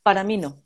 Para 0.01 0.24
mí 0.24 0.38
no. 0.38 0.62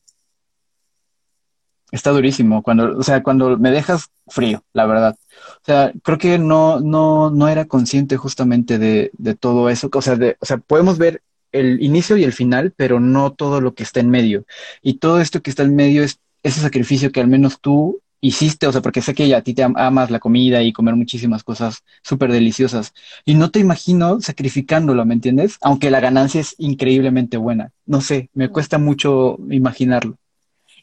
Está 1.91 2.11
durísimo. 2.11 2.63
Cuando, 2.63 2.97
o 2.97 3.03
sea, 3.03 3.23
cuando 3.23 3.57
me 3.57 3.71
dejas 3.71 4.09
frío, 4.27 4.63
la 4.73 4.85
verdad. 4.85 5.17
O 5.61 5.65
sea, 5.65 5.93
creo 6.03 6.17
que 6.17 6.37
no, 6.37 6.79
no, 6.81 7.29
no 7.31 7.47
era 7.47 7.65
consciente 7.65 8.17
justamente 8.17 8.77
de, 8.77 9.11
de 9.17 9.35
todo 9.35 9.69
eso. 9.69 9.89
O 9.93 10.01
sea, 10.01 10.15
de, 10.15 10.37
o 10.39 10.45
sea, 10.45 10.57
podemos 10.57 10.97
ver 10.97 11.21
el 11.51 11.81
inicio 11.81 12.17
y 12.17 12.23
el 12.23 12.33
final, 12.33 12.73
pero 12.75 12.99
no 12.99 13.31
todo 13.33 13.61
lo 13.61 13.73
que 13.73 13.83
está 13.83 13.99
en 14.01 14.09
medio. 14.09 14.45
Y 14.81 14.95
todo 14.95 15.21
esto 15.21 15.41
que 15.41 15.49
está 15.49 15.63
en 15.63 15.75
medio 15.75 16.03
es 16.03 16.19
ese 16.43 16.61
sacrificio 16.61 17.11
que 17.11 17.21
al 17.21 17.27
menos 17.27 17.59
tú 17.61 18.01
hiciste, 18.19 18.67
o 18.67 18.71
sea, 18.71 18.81
porque 18.81 19.01
sé 19.01 19.13
que 19.13 19.33
a 19.35 19.41
ti 19.43 19.53
te 19.53 19.63
amas 19.63 20.09
la 20.11 20.19
comida 20.19 20.61
y 20.63 20.73
comer 20.73 20.95
muchísimas 20.95 21.43
cosas 21.43 21.83
súper 22.03 22.31
deliciosas. 22.31 22.93
Y 23.25 23.35
no 23.35 23.51
te 23.51 23.59
imagino 23.59 24.19
sacrificándolo, 24.21 25.05
¿me 25.05 25.13
entiendes? 25.13 25.57
Aunque 25.61 25.91
la 25.91 25.99
ganancia 25.99 26.41
es 26.41 26.55
increíblemente 26.57 27.37
buena. 27.37 27.71
No 27.85 28.01
sé, 28.01 28.29
me 28.33 28.49
cuesta 28.49 28.77
mucho 28.77 29.37
imaginarlo. 29.49 30.17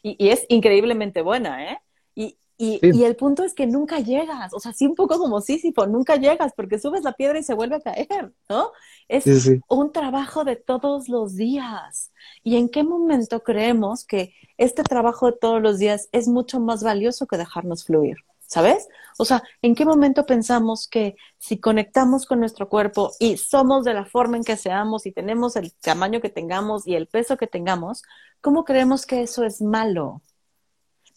Y, 0.05 0.23
y 0.23 0.29
es 0.29 0.45
increíblemente 0.49 1.23
buena, 1.23 1.71
¿eh? 1.71 1.79
Y, 2.13 2.37
y, 2.59 2.79
y, 2.83 3.03
el 3.05 3.15
punto 3.15 3.43
es 3.43 3.55
que 3.55 3.65
nunca 3.65 3.99
llegas, 3.99 4.53
o 4.53 4.59
sea, 4.59 4.71
sí 4.71 4.85
un 4.85 4.93
poco 4.93 5.17
como 5.17 5.41
Sísifo, 5.41 5.87
nunca 5.87 6.15
llegas 6.15 6.53
porque 6.55 6.77
subes 6.77 7.03
la 7.03 7.13
piedra 7.13 7.39
y 7.39 7.43
se 7.43 7.55
vuelve 7.55 7.77
a 7.77 7.79
caer, 7.79 8.31
¿no? 8.47 8.71
Es 9.07 9.25
un 9.67 9.91
trabajo 9.91 10.43
de 10.43 10.57
todos 10.57 11.09
los 11.09 11.35
días. 11.35 12.11
¿Y 12.43 12.57
en 12.57 12.69
qué 12.69 12.83
momento 12.83 13.41
creemos 13.41 14.05
que 14.05 14.35
este 14.57 14.83
trabajo 14.83 15.25
de 15.25 15.37
todos 15.41 15.59
los 15.59 15.79
días 15.79 16.07
es 16.11 16.27
mucho 16.27 16.59
más 16.59 16.83
valioso 16.83 17.25
que 17.25 17.37
dejarnos 17.37 17.83
fluir? 17.83 18.17
¿Sabes? 18.47 18.87
O 19.17 19.25
sea, 19.25 19.43
¿en 19.61 19.75
qué 19.75 19.85
momento 19.85 20.25
pensamos 20.25 20.87
que 20.87 21.15
si 21.37 21.59
conectamos 21.59 22.25
con 22.25 22.39
nuestro 22.39 22.69
cuerpo 22.69 23.11
y 23.19 23.37
somos 23.37 23.85
de 23.85 23.93
la 23.93 24.05
forma 24.05 24.37
en 24.37 24.43
que 24.43 24.57
seamos 24.57 25.05
y 25.05 25.11
tenemos 25.11 25.55
el 25.55 25.73
tamaño 25.73 26.21
que 26.21 26.29
tengamos 26.29 26.85
y 26.87 26.95
el 26.95 27.07
peso 27.07 27.37
que 27.37 27.47
tengamos, 27.47 28.03
¿cómo 28.41 28.65
creemos 28.65 29.05
que 29.05 29.21
eso 29.21 29.43
es 29.43 29.61
malo? 29.61 30.21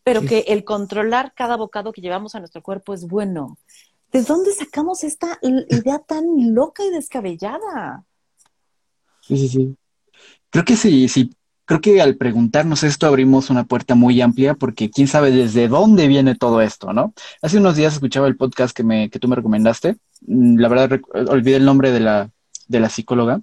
pero 0.08 0.22
que 0.22 0.38
el 0.48 0.64
controlar 0.64 1.34
cada 1.34 1.56
bocado 1.56 1.92
que 1.92 2.00
llevamos 2.00 2.34
a 2.34 2.38
nuestro 2.38 2.62
cuerpo 2.62 2.94
es 2.94 3.06
bueno. 3.06 3.58
¿De 4.10 4.22
dónde 4.22 4.52
sacamos 4.52 5.04
esta 5.04 5.38
idea 5.42 5.98
tan 5.98 6.54
loca 6.54 6.82
y 6.82 6.90
descabellada? 6.90 8.06
Sí, 9.20 9.36
sí, 9.36 9.48
sí. 9.48 9.76
Creo 10.48 10.64
que 10.64 10.76
sí, 10.76 11.08
sí. 11.08 11.30
Creo 11.68 11.82
que 11.82 12.00
al 12.00 12.16
preguntarnos 12.16 12.82
esto 12.82 13.06
abrimos 13.06 13.50
una 13.50 13.64
puerta 13.64 13.94
muy 13.94 14.22
amplia 14.22 14.54
porque 14.54 14.88
quién 14.88 15.06
sabe 15.06 15.30
desde 15.30 15.68
dónde 15.68 16.08
viene 16.08 16.34
todo 16.34 16.62
esto, 16.62 16.94
¿no? 16.94 17.12
Hace 17.42 17.58
unos 17.58 17.76
días 17.76 17.92
escuchaba 17.92 18.26
el 18.26 18.38
podcast 18.38 18.74
que, 18.74 18.84
me, 18.84 19.10
que 19.10 19.18
tú 19.18 19.28
me 19.28 19.36
recomendaste. 19.36 19.96
Mm, 20.22 20.58
la 20.58 20.68
verdad, 20.68 20.98
olvidé 21.28 21.56
el 21.56 21.66
nombre 21.66 21.92
de 21.92 22.00
la, 22.00 22.30
de 22.68 22.80
la 22.80 22.88
psicóloga, 22.88 23.42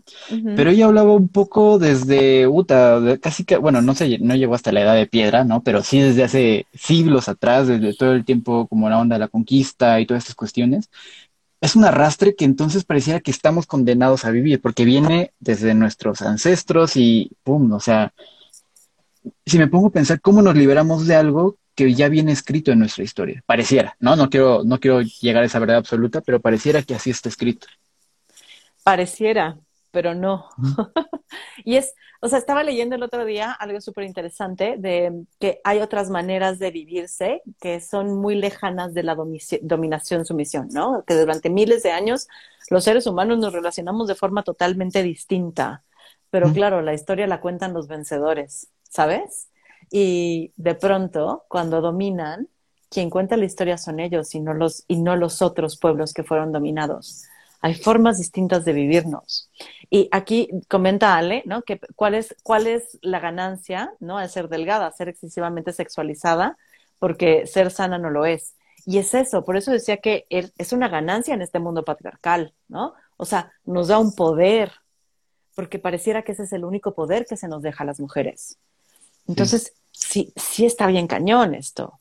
pero 0.55 0.71
ella 0.71 0.85
hablaba 0.85 1.13
un 1.13 1.27
poco 1.27 1.77
desde, 1.77 2.47
Uta, 2.47 2.99
casi 3.21 3.43
que, 3.43 3.57
bueno, 3.57 3.83
no 3.83 3.93
sé, 3.93 4.17
no 4.19 4.35
llegó 4.35 4.55
hasta 4.55 4.71
la 4.71 4.81
edad 4.81 4.95
de 4.95 5.05
piedra, 5.05 5.43
¿no? 5.43 5.61
Pero 5.61 5.83
sí 5.83 5.99
desde 5.99 6.23
hace 6.23 6.65
siglos 6.73 7.29
atrás, 7.29 7.67
desde 7.67 7.93
todo 7.93 8.13
el 8.13 8.25
tiempo 8.25 8.65
como 8.67 8.89
la 8.89 8.97
onda 8.97 9.17
de 9.17 9.19
la 9.19 9.27
conquista 9.27 9.99
y 9.99 10.07
todas 10.07 10.23
estas 10.23 10.35
cuestiones. 10.35 10.89
Es 11.65 11.75
un 11.75 11.83
arrastre 11.83 12.35
que 12.35 12.45
entonces 12.45 12.85
pareciera 12.85 13.21
que 13.21 13.31
estamos 13.31 13.65
condenados 13.65 14.23
a 14.23 14.29
vivir, 14.29 14.61
porque 14.61 14.85
viene 14.85 15.33
desde 15.39 15.73
nuestros 15.73 16.21
ancestros 16.21 16.95
y 16.95 17.31
pum, 17.43 17.71
o 17.71 17.79
sea, 17.79 18.13
si 19.47 19.57
me 19.57 19.67
pongo 19.67 19.87
a 19.87 19.91
pensar 19.91 20.21
cómo 20.21 20.43
nos 20.43 20.55
liberamos 20.55 21.07
de 21.07 21.15
algo 21.15 21.57
que 21.73 21.91
ya 21.95 22.07
viene 22.07 22.33
escrito 22.33 22.71
en 22.71 22.77
nuestra 22.77 23.03
historia, 23.03 23.41
pareciera, 23.47 23.95
¿no? 23.99 24.15
No 24.15 24.29
quiero, 24.29 24.63
no 24.63 24.79
quiero 24.79 25.01
llegar 25.01 25.41
a 25.41 25.47
esa 25.47 25.57
verdad 25.57 25.77
absoluta, 25.77 26.21
pero 26.21 26.39
pareciera 26.39 26.83
que 26.83 26.93
así 26.93 27.09
está 27.09 27.29
escrito. 27.29 27.65
Pareciera, 28.83 29.57
pero 29.89 30.13
no. 30.13 30.45
y 31.65 31.77
es, 31.77 31.95
o 32.25 32.27
sea, 32.27 32.39
estaba 32.39 32.63
leyendo 32.63 32.95
el 32.95 33.03
otro 33.03 33.23
día 33.23 33.51
algo 33.51 33.79
súper 33.79 34.03
interesante 34.03 34.77
de 34.79 35.25
que 35.39 35.61
hay 35.63 35.79
otras 35.79 36.09
maneras 36.09 36.57
de 36.57 36.71
vivirse 36.71 37.43
que 37.61 37.79
son 37.79 38.15
muy 38.15 38.33
lejanas 38.33 38.95
de 38.95 39.03
la 39.03 39.15
dominación-sumisión, 39.15 40.69
¿no? 40.71 41.03
Que 41.05 41.13
durante 41.13 41.51
miles 41.51 41.83
de 41.83 41.91
años 41.91 42.27
los 42.71 42.83
seres 42.83 43.05
humanos 43.05 43.37
nos 43.37 43.53
relacionamos 43.53 44.07
de 44.07 44.15
forma 44.15 44.41
totalmente 44.41 45.03
distinta. 45.03 45.83
Pero 46.31 46.51
claro, 46.51 46.81
la 46.81 46.95
historia 46.95 47.27
la 47.27 47.41
cuentan 47.41 47.73
los 47.73 47.87
vencedores, 47.87 48.69
¿sabes? 48.89 49.49
Y 49.91 50.51
de 50.55 50.73
pronto, 50.73 51.45
cuando 51.47 51.79
dominan, 51.79 52.49
quien 52.89 53.11
cuenta 53.11 53.37
la 53.37 53.45
historia 53.45 53.77
son 53.77 53.99
ellos 53.99 54.33
y 54.33 54.39
no 54.39 54.55
los, 54.55 54.83
y 54.87 54.97
no 54.97 55.15
los 55.15 55.43
otros 55.43 55.77
pueblos 55.77 56.11
que 56.11 56.23
fueron 56.23 56.51
dominados 56.51 57.27
hay 57.65 57.73
formas 57.73 58.19
distintas 58.19 58.63
de 58.63 58.73
vivirnos. 58.73 59.49
Y 59.89 60.07
aquí 60.11 60.49
comenta 60.67 61.15
Ale, 61.15 61.41
¿no? 61.47 61.63
Que 61.63 61.79
cuál 61.95 62.13
es, 62.13 62.35
cuál 62.43 62.67
es 62.67 62.99
la 63.01 63.19
ganancia, 63.19 63.91
¿no? 63.99 64.19
De 64.19 64.29
ser 64.29 64.49
delgada, 64.49 64.91
ser 64.91 65.09
excesivamente 65.09 65.73
sexualizada, 65.73 66.59
porque 66.99 67.47
ser 67.47 67.71
sana 67.71 67.97
no 67.97 68.11
lo 68.11 68.27
es. 68.27 68.53
Y 68.85 68.99
es 68.99 69.15
eso, 69.15 69.43
por 69.43 69.57
eso 69.57 69.71
decía 69.71 69.97
que 69.97 70.27
es 70.29 70.73
una 70.73 70.89
ganancia 70.89 71.33
en 71.33 71.41
este 71.41 71.57
mundo 71.57 71.83
patriarcal, 71.83 72.53
¿no? 72.67 72.93
O 73.17 73.25
sea, 73.25 73.51
nos 73.65 73.87
da 73.87 73.97
un 73.97 74.13
poder, 74.13 74.71
porque 75.55 75.79
pareciera 75.79 76.21
que 76.21 76.33
ese 76.33 76.43
es 76.43 76.53
el 76.53 76.65
único 76.65 76.93
poder 76.93 77.25
que 77.25 77.35
se 77.35 77.47
nos 77.47 77.63
deja 77.63 77.83
a 77.83 77.87
las 77.87 77.99
mujeres. 77.99 78.59
Entonces, 79.27 79.73
sí, 79.89 80.31
sí 80.35 80.67
está 80.67 80.85
bien 80.85 81.07
cañón 81.07 81.55
esto. 81.55 81.99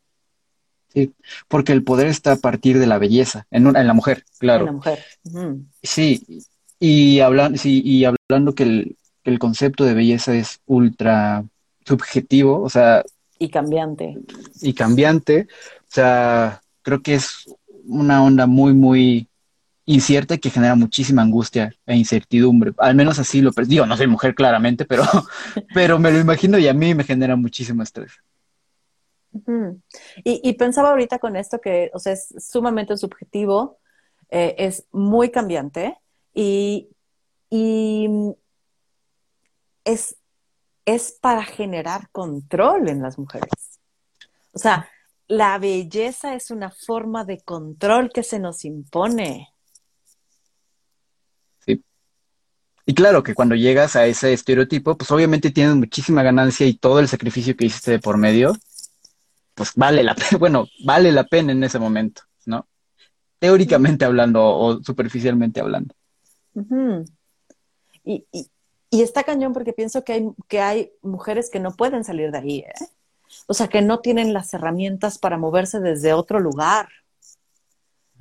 Sí, 0.95 1.13
porque 1.49 1.73
el 1.73 1.83
poder 1.83 2.07
está 2.07 2.33
a 2.33 2.37
partir 2.37 2.79
de 2.79 2.87
la 2.87 2.99
belleza, 2.99 3.47
en, 3.51 3.67
una, 3.67 3.81
en 3.81 3.89
la 3.89 3.95
mujer, 3.95 4.25
claro. 4.39 4.61
En 4.61 4.67
la 4.67 4.73
mujer. 4.73 5.05
Sí, 5.83 6.25
y, 6.79 7.21
hablan, 7.21 7.59
sí, 7.59 7.83
y 7.85 8.05
hablando 8.05 8.55
que 8.55 8.63
el, 8.63 8.97
el 9.25 9.39
concepto 9.39 9.85
de 9.85 9.95
belleza 9.95 10.35
es 10.35 10.61
ultra 10.67 11.45
subjetivo, 11.85 12.63
o 12.63 12.71
sea... 12.71 13.03
Y 13.39 13.49
cambiante. 13.49 14.17
Y 14.61 14.73
cambiante. 14.73 15.49
O 15.81 15.89
sea, 15.89 16.63
creo 16.83 17.03
que 17.03 17.15
es 17.15 17.51
una 17.87 18.23
onda 18.23 18.47
muy, 18.47 18.73
muy 18.73 19.27
incierta 19.87 20.35
y 20.35 20.39
que 20.39 20.51
genera 20.51 20.75
muchísima 20.75 21.23
angustia 21.23 21.75
e 21.87 21.97
incertidumbre. 21.97 22.73
Al 22.79 22.95
menos 22.95 23.19
así 23.19 23.41
lo 23.43 23.51
digo, 23.67 23.87
no 23.87 23.97
soy 23.97 24.07
mujer 24.07 24.35
claramente, 24.35 24.85
pero, 24.85 25.05
pero 25.75 25.99
me 25.99 26.11
lo 26.11 26.21
imagino 26.21 26.59
y 26.59 26.69
a 26.69 26.75
mí 26.75 26.95
me 26.95 27.05
genera 27.05 27.37
muchísimo 27.37 27.83
estrés. 27.83 28.13
Y, 30.25 30.53
pensaba 30.55 30.91
ahorita 30.91 31.19
con 31.19 31.37
esto 31.37 31.61
que, 31.61 31.91
o 31.93 31.99
sea, 31.99 32.13
es 32.13 32.35
sumamente 32.39 32.97
subjetivo, 32.97 33.79
eh, 34.31 34.55
es 34.59 34.87
muy 34.93 35.31
cambiante 35.31 35.99
y, 36.33 36.89
y 37.51 38.09
es, 39.85 40.17
es 40.85 41.19
para 41.21 41.45
generar 41.45 42.09
control 42.11 42.89
en 42.89 43.03
las 43.03 43.19
mujeres. 43.19 43.51
O 44.53 44.59
sea, 44.59 44.89
la 45.27 45.59
belleza 45.59 46.35
es 46.35 46.51
una 46.51 46.71
forma 46.71 47.25
de 47.25 47.41
control 47.41 48.11
que 48.13 48.23
se 48.23 48.39
nos 48.39 48.65
impone. 48.65 49.49
Sí. 51.59 51.83
Y 52.87 52.95
claro 52.95 53.23
que 53.23 53.35
cuando 53.35 53.55
llegas 53.55 53.97
a 53.97 54.07
ese 54.07 54.33
estereotipo, 54.33 54.97
pues 54.97 55.11
obviamente 55.11 55.51
tienes 55.51 55.75
muchísima 55.75 56.23
ganancia 56.23 56.67
y 56.67 56.75
todo 56.75 57.01
el 57.01 57.09
sacrificio 57.09 57.57
que 57.57 57.67
hiciste 57.67 57.99
por 57.99 58.17
medio, 58.17 58.55
pues 59.55 59.73
vale 59.75 60.03
la 60.03 60.15
pena, 60.15 60.29
bueno, 60.39 60.67
vale 60.85 61.13
la 61.13 61.25
pena 61.25 61.53
en 61.53 61.65
ese 61.65 61.79
momento, 61.79 62.23
¿no? 62.47 62.67
Teóricamente 63.39 64.05
hablando 64.05 64.45
o 64.45 64.83
superficialmente 64.83 65.61
hablando. 65.61 65.95
y, 68.05 68.27
y 68.95 69.03
está 69.03 69.25
cañón 69.25 69.53
porque 69.53 69.73
pienso 69.73 70.05
que 70.05 70.13
hay, 70.13 70.29
que 70.47 70.61
hay 70.61 70.93
mujeres 71.03 71.51
que 71.51 71.59
no 71.59 71.73
pueden 71.73 72.05
salir 72.05 72.31
de 72.31 72.39
ahí, 72.39 72.59
¿eh? 72.59 72.73
O 73.49 73.55
sea, 73.55 73.67
que 73.67 73.83
no 73.83 73.99
tienen 73.99 74.33
las 74.33 74.55
herramientas 74.55 75.19
para 75.19 75.37
moverse 75.37 75.81
desde 75.81 76.13
otro 76.13 76.39
lugar. 76.39 76.89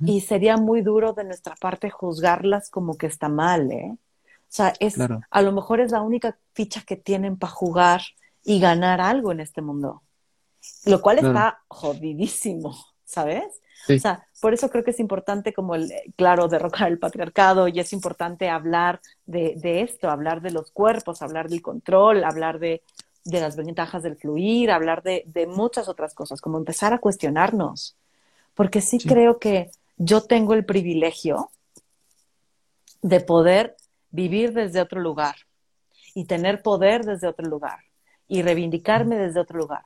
Y 0.04 0.22
sería 0.22 0.56
muy 0.56 0.82
duro 0.82 1.12
de 1.12 1.22
nuestra 1.22 1.54
parte 1.54 1.88
juzgarlas 1.88 2.68
como 2.68 2.98
que 2.98 3.06
está 3.06 3.28
mal, 3.28 3.70
¿eh? 3.70 3.92
O 3.92 4.48
sea, 4.48 4.72
es, 4.80 4.96
a 5.30 5.42
lo 5.42 5.52
mejor 5.52 5.80
es 5.80 5.92
la 5.92 6.02
única 6.02 6.36
ficha 6.52 6.82
que 6.84 6.96
tienen 6.96 7.36
para 7.38 7.52
jugar 7.52 8.02
y 8.42 8.58
ganar 8.58 9.00
algo 9.00 9.30
en 9.30 9.38
este 9.38 9.62
mundo. 9.62 10.02
Lo 10.86 11.00
cual 11.00 11.18
está 11.18 11.62
jodidísimo, 11.68 12.76
¿sabes? 13.04 13.60
O 13.88 13.98
sea, 13.98 14.26
por 14.40 14.54
eso 14.54 14.70
creo 14.70 14.82
que 14.82 14.92
es 14.92 15.00
importante 15.00 15.52
como 15.52 15.74
el, 15.74 15.92
claro, 16.16 16.48
derrocar 16.48 16.88
el 16.88 16.98
patriarcado 16.98 17.68
y 17.68 17.80
es 17.80 17.92
importante 17.92 18.48
hablar 18.48 19.00
de, 19.26 19.82
esto, 19.82 20.10
hablar 20.10 20.40
de 20.40 20.50
los 20.50 20.70
cuerpos, 20.70 21.22
hablar 21.22 21.48
del 21.48 21.62
control, 21.62 22.24
hablar 22.24 22.58
de, 22.58 22.82
las 23.24 23.56
ventajas 23.56 24.02
del 24.02 24.16
fluir, 24.16 24.70
hablar 24.70 25.02
de, 25.02 25.48
muchas 25.48 25.88
otras 25.88 26.14
cosas, 26.14 26.40
como 26.40 26.58
empezar 26.58 26.92
a 26.92 26.98
cuestionarnos. 26.98 27.96
Porque 28.54 28.80
sí, 28.80 28.98
creo 28.98 29.38
que 29.38 29.70
yo 29.96 30.22
tengo 30.22 30.54
el 30.54 30.64
privilegio 30.64 31.50
de 33.02 33.20
poder 33.20 33.76
vivir 34.10 34.52
desde 34.54 34.80
otro 34.80 35.00
lugar 35.00 35.34
y 36.14 36.24
tener 36.24 36.62
poder 36.62 37.04
desde 37.04 37.26
otro 37.26 37.46
lugar 37.46 37.80
y 38.28 38.42
reivindicarme 38.42 39.16
desde 39.16 39.40
otro 39.40 39.58
lugar. 39.58 39.82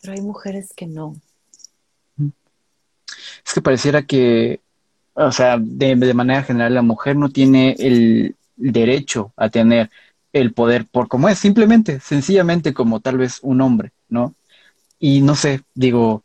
Pero 0.00 0.12
hay 0.14 0.20
mujeres 0.20 0.72
que 0.74 0.86
no 0.86 1.16
es 3.48 3.54
que 3.54 3.62
pareciera 3.62 4.02
que, 4.02 4.60
o 5.14 5.32
sea, 5.32 5.58
de, 5.58 5.96
manera 6.14 6.42
general 6.42 6.74
la 6.74 6.82
mujer 6.82 7.16
no 7.16 7.30
tiene 7.30 7.74
el 7.78 8.36
derecho 8.56 9.32
a 9.36 9.48
tener 9.48 9.90
el 10.32 10.52
poder 10.52 10.86
por 10.86 11.08
como 11.08 11.28
es, 11.28 11.38
simplemente, 11.38 12.00
sencillamente 12.00 12.74
como 12.74 13.00
tal 13.00 13.18
vez 13.18 13.38
un 13.42 13.60
hombre, 13.60 13.92
¿no? 14.08 14.34
Y 14.98 15.22
no 15.22 15.34
sé, 15.34 15.62
digo, 15.74 16.22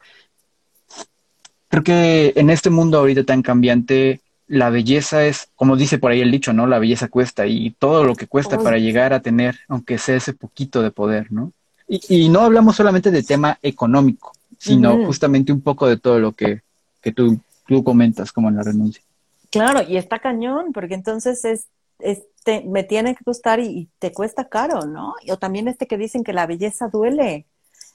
creo 1.70 1.84
que 1.84 2.34
en 2.36 2.50
este 2.50 2.70
mundo 2.70 3.00
ahorita 3.00 3.24
tan 3.24 3.42
cambiante, 3.42 4.20
la 4.48 4.70
belleza 4.70 5.26
es, 5.26 5.48
como 5.56 5.78
dice 5.78 5.98
por 5.98 6.12
ahí 6.12 6.22
el 6.22 6.32
dicho, 6.32 6.54
¿no? 6.54 6.68
La 6.68 6.80
belleza 6.80 7.08
cuesta 7.08 7.46
y 7.48 7.72
todo 7.72 8.04
lo 8.04 8.16
que 8.16 8.28
cuesta 8.28 8.60
para 8.60 8.78
llegar 8.78 9.14
a 9.14 9.22
tener, 9.22 9.60
aunque 9.68 9.98
sea 9.98 10.18
ese 10.18 10.34
poquito 10.34 10.82
de 10.82 10.92
poder, 10.92 11.32
¿no? 11.32 11.54
Y, 11.96 12.26
y 12.26 12.30
no 12.30 12.42
hablamos 12.42 12.76
solamente 12.76 13.12
de 13.12 13.24
tema 13.24 13.58
económico, 13.62 14.34
sino 14.58 15.06
justamente 15.06 15.52
un 15.52 15.62
poco 15.62 15.88
de 15.88 15.98
todo 15.98 16.20
lo 16.20 16.32
que 16.32 16.62
que 17.04 17.12
tú, 17.12 17.40
tú 17.68 17.84
comentas 17.84 18.32
como 18.32 18.50
en 18.50 18.56
la 18.56 18.64
renuncia. 18.64 19.04
Claro, 19.52 19.82
y 19.88 19.98
está 19.98 20.18
cañón, 20.18 20.72
porque 20.74 20.96
entonces 20.96 21.46
es, 21.46 21.68
este, 22.00 22.64
me 22.64 22.84
tiene 22.84 23.14
que 23.14 23.24
gustar 23.24 23.60
y, 23.60 23.90
te 24.00 24.12
cuesta 24.12 24.48
caro, 24.48 24.86
¿no? 24.86 25.14
O 25.30 25.38
también 25.38 25.68
este 25.68 25.86
que 25.86 25.98
dicen 25.98 26.24
que 26.24 26.34
la 26.34 26.48
belleza 26.48 26.88
duele. 26.88 27.46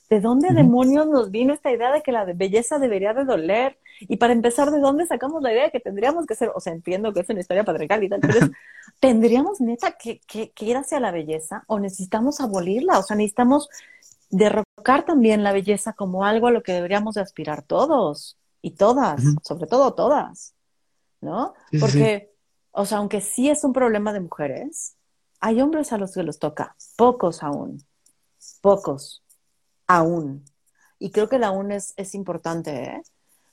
¿De 0.09 0.21
dónde 0.21 0.55
demonios 0.55 1.07
nos 1.07 1.31
vino 1.31 1.53
esta 1.53 1.71
idea 1.71 1.93
de 1.93 2.01
que 2.01 2.13
la 2.13 2.25
belleza 2.25 2.79
debería 2.79 3.13
de 3.13 3.25
doler? 3.25 3.79
Y 4.01 4.17
para 4.17 4.33
empezar, 4.33 4.71
¿de 4.71 4.79
dónde 4.79 5.05
sacamos 5.05 5.43
la 5.43 5.53
idea 5.53 5.65
de 5.65 5.71
que 5.71 5.81
tendríamos 5.81 6.25
que 6.25 6.35
ser, 6.35 6.51
o 6.55 6.61
sea, 6.61 6.73
entiendo 6.73 7.13
que 7.13 7.21
es 7.21 7.29
una 7.29 7.41
historia 7.41 7.65
patriarcal 7.65 8.03
y 8.05 8.09
tal, 8.09 8.21
pero 8.21 8.39
¿tendríamos 9.01 9.61
neta 9.61 9.93
que, 9.93 10.21
que, 10.21 10.51
que, 10.51 10.65
ir 10.65 10.77
hacia 10.77 11.01
la 11.01 11.11
belleza 11.11 11.65
o 11.67 11.79
necesitamos 11.79 12.41
abolirla? 12.41 12.99
O 12.99 13.03
sea, 13.03 13.17
necesitamos 13.17 13.69
derrocar 14.31 15.05
también 15.05 15.43
la 15.43 15.53
belleza 15.53 15.93
como 15.93 16.25
algo 16.25 16.49
a 16.49 16.51
lo 16.51 16.63
que 16.63 16.73
deberíamos 16.73 17.15
de 17.15 17.23
aspirar 17.23 17.63
todos 17.63 18.37
y 18.61 18.73
todas, 18.73 19.23
sobre 19.43 19.67
todo 19.67 19.95
todas, 19.95 20.55
¿no? 21.21 21.55
Porque, 21.81 22.33
o 22.73 22.85
sea, 22.85 22.99
aunque 22.99 23.21
sí 23.21 23.49
es 23.49 23.65
un 23.65 23.73
problema 23.73 24.13
de 24.13 24.21
mujeres, 24.21 24.97
hay 25.41 25.61
hombres 25.61 25.93
a 25.93 25.99
los 25.99 26.13
que 26.13 26.23
los 26.23 26.39
toca, 26.39 26.77
pocos 26.97 27.43
aún, 27.43 27.85
pocos 28.61 29.23
aún. 29.87 30.45
Y 30.99 31.11
creo 31.11 31.29
que 31.29 31.39
la 31.39 31.49
aún 31.49 31.71
es, 31.71 31.95
es 31.97 32.15
importante, 32.15 32.83
¿eh? 32.83 33.03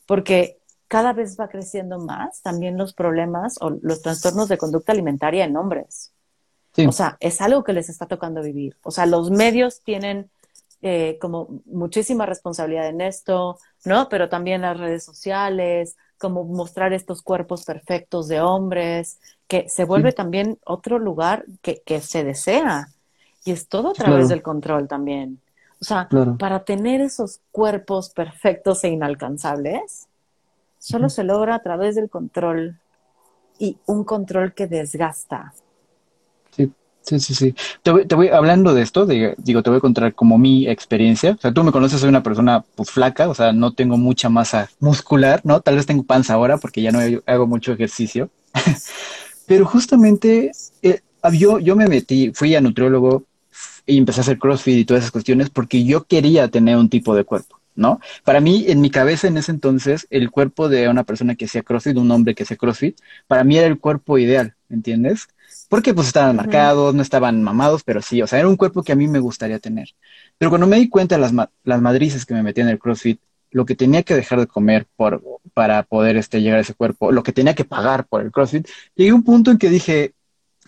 Porque 0.07 0.59
cada 0.87 1.13
vez 1.13 1.39
va 1.39 1.47
creciendo 1.47 1.99
más 1.99 2.41
también 2.41 2.77
los 2.77 2.93
problemas 2.93 3.57
o 3.61 3.71
los 3.81 4.01
trastornos 4.01 4.47
de 4.49 4.57
conducta 4.57 4.91
alimentaria 4.91 5.45
en 5.45 5.57
hombres. 5.57 6.11
O 6.87 6.91
sea, 6.91 7.15
es 7.21 7.39
algo 7.39 7.63
que 7.63 7.71
les 7.71 7.87
está 7.87 8.05
tocando 8.05 8.41
vivir. 8.41 8.75
O 8.83 8.91
sea, 8.91 9.05
los 9.05 9.31
medios 9.31 9.81
tienen 9.81 10.29
eh, 10.81 11.17
como 11.21 11.61
muchísima 11.65 12.25
responsabilidad 12.25 12.87
en 12.87 12.99
esto, 12.99 13.59
¿no? 13.85 14.09
Pero 14.09 14.27
también 14.27 14.61
las 14.61 14.77
redes 14.77 15.03
sociales, 15.03 15.95
como 16.17 16.43
mostrar 16.43 16.91
estos 16.91 17.21
cuerpos 17.21 17.63
perfectos 17.63 18.27
de 18.27 18.41
hombres, 18.41 19.19
que 19.47 19.69
se 19.69 19.85
vuelve 19.85 20.11
también 20.11 20.59
otro 20.65 20.99
lugar 20.99 21.45
que, 21.61 22.01
se 22.01 22.23
desea. 22.23 22.89
Y 23.45 23.51
es 23.51 23.67
todo 23.67 23.91
a 23.91 23.93
través 23.93 24.27
del 24.27 24.41
control 24.41 24.87
también. 24.87 25.39
O 25.79 25.85
sea, 25.85 26.09
para 26.39 26.65
tener 26.65 26.99
esos 26.99 27.41
cuerpos 27.51 28.09
perfectos 28.09 28.83
e 28.83 28.89
inalcanzables, 28.89 30.07
solo 30.85 31.09
se 31.09 31.23
logra 31.23 31.55
a 31.55 31.63
través 31.63 31.95
del 31.95 32.11
control 32.11 32.79
y 33.57 33.77
un 33.87 34.03
control 34.03 34.53
que 34.53 34.67
desgasta. 34.67 35.51
Sí, 36.51 37.19
sí, 37.19 37.35
sí. 37.35 37.55
Te 37.83 37.91
voy, 37.91 38.29
hablando 38.29 38.73
de 38.73 38.81
esto, 38.81 39.05
digo, 39.05 39.35
te 39.63 39.69
voy 39.69 39.77
a 39.77 39.79
contar 39.79 40.13
como 40.13 40.37
mi 40.37 40.67
experiencia. 40.67 41.33
O 41.33 41.37
sea, 41.41 41.51
tú 41.51 41.63
me 41.63 41.71
conoces, 41.71 41.99
soy 41.99 42.09
una 42.09 42.23
persona 42.23 42.63
pues 42.75 42.91
flaca, 42.91 43.29
o 43.29 43.33
sea, 43.33 43.51
no 43.51 43.73
tengo 43.73 43.97
mucha 43.97 44.29
masa 44.29 44.69
muscular, 44.79 45.41
¿no? 45.43 45.61
Tal 45.61 45.75
vez 45.75 45.85
tengo 45.85 46.03
panza 46.03 46.33
ahora 46.33 46.57
porque 46.57 46.81
ya 46.81 46.91
no 46.91 46.99
hago 47.25 47.47
mucho 47.47 47.73
ejercicio. 47.73 48.29
Pero 49.47 49.65
justamente 49.65 50.51
eh, 50.81 51.01
yo, 51.33 51.59
yo 51.59 51.75
me 51.75 51.87
metí, 51.87 52.31
fui 52.33 52.55
a 52.55 52.61
nutriólogo 52.61 53.23
y 53.85 53.97
empecé 53.97 54.19
a 54.19 54.23
hacer 54.23 54.39
CrossFit 54.39 54.77
y 54.77 54.85
todas 54.85 55.03
esas 55.03 55.11
cuestiones 55.11 55.49
porque 55.49 55.83
yo 55.83 56.05
quería 56.05 56.47
tener 56.47 56.77
un 56.77 56.89
tipo 56.89 57.15
de 57.15 57.23
cuerpo. 57.23 57.59
¿No? 57.75 57.99
Para 58.23 58.39
mí, 58.39 58.65
en 58.67 58.81
mi 58.81 58.89
cabeza 58.89 59.27
en 59.27 59.37
ese 59.37 59.51
entonces, 59.51 60.07
el 60.09 60.31
cuerpo 60.31 60.69
de 60.69 60.89
una 60.89 61.03
persona 61.03 61.35
que 61.35 61.45
hacía 61.45 61.63
CrossFit, 61.63 61.97
un 61.97 62.11
hombre 62.11 62.35
que 62.35 62.43
hacía 62.43 62.57
CrossFit, 62.57 62.99
para 63.27 63.43
mí 63.43 63.57
era 63.57 63.67
el 63.67 63.79
cuerpo 63.79 64.17
ideal, 64.17 64.55
¿entiendes? 64.69 65.27
Porque 65.69 65.93
pues 65.93 66.07
estaban 66.07 66.35
marcados, 66.35 66.93
no 66.95 67.01
estaban 67.01 67.41
mamados, 67.43 67.83
pero 67.83 68.01
sí, 68.01 68.21
o 68.21 68.27
sea, 68.27 68.39
era 68.39 68.47
un 68.47 68.55
cuerpo 68.55 68.83
que 68.83 68.91
a 68.91 68.95
mí 68.95 69.07
me 69.07 69.19
gustaría 69.19 69.59
tener. 69.59 69.89
Pero 70.37 70.49
cuando 70.49 70.67
me 70.67 70.77
di 70.77 70.89
cuenta 70.89 71.15
de 71.15 71.21
las, 71.21 71.33
las 71.63 71.81
madrices 71.81 72.25
que 72.25 72.33
me 72.33 72.43
metía 72.43 72.63
en 72.63 72.69
el 72.69 72.79
CrossFit, 72.79 73.19
lo 73.51 73.65
que 73.65 73.75
tenía 73.75 74.03
que 74.03 74.15
dejar 74.15 74.39
de 74.39 74.47
comer 74.47 74.85
por, 74.95 75.23
para 75.53 75.83
poder 75.83 76.17
este, 76.17 76.41
llegar 76.41 76.59
a 76.59 76.61
ese 76.61 76.73
cuerpo, 76.73 77.11
lo 77.11 77.23
que 77.23 77.31
tenía 77.31 77.55
que 77.55 77.65
pagar 77.65 78.05
por 78.05 78.21
el 78.21 78.31
CrossFit, 78.31 78.67
llegué 78.95 79.11
a 79.11 79.15
un 79.15 79.23
punto 79.23 79.51
en 79.51 79.57
que 79.57 79.69
dije, 79.69 80.13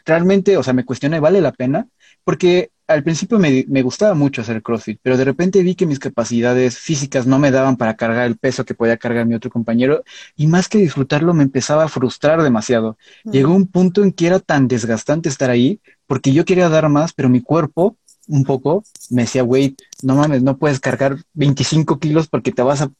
realmente, 0.05 0.58
o 0.58 0.64
sea, 0.64 0.74
me 0.74 0.86
cuestioné, 0.86 1.20
¿vale 1.20 1.41
la 1.41 1.51
pena? 1.51 1.88
Porque 2.24 2.72
al 2.88 3.04
principio 3.04 3.38
me, 3.38 3.66
me, 3.68 3.82
gustaba 3.82 4.14
mucho 4.14 4.42
hacer 4.42 4.62
CrossFit, 4.62 5.00
pero 5.04 5.18
de 5.18 5.26
repente 5.26 5.62
vi 5.62 5.76
que 5.76 5.86
mis 5.86 6.00
capacidades 6.00 6.78
físicas 6.78 7.28
no 7.28 7.38
me 7.38 7.52
daban 7.52 7.76
para 7.76 7.96
cargar 7.96 8.26
el 8.26 8.38
peso 8.38 8.66
que 8.66 8.74
podía 8.74 8.98
cargar 8.98 9.26
mi 9.26 9.36
otro 9.36 9.52
compañero 9.52 10.04
y 10.36 10.48
más 10.48 10.70
que 10.70 10.78
disfrutarlo 10.78 11.34
me 11.34 11.44
empezaba 11.44 11.84
a 11.84 11.90
frustrar 11.90 12.42
demasiado. 12.42 12.98
Llegó 13.26 13.54
un 13.54 13.68
punto 13.68 14.04
en 14.04 14.14
que 14.14 14.28
era 14.28 14.40
tan 14.40 14.68
desgastante 14.68 15.28
estar 15.30 15.50
ahí 15.50 15.82
porque 16.06 16.32
yo 16.32 16.46
quería 16.46 16.70
dar 16.70 16.88
más, 16.90 17.14
pero 17.14 17.30
mi 17.30 17.42
cuerpo 17.42 17.98
un 18.28 18.44
poco 18.44 18.84
me 19.10 19.24
decía, 19.24 19.42
güey, 19.42 19.76
no 20.02 20.16
mames, 20.16 20.44
no 20.44 20.58
puedes 20.58 20.80
cargar 20.80 21.18
25 21.34 22.00
kilos 22.00 22.28
porque 22.28 22.52
te 22.52 22.62
vas 22.62 22.82
a 22.82 22.92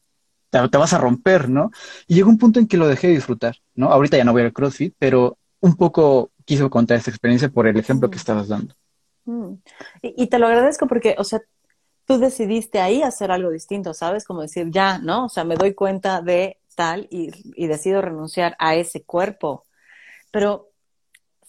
te, 0.50 0.78
vas 0.78 0.92
a 0.92 0.98
romper, 0.98 1.48
¿no? 1.48 1.70
Y 2.06 2.14
llegó 2.14 2.30
un 2.30 2.38
punto 2.38 2.58
en 2.58 2.66
que 2.66 2.76
lo 2.76 2.88
dejé 2.88 3.08
de 3.08 3.14
disfrutar, 3.14 3.56
¿no? 3.74 3.90
Ahorita 3.90 4.16
ya 4.16 4.24
no 4.24 4.32
voy 4.32 4.42
al 4.42 4.52
CrossFit, 4.52 4.94
pero 4.98 5.38
un 5.60 5.76
poco 5.76 6.30
quiso 6.44 6.70
contar 6.70 6.96
esta 6.96 7.10
experiencia 7.10 7.50
por 7.50 7.66
el 7.66 7.76
ejemplo 7.78 8.10
que 8.10 8.16
mm. 8.16 8.18
estabas 8.18 8.48
dando. 8.48 8.74
Mm. 9.28 9.60
Y, 10.00 10.26
te 10.28 10.38
lo 10.38 10.46
agradezco 10.46 10.86
porque, 10.86 11.14
o 11.18 11.24
sea, 11.24 11.42
tú 12.06 12.18
decidiste 12.18 12.80
ahí 12.80 13.02
hacer 13.02 13.30
algo 13.30 13.50
distinto, 13.50 13.92
¿sabes? 13.92 14.24
Como 14.24 14.40
decir, 14.40 14.68
ya, 14.70 14.98
¿no? 14.98 15.26
O 15.26 15.28
sea, 15.28 15.44
me 15.44 15.56
doy 15.56 15.74
cuenta 15.74 16.22
de 16.22 16.58
tal 16.74 17.06
y, 17.10 17.30
y 17.54 17.66
decido 17.66 18.00
renunciar 18.00 18.56
a 18.58 18.74
ese 18.74 19.02
cuerpo. 19.02 19.66
Pero 20.30 20.70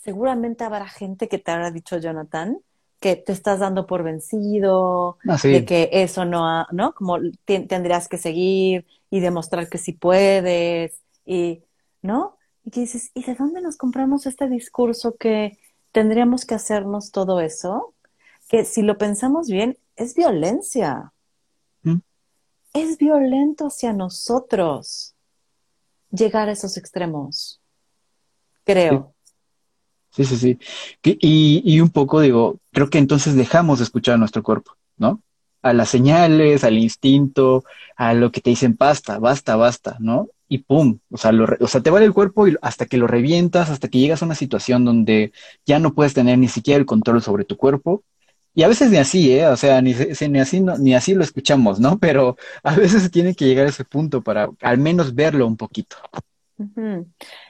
seguramente 0.04 0.66
habrá 0.66 0.90
gente 0.90 1.30
que 1.30 1.38
te 1.38 1.52
habrá 1.52 1.72
dicho, 1.72 1.98
Jonathan, 1.98 2.60
que 3.00 3.16
te 3.16 3.32
estás 3.32 3.60
dando 3.60 3.88
por 3.88 4.04
vencido, 4.04 5.18
ah, 5.28 5.38
de 5.42 5.64
que 5.64 5.90
eso 5.94 6.26
no, 6.26 6.66
¿no? 6.72 6.94
Como 6.94 7.18
tendrías 7.46 8.10
que 8.10 8.18
seguir 8.18 8.86
y 9.10 9.22
demostrar 9.22 9.70
que 9.70 9.78
sí 9.78 9.94
puedes, 9.94 11.02
y, 11.26 11.64
¿no? 12.02 12.38
Y 12.66 12.72
que 12.72 12.82
dices, 12.82 13.12
¿y 13.14 13.24
de 13.24 13.36
dónde 13.36 13.62
nos 13.62 13.78
compramos 13.78 14.26
este 14.26 14.50
discurso 14.50 15.16
que 15.16 15.58
tendríamos 15.92 16.46
que 16.46 16.56
hacernos 16.56 17.12
todo 17.12 17.40
eso? 17.40 17.94
Que 18.48 18.66
si 18.66 18.82
lo 18.82 18.98
pensamos 18.98 19.48
bien, 19.48 19.78
es 19.96 20.16
violencia. 20.16 21.14
¿Mm? 21.84 21.98
Es 22.74 22.98
violento 22.98 23.68
hacia 23.68 23.94
nosotros 23.94 25.16
llegar 26.12 26.50
a 26.50 26.54
esos 26.54 26.78
extremos, 26.78 27.62
creo. 28.64 29.14
Sí, 30.12 30.26
sí, 30.26 30.38
sí. 30.38 30.60
Y, 31.04 31.62
y 31.64 31.82
un 31.82 31.90
poco 31.90 32.20
digo, 32.20 32.60
creo 32.72 32.90
que 32.90 32.98
entonces 32.98 33.36
dejamos 33.36 33.80
de 33.80 33.84
escuchar 33.84 34.16
a 34.16 34.18
nuestro 34.18 34.42
cuerpo, 34.42 34.72
¿no? 34.98 35.22
A 35.62 35.74
las 35.74 35.90
señales, 35.90 36.64
al 36.64 36.78
instinto, 36.78 37.64
a 37.96 38.14
lo 38.14 38.32
que 38.32 38.42
te 38.42 38.52
dicen 38.52 38.76
basta, 38.78 39.20
basta, 39.20 39.56
basta, 39.56 39.98
¿no? 40.00 40.30
Y 40.48 40.60
pum, 40.60 41.00
o 41.12 41.18
sea, 41.18 41.32
lo, 41.32 41.46
o 41.60 41.68
sea, 41.68 41.82
te 41.82 41.90
vale 41.90 42.06
el 42.06 42.14
cuerpo 42.14 42.48
y 42.48 42.56
hasta 42.62 42.86
que 42.86 42.98
lo 42.98 43.08
revientas, 43.08 43.70
hasta 43.70 43.88
que 43.88 44.00
llegas 44.00 44.22
a 44.22 44.26
una 44.26 44.36
situación 44.36 44.86
donde 44.86 45.32
ya 45.66 45.80
no 45.80 45.94
puedes 45.94 46.14
tener 46.14 46.38
ni 46.40 46.48
siquiera 46.48 46.80
el 46.80 46.86
control 46.86 47.22
sobre 47.22 47.46
tu 47.46 47.58
cuerpo. 47.58 48.04
Y 48.56 48.64
a 48.64 48.68
veces 48.68 48.90
ni 48.90 48.98
así, 48.98 49.32
¿eh? 49.32 49.48
O 49.48 49.56
sea, 49.56 49.82
ni, 49.82 49.94
ni 49.94 50.40
así, 50.40 50.62
ni 50.62 50.96
así 50.96 51.14
lo 51.14 51.24
escuchamos, 51.24 51.80
¿no? 51.80 51.98
Pero 52.00 52.36
a 52.64 52.76
veces 52.76 53.12
tiene 53.12 53.36
que 53.36 53.46
llegar 53.46 53.68
a 53.68 53.70
ese 53.70 53.86
punto 53.86 54.22
para 54.22 54.50
al 54.62 54.78
menos 54.80 55.14
verlo 55.14 55.46
un 55.46 55.58
poquito. 55.58 55.98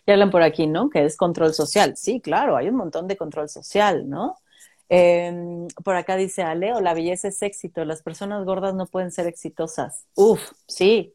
Y 0.05 0.11
hablan 0.11 0.29
por 0.29 0.43
aquí, 0.43 0.67
¿no? 0.67 0.89
Que 0.89 1.05
es 1.05 1.17
control 1.17 1.53
social. 1.53 1.95
Sí, 1.97 2.21
claro, 2.21 2.57
hay 2.57 2.69
un 2.69 2.75
montón 2.75 3.07
de 3.07 3.17
control 3.17 3.49
social, 3.49 4.07
¿no? 4.09 4.37
Em, 4.89 5.67
por 5.83 5.95
acá 5.95 6.15
dice 6.15 6.41
Aleo, 6.41 6.81
la 6.81 6.95
belleza 6.95 7.27
es 7.27 7.41
éxito, 7.43 7.85
las 7.85 8.01
personas 8.01 8.43
gordas 8.43 8.73
no 8.73 8.87
pueden 8.87 9.11
ser 9.11 9.27
exitosas. 9.27 10.05
Uf, 10.15 10.41
sí, 10.67 11.13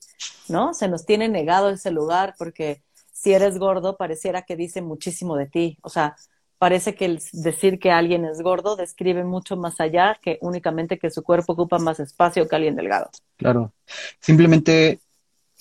¿no? 0.48 0.74
Se 0.74 0.86
nos 0.86 1.04
tiene 1.04 1.28
negado 1.28 1.70
ese 1.70 1.90
lugar 1.90 2.34
porque 2.38 2.82
si 3.12 3.32
eres 3.32 3.58
gordo 3.58 3.96
pareciera 3.96 4.42
que 4.42 4.54
dice 4.54 4.80
muchísimo 4.80 5.36
de 5.36 5.46
ti. 5.46 5.78
O 5.82 5.88
sea, 5.88 6.14
parece 6.58 6.94
que 6.94 7.06
el 7.06 7.20
decir 7.32 7.80
que 7.80 7.90
alguien 7.90 8.24
es 8.24 8.42
gordo 8.42 8.76
describe 8.76 9.24
mucho 9.24 9.56
más 9.56 9.80
allá 9.80 10.18
que 10.22 10.38
únicamente 10.40 10.98
que 10.98 11.10
su 11.10 11.24
cuerpo 11.24 11.54
ocupa 11.54 11.78
más 11.78 11.98
espacio 11.98 12.46
que 12.46 12.54
alguien 12.54 12.76
delgado. 12.76 13.10
Claro. 13.36 13.72
Simplemente 14.20 15.00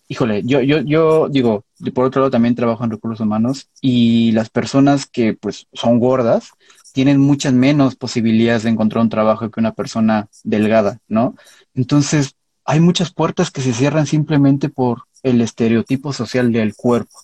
híjole, 0.08 0.44
yo, 0.44 0.62
yo, 0.62 0.82
yo 0.82 1.28
digo, 1.30 1.66
por 1.94 2.06
otro 2.06 2.22
lado 2.22 2.32
también 2.32 2.54
trabajo 2.54 2.84
en 2.84 2.92
recursos 2.92 3.22
humanos 3.22 3.70
y 3.82 4.32
las 4.34 4.50
personas 4.50 5.08
que 5.08 5.34
pues 5.34 5.68
son 5.74 6.00
gordas 6.00 6.52
tienen 6.94 7.20
muchas 7.20 7.52
menos 7.54 7.96
posibilidades 7.96 8.64
de 8.64 8.70
encontrar 8.70 9.02
un 9.02 9.10
trabajo 9.10 9.50
que 9.50 9.60
una 9.60 9.74
persona 9.74 10.30
delgada, 10.44 11.00
¿no? 11.08 11.36
Entonces, 11.74 12.36
hay 12.64 12.80
muchas 12.80 13.12
puertas 13.12 13.52
que 13.52 13.62
se 13.62 13.74
cierran 13.74 14.06
simplemente 14.06 14.70
por 14.70 15.04
el 15.24 15.42
estereotipo 15.42 16.14
social 16.14 16.54
del 16.54 16.76
cuerpo. 16.76 17.20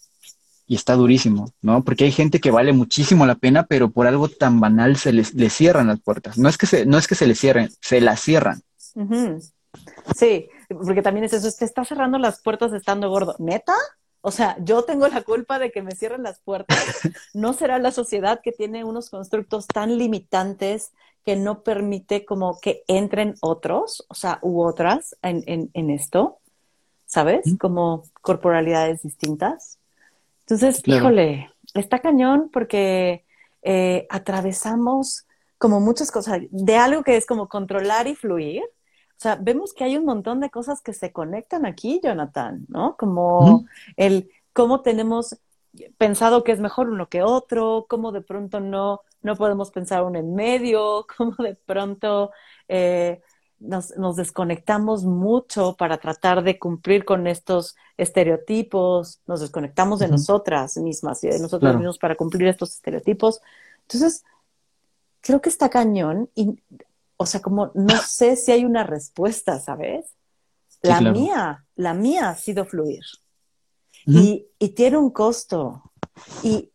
Y 0.67 0.75
está 0.75 0.95
durísimo, 0.95 1.51
¿no? 1.61 1.83
Porque 1.83 2.03
hay 2.03 2.11
gente 2.11 2.39
que 2.39 2.51
vale 2.51 2.73
muchísimo 2.73 3.25
la 3.25 3.35
pena, 3.35 3.63
pero 3.63 3.89
por 3.89 4.05
algo 4.05 4.27
tan 4.27 4.59
banal 4.59 4.97
se 4.97 5.13
les, 5.13 5.33
cierran 5.53 5.87
las 5.87 5.99
puertas. 5.99 6.37
No 6.37 6.49
es 6.49 6.57
que 6.57 6.67
se, 6.67 6.85
no 6.85 6.97
es 6.97 7.07
que 7.07 7.15
se 7.15 7.25
les 7.25 7.39
cierren, 7.39 7.69
se 7.81 8.01
las 8.01 8.19
cierran. 8.19 8.61
Sí, 10.15 10.49
porque 10.67 11.01
también 11.01 11.25
es 11.25 11.33
eso, 11.33 11.49
te 11.57 11.65
está 11.65 11.85
cerrando 11.85 12.17
las 12.19 12.41
puertas 12.41 12.73
estando 12.73 13.09
gordo. 13.09 13.35
¿Neta? 13.39 13.73
O 14.21 14.31
sea, 14.31 14.57
yo 14.59 14.83
tengo 14.83 15.07
la 15.07 15.21
culpa 15.21 15.59
de 15.59 15.71
que 15.71 15.81
me 15.81 15.91
cierren 15.91 16.23
las 16.23 16.39
puertas. 16.39 16.77
No 17.33 17.53
será 17.53 17.79
la 17.79 17.91
sociedad 17.91 18.41
que 18.43 18.51
tiene 18.51 18.83
unos 18.83 19.09
constructos 19.09 19.67
tan 19.67 19.97
limitantes 19.97 20.91
que 21.25 21.35
no 21.35 21.61
permite 21.61 22.25
como 22.25 22.59
que 22.59 22.83
entren 22.87 23.35
otros, 23.41 24.05
o 24.09 24.15
sea, 24.15 24.39
u 24.41 24.61
otras 24.61 25.15
en, 25.21 25.69
en, 25.73 25.89
esto, 25.89 26.39
¿sabes? 27.05 27.43
Como 27.59 28.03
corporalidades 28.21 29.03
distintas. 29.03 29.77
Entonces, 30.41 30.81
híjole, 30.85 31.51
está 31.75 31.99
cañón 31.99 32.49
porque 32.51 33.25
eh, 33.61 34.07
atravesamos 34.09 35.27
como 35.59 35.81
muchas 35.81 36.09
cosas, 36.09 36.41
de 36.49 36.77
algo 36.77 37.03
que 37.03 37.17
es 37.17 37.25
como 37.25 37.47
controlar 37.49 38.07
y 38.07 38.15
fluir, 38.15 38.63
o 39.19 39.21
sea, 39.21 39.35
vemos 39.35 39.73
que 39.73 39.83
hay 39.83 39.97
un 39.97 40.05
montón 40.05 40.39
de 40.39 40.49
cosas 40.49 40.81
que 40.81 40.93
se 40.93 41.11
conectan 41.11 41.65
aquí, 41.65 41.99
Jonathan, 42.01 42.65
¿no? 42.69 42.95
Como 42.95 43.65
el 43.97 44.31
cómo 44.53 44.79
tenemos 44.79 45.37
pensado 45.97 46.45
que 46.45 46.53
es 46.53 46.61
mejor 46.61 46.87
uno 46.89 47.09
que 47.09 47.21
otro, 47.21 47.85
cómo 47.89 48.13
de 48.13 48.21
pronto 48.21 48.61
no, 48.61 49.01
no 49.21 49.35
podemos 49.35 49.71
pensar 49.71 50.03
uno 50.05 50.19
en 50.19 50.35
medio, 50.35 51.05
cómo 51.17 51.35
de 51.37 51.55
pronto 51.55 52.31
eh, 52.69 53.21
nos, 53.59 53.93
nos, 53.97 54.15
desconectamos 54.15 55.03
mucho 55.03 55.75
para 55.75 55.97
tratar 55.97 56.41
de 56.41 56.57
cumplir 56.57 57.03
con 57.03 57.27
estos 57.27 57.75
estereotipos, 57.97 59.19
nos 59.27 59.41
desconectamos 59.41 59.99
de 59.99 60.07
nosotras 60.07 60.77
mismas 60.77 61.21
y 61.25 61.27
de 61.27 61.39
nosotros 61.39 61.75
mismos 61.75 61.97
para 61.97 62.15
cumplir 62.15 62.47
estos 62.47 62.73
estereotipos. 62.73 63.41
Entonces, 63.81 64.23
creo 65.19 65.41
que 65.41 65.49
está 65.49 65.67
cañón 65.69 66.29
y 66.35 66.57
o 67.21 67.25
sea, 67.25 67.41
como 67.41 67.69
no 67.73 67.97
sé 67.97 68.37
si 68.37 68.53
hay 68.53 68.63
una 68.63 68.85
respuesta, 68.85 69.59
¿sabes? 69.59 70.05
La 70.81 71.01
mía, 71.01 71.65
la 71.75 71.93
mía 71.93 72.29
ha 72.29 72.35
sido 72.35 72.63
fluir. 72.63 73.03
y, 74.05 74.47
tiene 74.69 74.95
un 74.95 75.11
costo. 75.11 75.91
Y 76.43 76.71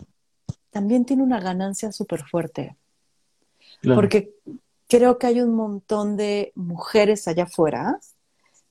también 0.70 1.07
tiene 1.07 1.22
una 1.22 1.40
ganancia 1.40 1.92
súper 1.92 2.24
fuerte. 2.24 2.76
Porque 3.82 4.34
creo 4.86 5.18
que 5.18 5.28
hay 5.28 5.40
un 5.40 5.55
montón 5.55 6.18
de 6.18 6.53
mujeres 6.55 7.26
allá 7.26 7.45
afuera 7.45 7.99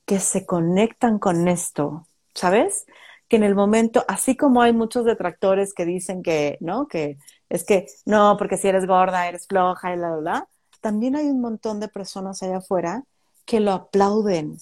que 0.06 0.20
se 0.20 0.46
conectan 0.46 1.18
con 1.18 1.48
esto, 1.48 2.06
¿sabes? 2.36 2.86
Que 3.28 3.38
en 3.38 3.44
el 3.44 3.56
momento, 3.56 4.06
así 4.08 4.38
como 4.38 4.62
hay 4.62 4.74
muchos 4.74 5.06
detractores 5.06 5.74
que 5.74 5.86
dicen 5.86 6.22
que, 6.22 6.58
¿no? 6.60 6.88
Que 6.88 7.18
es 7.50 7.64
que, 7.64 7.88
no, 8.06 8.36
porque 8.38 8.58
si 8.58 8.68
eres 8.68 8.86
gorda, 8.86 9.28
eres 9.28 9.48
floja 9.48 9.92
y 9.92 9.98
bla, 9.98 10.10
bla, 10.10 10.20
bla 10.20 10.50
también 10.84 11.16
hay 11.16 11.28
un 11.28 11.40
montón 11.40 11.80
de 11.80 11.88
personas 11.88 12.44
allá 12.44 12.58
afuera 12.58 13.06
que 13.46 13.62
lo 13.62 13.72
aplauden, 13.72 14.58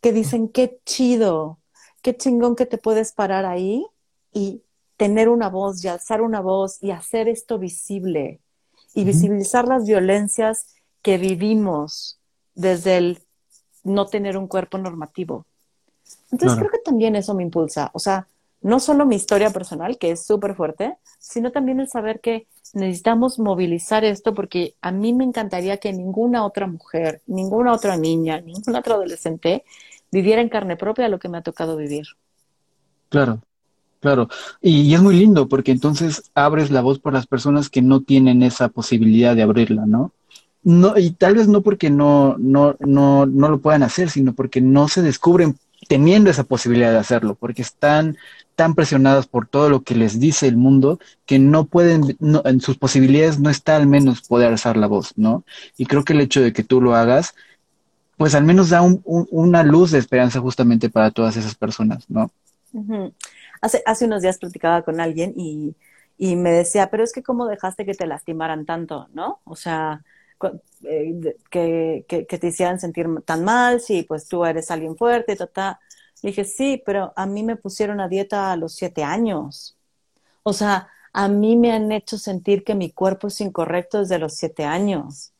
que 0.00 0.10
dicen, 0.10 0.48
qué 0.48 0.80
chido, 0.86 1.58
qué 2.00 2.16
chingón 2.16 2.56
que 2.56 2.64
te 2.64 2.78
puedes 2.78 3.12
parar 3.12 3.44
ahí 3.44 3.84
y 4.32 4.62
tener 4.96 5.28
una 5.28 5.50
voz 5.50 5.84
y 5.84 5.88
alzar 5.88 6.22
una 6.22 6.40
voz 6.40 6.82
y 6.82 6.90
hacer 6.90 7.28
esto 7.28 7.58
visible 7.58 8.40
y 8.94 9.04
visibilizar 9.04 9.68
las 9.68 9.84
violencias 9.84 10.74
que 11.02 11.18
vivimos 11.18 12.18
desde 12.54 12.96
el 12.96 13.22
no 13.84 14.06
tener 14.06 14.38
un 14.38 14.48
cuerpo 14.48 14.78
normativo. 14.78 15.44
Entonces 16.32 16.58
creo 16.58 16.70
que 16.70 16.78
también 16.78 17.14
eso 17.14 17.34
me 17.34 17.42
impulsa, 17.42 17.90
o 17.92 17.98
sea, 17.98 18.26
no 18.62 18.80
solo 18.80 19.04
mi 19.04 19.16
historia 19.16 19.50
personal, 19.50 19.98
que 19.98 20.12
es 20.12 20.24
súper 20.24 20.54
fuerte, 20.54 20.96
sino 21.18 21.52
también 21.52 21.78
el 21.78 21.90
saber 21.90 22.20
que 22.20 22.46
necesitamos 22.76 23.38
movilizar 23.38 24.04
esto 24.04 24.34
porque 24.34 24.74
a 24.82 24.92
mí 24.92 25.14
me 25.14 25.24
encantaría 25.24 25.78
que 25.78 25.92
ninguna 25.92 26.44
otra 26.44 26.66
mujer, 26.66 27.22
ninguna 27.26 27.72
otra 27.72 27.96
niña, 27.96 28.40
ningún 28.42 28.76
otro 28.76 28.94
adolescente 28.94 29.64
viviera 30.12 30.42
en 30.42 30.50
carne 30.50 30.76
propia 30.76 31.08
lo 31.08 31.18
que 31.18 31.30
me 31.30 31.38
ha 31.38 31.42
tocado 31.42 31.76
vivir. 31.76 32.06
Claro, 33.08 33.40
claro. 34.00 34.28
Y, 34.60 34.92
es 34.94 35.00
muy 35.00 35.16
lindo 35.16 35.48
porque 35.48 35.72
entonces 35.72 36.30
abres 36.34 36.70
la 36.70 36.82
voz 36.82 36.98
por 36.98 37.14
las 37.14 37.26
personas 37.26 37.70
que 37.70 37.80
no 37.80 38.02
tienen 38.02 38.42
esa 38.42 38.68
posibilidad 38.68 39.34
de 39.34 39.42
abrirla, 39.42 39.86
¿no? 39.86 40.12
No, 40.62 40.98
y 40.98 41.12
tal 41.12 41.36
vez 41.36 41.48
no 41.48 41.62
porque 41.62 41.88
no, 41.88 42.36
no, 42.38 42.76
no, 42.80 43.24
no 43.24 43.48
lo 43.48 43.58
puedan 43.58 43.84
hacer, 43.84 44.10
sino 44.10 44.34
porque 44.34 44.60
no 44.60 44.88
se 44.88 45.00
descubren 45.00 45.56
teniendo 45.88 46.28
esa 46.28 46.44
posibilidad 46.44 46.90
de 46.90 46.98
hacerlo, 46.98 47.36
porque 47.36 47.62
están 47.62 48.18
tan 48.56 48.74
presionadas 48.74 49.26
por 49.26 49.46
todo 49.46 49.68
lo 49.68 49.82
que 49.82 49.94
les 49.94 50.18
dice 50.18 50.48
el 50.48 50.56
mundo 50.56 50.98
que 51.26 51.38
no 51.38 51.66
pueden, 51.66 52.16
en 52.20 52.60
sus 52.60 52.78
posibilidades 52.78 53.38
no 53.38 53.50
está 53.50 53.76
al 53.76 53.86
menos 53.86 54.22
poder 54.22 54.48
alzar 54.48 54.76
la 54.76 54.86
voz, 54.86 55.12
¿no? 55.16 55.44
Y 55.76 55.86
creo 55.86 56.04
que 56.04 56.14
el 56.14 56.22
hecho 56.22 56.40
de 56.40 56.52
que 56.52 56.64
tú 56.64 56.80
lo 56.80 56.94
hagas, 56.94 57.34
pues 58.16 58.34
al 58.34 58.44
menos 58.44 58.70
da 58.70 58.80
una 59.04 59.62
luz 59.62 59.90
de 59.90 59.98
esperanza 59.98 60.40
justamente 60.40 60.88
para 60.88 61.10
todas 61.10 61.36
esas 61.36 61.54
personas, 61.54 62.08
¿no? 62.08 62.30
hace, 63.60 63.82
hace 63.86 64.04
unos 64.04 64.22
días 64.22 64.38
platicaba 64.38 64.82
con 64.82 65.00
alguien 65.00 65.32
y, 65.36 65.74
y 66.18 66.36
me 66.36 66.50
decía, 66.50 66.90
pero 66.90 67.04
es 67.04 67.12
que 67.12 67.22
cómo 67.22 67.46
dejaste 67.46 67.86
que 67.86 67.94
te 67.94 68.06
lastimaran 68.06 68.64
tanto, 68.64 69.08
¿no? 69.12 69.40
O 69.44 69.56
sea, 69.56 70.02
eh, 70.84 71.36
que, 71.50 72.04
que, 72.08 72.24
te 72.24 72.46
hicieran 72.46 72.80
sentir 72.80 73.06
tan 73.24 73.44
mal, 73.44 73.80
si 73.80 74.02
pues 74.02 74.28
tú 74.28 74.44
eres 74.44 74.70
alguien 74.70 74.96
fuerte, 74.96 75.36
ta 75.36 75.80
dije, 76.26 76.44
sí, 76.44 76.82
pero 76.84 77.12
a 77.16 77.26
mí 77.26 77.42
me 77.42 77.56
pusieron 77.56 78.00
a 78.00 78.08
dieta 78.08 78.52
a 78.52 78.56
los 78.56 78.74
siete 78.74 79.04
años. 79.04 79.76
O 80.42 80.52
sea, 80.52 80.88
a 81.12 81.28
mí 81.28 81.56
me 81.56 81.72
han 81.72 81.90
hecho 81.92 82.18
sentir 82.18 82.64
que 82.64 82.74
mi 82.74 82.90
cuerpo 82.90 83.28
es 83.28 83.40
incorrecto 83.40 84.00
desde 84.00 84.18
los 84.18 84.34
siete 84.34 84.64
años. 84.64 85.32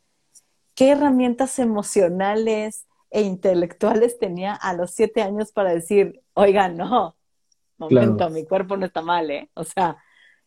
¿Qué 0.74 0.90
herramientas 0.90 1.58
emocionales 1.58 2.86
e 3.10 3.22
intelectuales 3.22 4.18
tenía 4.18 4.54
a 4.54 4.74
los 4.74 4.90
siete 4.90 5.22
años 5.22 5.52
para 5.52 5.72
decir, 5.72 6.22
oiga, 6.34 6.68
no, 6.68 7.16
momento, 7.78 8.30
mi 8.30 8.44
cuerpo 8.44 8.76
no 8.76 8.86
está 8.86 9.02
mal, 9.02 9.30
¿eh? 9.30 9.50
O 9.54 9.64
sea, 9.64 9.96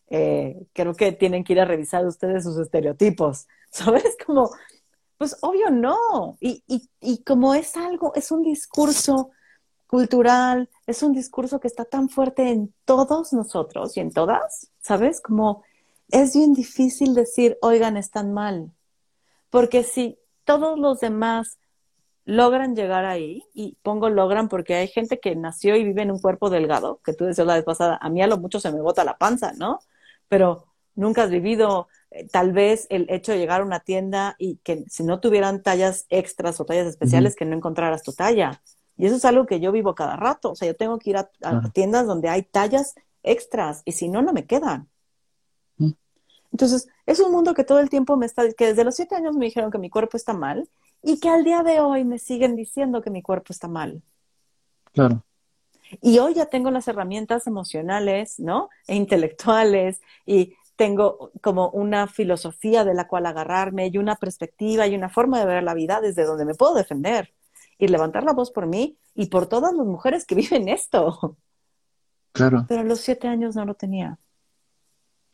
eh, 0.07 0.65
creo 0.73 0.95
que 0.95 1.11
tienen 1.11 1.43
que 1.43 1.53
ir 1.53 1.59
a 1.59 1.65
revisar 1.65 2.05
ustedes 2.05 2.43
sus 2.43 2.57
estereotipos, 2.57 3.47
¿sabes? 3.71 4.17
Como, 4.25 4.49
pues 5.17 5.37
obvio 5.41 5.69
no. 5.69 6.37
Y, 6.39 6.63
y, 6.67 6.89
y 7.01 7.23
como 7.23 7.53
es 7.53 7.75
algo, 7.77 8.13
es 8.15 8.31
un 8.31 8.43
discurso 8.43 9.31
cultural, 9.89 10.69
es 10.85 11.01
un 11.01 11.13
discurso 11.13 11.59
que 11.59 11.67
está 11.67 11.83
tan 11.83 12.09
fuerte 12.09 12.51
en 12.51 12.71
todos 12.85 13.33
nosotros 13.33 13.97
y 13.97 14.01
en 14.01 14.11
todas, 14.11 14.69
¿sabes? 14.79 15.19
Como 15.19 15.63
es 16.11 16.35
bien 16.35 16.53
difícil 16.53 17.15
decir, 17.15 17.57
oigan, 17.61 17.97
están 17.97 18.31
mal. 18.31 18.71
Porque 19.49 19.81
si 19.81 20.19
todos 20.43 20.77
los 20.77 20.99
demás 20.99 21.57
logran 22.23 22.75
llegar 22.75 23.05
ahí, 23.05 23.43
y 23.55 23.77
pongo 23.81 24.11
logran 24.11 24.47
porque 24.47 24.75
hay 24.75 24.87
gente 24.89 25.19
que 25.19 25.35
nació 25.35 25.75
y 25.75 25.83
vive 25.83 26.03
en 26.03 26.11
un 26.11 26.19
cuerpo 26.19 26.51
delgado, 26.51 27.01
que 27.03 27.13
tú 27.13 27.25
decías 27.25 27.47
la 27.47 27.55
vez 27.55 27.63
pasada, 27.63 27.97
a 27.99 28.09
mí 28.09 28.21
a 28.21 28.27
lo 28.27 28.37
mucho 28.37 28.59
se 28.59 28.71
me 28.71 28.81
bota 28.81 29.03
la 29.03 29.17
panza, 29.17 29.53
¿no? 29.53 29.79
Pero 30.27 30.67
nunca 30.93 31.23
has 31.23 31.31
vivido 31.31 31.87
eh, 32.11 32.27
tal 32.27 32.51
vez 32.51 32.85
el 32.91 33.07
hecho 33.09 33.31
de 33.31 33.39
llegar 33.39 33.61
a 33.61 33.65
una 33.65 33.79
tienda 33.79 34.35
y 34.37 34.57
que 34.57 34.85
si 34.87 35.03
no 35.03 35.19
tuvieran 35.19 35.63
tallas 35.63 36.05
extras 36.09 36.59
o 36.59 36.65
tallas 36.65 36.85
especiales, 36.85 37.35
que 37.35 37.45
no 37.45 37.55
encontraras 37.55 38.03
tu 38.03 38.13
talla. 38.13 38.61
Y 38.99 39.05
eso 39.05 39.15
es 39.15 39.23
algo 39.23 39.45
que 39.45 39.61
yo 39.61 39.71
vivo 39.71 39.95
cada 39.95 40.17
rato. 40.17 40.51
O 40.51 40.55
sea, 40.55 40.67
yo 40.67 40.75
tengo 40.75 40.99
que 40.99 41.11
ir 41.11 41.17
a, 41.17 41.29
tiendas 41.73 42.05
donde 42.05 42.27
hay 42.27 42.43
tallas 42.43 42.95
extras 43.23 43.81
y 43.85 43.93
si 43.93 44.09
no, 44.09 44.21
no 44.21 44.33
me 44.33 44.45
quedan. 44.45 44.89
Mm. 45.77 45.91
Entonces, 46.51 46.89
es 47.05 47.21
un 47.21 47.31
mundo 47.31 47.53
que 47.53 47.63
todo 47.63 47.79
el 47.79 47.89
tiempo 47.89 48.17
me 48.17 48.25
está, 48.25 48.51
que 48.51 48.67
desde 48.67 48.83
los 48.83 48.95
siete 48.95 49.15
años 49.15 49.37
me 49.37 49.45
dijeron 49.45 49.71
que 49.71 49.77
mi 49.77 49.89
cuerpo 49.89 50.17
está 50.17 50.33
mal 50.33 50.69
y 51.01 51.21
que 51.21 51.29
al 51.29 51.45
día 51.45 51.63
de 51.63 51.79
hoy 51.79 52.03
me 52.03 52.19
siguen 52.19 52.57
diciendo 52.57 53.01
que 53.01 53.09
mi 53.09 53.21
cuerpo 53.21 53.53
está 53.53 53.69
mal. 53.69 54.03
Claro. 54.91 55.23
Y 56.01 56.19
hoy 56.19 56.33
ya 56.33 56.47
tengo 56.47 56.69
las 56.69 56.89
herramientas 56.89 57.47
emocionales, 57.47 58.37
¿no? 58.37 58.69
E 58.85 58.95
intelectuales 58.95 60.01
y 60.25 60.55
tengo 60.75 61.31
como 61.41 61.69
una 61.69 62.07
filosofía 62.07 62.83
de 62.83 62.95
la 62.95 63.07
cual 63.07 63.27
agarrarme 63.27 63.87
y 63.87 63.97
una 63.97 64.17
perspectiva 64.17 64.87
y 64.87 64.95
una 64.95 65.07
forma 65.07 65.39
de 65.39 65.45
ver 65.45 65.63
la 65.63 65.73
vida 65.73 66.01
desde 66.01 66.25
donde 66.25 66.43
me 66.43 66.53
puedo 66.53 66.73
defender 66.73 67.33
y 67.79 67.87
levantar 67.87 68.23
la 68.23 68.33
voz 68.33 68.51
por 68.51 68.67
mí 68.67 68.97
y 69.15 69.27
por 69.27 69.47
todas 69.47 69.73
las 69.73 69.85
mujeres 69.87 70.25
que 70.25 70.35
viven 70.35 70.69
esto. 70.69 71.37
Claro. 72.31 72.65
Pero 72.67 72.81
a 72.81 72.83
los 72.83 72.99
siete 72.99 73.27
años 73.27 73.55
no 73.55 73.65
lo 73.65 73.73
tenía. 73.73 74.19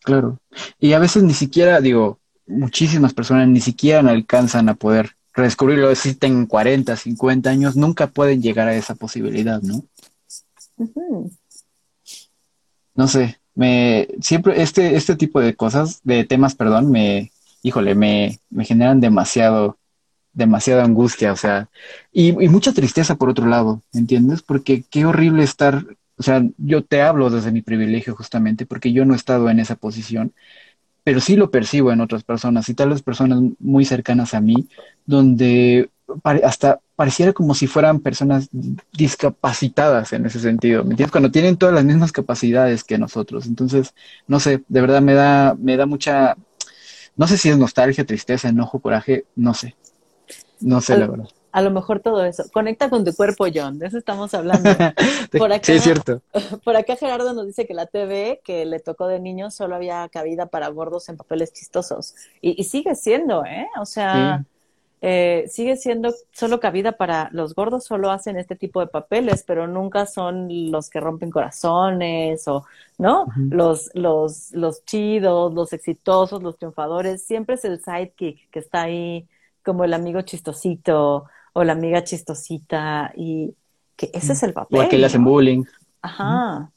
Claro. 0.04 0.40
Y 0.80 0.94
a 0.94 1.00
veces 1.00 1.24
ni 1.24 1.34
siquiera, 1.34 1.82
digo, 1.82 2.20
muchísimas 2.46 3.14
personas 3.14 3.48
ni 3.48 3.60
siquiera 3.60 4.08
alcanzan 4.08 4.70
a 4.70 4.76
poder 4.76 5.18
redescubrirlo. 5.34 5.94
Si 5.96 6.14
tienen 6.14 6.46
40, 6.46 6.96
50 6.96 7.50
años, 7.50 7.76
nunca 7.76 8.08
pueden 8.08 8.42
llegar 8.42 8.68
a 8.68 8.76
esa 8.76 8.96
posibilidad, 8.96 9.62
¿no? 9.62 9.84
No 12.94 13.08
sé, 13.08 13.40
me 13.56 14.08
siempre 14.22 14.62
este, 14.62 14.96
este 14.96 15.16
tipo 15.16 15.40
de 15.40 15.56
cosas, 15.56 16.02
de 16.04 16.24
temas, 16.24 16.56
perdón, 16.56 16.92
me, 16.92 17.32
híjole, 17.64 17.96
me, 17.96 18.40
me 18.50 18.64
generan 18.64 19.02
demasiado 19.02 19.78
demasiada 20.36 20.84
angustia, 20.84 21.32
o 21.32 21.36
sea, 21.36 21.70
y, 22.12 22.34
mucha 22.34 22.74
tristeza 22.74 23.16
por 23.16 23.30
otro 23.30 23.48
lado, 23.48 23.82
¿entiendes? 23.94 24.44
Porque 24.44 24.84
qué 24.90 25.06
horrible 25.06 25.44
estar, 25.44 25.86
o 26.18 26.24
sea, 26.24 26.44
yo 26.58 26.84
te 26.84 27.02
hablo 27.02 27.30
desde 27.30 27.52
mi 27.52 27.62
privilegio 27.62 28.16
justamente, 28.16 28.66
porque 28.66 28.92
yo 28.92 29.06
no 29.06 29.14
he 29.14 29.18
estado 29.18 29.50
en 29.50 29.60
esa 29.60 29.76
posición, 29.76 30.34
pero 31.04 31.22
sí 31.22 31.36
lo 31.38 31.52
percibo 31.52 31.92
en 31.92 32.02
otras 32.02 32.24
personas 32.24 32.68
y 32.70 32.74
tal 32.74 32.90
vez 32.90 33.02
personas 33.02 33.40
muy 33.60 33.86
cercanas 33.86 34.34
a 34.34 34.42
mí, 34.42 34.68
donde 35.06 35.90
hasta 36.44 36.80
pareciera 36.96 37.34
como 37.34 37.56
si 37.56 37.68
fueran 37.68 38.00
personas 38.00 38.50
discapacitadas 38.94 40.14
en 40.14 40.26
ese 40.26 40.40
sentido, 40.40 40.84
¿me 40.84 40.92
entiendes? 40.92 41.12
Cuando 41.12 41.32
tienen 41.32 41.58
todas 41.58 41.76
las 41.76 41.84
mismas 41.84 42.12
capacidades 42.12 42.84
que 42.84 42.98
nosotros. 42.98 43.48
Entonces, 43.48 43.94
no 44.28 44.40
sé, 44.40 44.64
de 44.68 44.82
verdad 44.82 45.02
me 45.02 45.14
da, 45.14 45.56
me 45.60 45.78
da 45.78 45.86
mucha, 45.86 46.36
no 47.16 47.28
sé 47.28 47.38
si 47.38 47.50
es 47.50 47.58
nostalgia, 47.58 48.06
tristeza, 48.06 48.50
enojo, 48.50 48.80
coraje, 48.80 49.26
no 49.36 49.54
sé, 49.54 49.76
no 50.66 50.82
sé, 50.82 50.98
la 50.98 51.08
verdad. 51.08 51.28
A 51.52 51.62
lo 51.62 51.70
mejor 51.70 52.00
todo 52.00 52.26
eso. 52.26 52.44
Conecta 52.52 52.90
con 52.90 53.06
tu 53.06 53.14
cuerpo, 53.14 53.46
John. 53.54 53.78
De 53.78 53.88
eso 53.88 54.00
estamos 54.00 54.34
hablando. 54.34 54.70
Por 55.38 55.54
acá, 55.54 55.64
sí, 55.64 55.74
es 55.74 55.84
cierto. 55.84 56.22
Por 56.66 56.76
acá 56.76 56.96
Gerardo 56.96 57.34
nos 57.34 57.46
dice 57.46 57.68
que 57.68 57.76
la 57.76 57.86
TV 57.86 58.42
que 58.44 58.66
le 58.66 58.80
tocó 58.80 59.08
de 59.08 59.20
niño 59.20 59.52
solo 59.52 59.76
había 59.76 60.10
cabida 60.10 60.48
para 60.48 60.68
gordos 60.70 61.08
en 61.08 61.18
papeles 61.18 61.54
chistosos. 61.54 62.16
Y, 62.42 62.64
sigue 62.64 62.96
siendo, 62.96 63.46
¿eh? 63.46 63.68
O 63.80 63.86
sea, 63.86 64.44
eh, 65.02 65.46
sigue 65.48 65.78
siendo 65.78 66.14
solo 66.32 66.60
cabida 66.60 66.94
para 66.94 67.30
los 67.32 67.54
gordos, 67.54 67.86
solo 67.86 68.10
hacen 68.10 68.38
este 68.38 68.56
tipo 68.56 68.80
de 68.80 68.88
papeles, 68.88 69.44
pero 69.46 69.68
nunca 69.68 70.08
son 70.08 70.72
los 70.72 70.90
que 70.90 71.00
rompen 71.00 71.30
corazones 71.30 72.48
o, 72.48 72.66
¿no? 72.98 73.28
los, 73.52 73.92
los, 73.94 74.52
los 74.52 74.84
chidos, 74.84 75.54
los 75.54 75.74
exitosos, 75.74 76.42
los 76.42 76.58
triunfadores. 76.58 77.24
Siempre 77.24 77.54
es 77.54 77.66
el 77.66 77.80
sidekick 77.80 78.50
que 78.50 78.60
está 78.60 78.82
ahí 78.82 79.28
como 79.66 79.84
el 79.84 79.94
amigo 79.94 80.22
chistosito 80.22 81.26
o 81.54 81.64
la 81.64 81.74
amiga 81.74 82.04
chistosita 82.04 83.12
y 83.16 83.56
que 83.96 84.12
ese 84.14 84.34
es 84.34 84.44
el 84.44 84.54
papel. 84.54 84.86
O 84.86 84.90
que 84.90 84.98
le 84.98 85.06
hacen 85.06 85.24
bullying. 85.24 85.64
Ajá. 86.02 86.70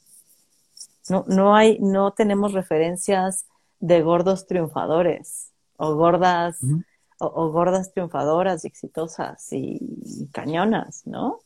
No, 1.09 1.25
no 1.27 1.55
hay, 1.55 1.77
no 1.79 2.11
tenemos 2.11 2.53
referencias 2.53 3.45
de 3.79 4.01
gordos 4.01 4.47
triunfadores 4.47 5.49
o 5.77 5.95
gordas, 5.95 6.59
o, 7.19 7.49
gordas 7.51 7.93
triunfadoras 7.93 8.63
y 8.63 8.67
exitosas 8.67 9.47
y, 9.51 10.27
cañonas, 10.31 11.03
¿no? 11.05 11.39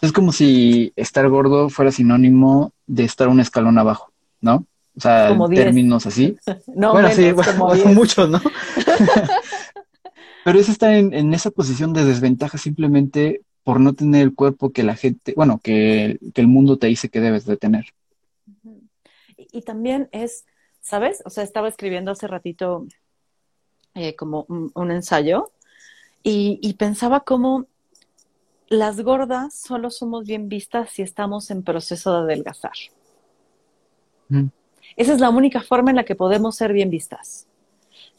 Es 0.00 0.12
como 0.12 0.32
si 0.32 0.92
estar 0.96 1.28
gordo 1.28 1.70
fuera 1.70 1.90
sinónimo 1.90 2.72
de 2.86 3.04
estar 3.04 3.28
un 3.28 3.40
escalón 3.40 3.78
abajo, 3.78 4.12
¿no? 4.40 4.66
O 4.96 5.00
sea, 5.00 5.30
en 5.30 5.48
términos 5.50 6.06
así. 6.06 6.36
no, 6.74 6.92
bueno, 6.92 7.10
sí, 7.10 7.32
bueno, 7.58 7.86
muchos, 7.94 8.28
¿no? 8.28 8.40
Pero 10.44 10.60
es 10.60 10.68
estar 10.68 10.92
en, 10.92 11.34
esa 11.34 11.50
posición 11.50 11.92
de 11.92 12.04
desventaja 12.04 12.56
simplemente 12.56 13.42
por 13.64 13.80
no 13.80 13.94
tener 13.94 14.22
el 14.22 14.32
cuerpo 14.32 14.70
que 14.70 14.84
la 14.84 14.94
gente, 14.94 15.34
bueno, 15.34 15.58
que, 15.60 16.20
el 16.34 16.46
mundo 16.46 16.78
te 16.78 16.86
dice 16.86 17.08
que 17.08 17.20
debes 17.20 17.46
de 17.46 17.56
tener. 17.56 17.86
Y, 19.36 19.62
también 19.62 20.08
es, 20.12 20.44
¿sabes? 20.80 21.20
O 21.24 21.30
sea, 21.30 21.42
estaba 21.42 21.66
escribiendo 21.66 22.12
hace 22.12 22.28
ratito 22.28 22.86
eh, 23.96 24.14
como 24.14 24.46
un, 24.48 24.90
ensayo 24.92 25.50
y, 26.22 26.74
pensaba 26.74 27.20
cómo 27.20 27.66
las 28.68 29.00
gordas 29.00 29.52
solo 29.52 29.90
somos 29.90 30.26
bien 30.26 30.48
vistas 30.48 30.90
si 30.90 31.02
estamos 31.02 31.50
en 31.50 31.64
proceso 31.64 32.12
de 32.12 32.18
adelgazar. 32.18 32.74
Esa 34.96 35.12
es 35.12 35.20
la 35.20 35.30
única 35.30 35.60
forma 35.60 35.90
en 35.90 35.96
la 35.96 36.04
que 36.04 36.14
podemos 36.14 36.54
ser 36.54 36.72
bien 36.72 36.90
vistas. 36.90 37.48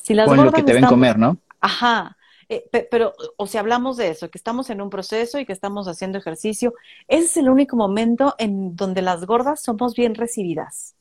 Si 0.07 0.13
las 0.13 0.25
Con 0.25 0.37
lo 0.37 0.53
que 0.53 0.63
te 0.63 0.71
ven 0.71 0.85
comer, 0.85 1.19
¿no? 1.19 1.37
Ajá. 1.59 2.15
Eh, 2.47 2.63
pero, 2.89 3.11
o 3.35 3.45
si 3.45 3.57
hablamos 3.57 3.97
de 3.97 4.07
eso, 4.07 4.29
que 4.29 4.37
estamos 4.37 4.69
en 4.69 4.79
un 4.79 4.89
proceso 4.89 5.37
y 5.37 5.45
que 5.45 5.51
estamos 5.51 5.89
haciendo 5.89 6.17
ejercicio, 6.17 6.73
ese 7.09 7.25
es 7.25 7.35
el 7.35 7.49
único 7.49 7.75
momento 7.75 8.33
en 8.37 8.73
donde 8.77 9.01
las 9.01 9.25
gordas 9.25 9.61
somos 9.61 9.95
bien 9.95 10.15
recibidas. 10.15 10.95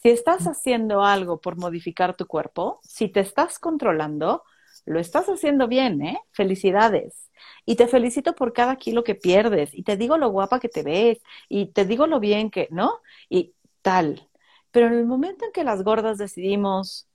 Si 0.00 0.08
estás 0.08 0.46
haciendo 0.46 1.04
algo 1.04 1.38
por 1.38 1.58
modificar 1.58 2.16
tu 2.16 2.26
cuerpo, 2.26 2.80
si 2.82 3.08
te 3.10 3.20
estás 3.20 3.58
controlando, 3.58 4.42
lo 4.86 5.00
estás 5.00 5.26
haciendo 5.26 5.68
bien, 5.68 6.00
¿eh? 6.00 6.18
Felicidades. 6.32 7.30
Y 7.66 7.76
te 7.76 7.88
felicito 7.88 8.34
por 8.34 8.54
cada 8.54 8.76
kilo 8.76 9.04
que 9.04 9.16
pierdes. 9.16 9.74
Y 9.74 9.82
te 9.82 9.98
digo 9.98 10.16
lo 10.16 10.30
guapa 10.30 10.60
que 10.60 10.70
te 10.70 10.82
ves. 10.82 11.18
Y 11.50 11.66
te 11.66 11.84
digo 11.84 12.06
lo 12.06 12.20
bien 12.20 12.50
que, 12.50 12.68
¿no? 12.70 13.02
Y 13.28 13.52
tal. 13.82 14.30
Pero 14.70 14.86
en 14.86 14.94
el 14.94 15.04
momento 15.04 15.44
en 15.44 15.52
que 15.52 15.62
las 15.62 15.84
gordas 15.84 16.16
decidimos 16.16 17.06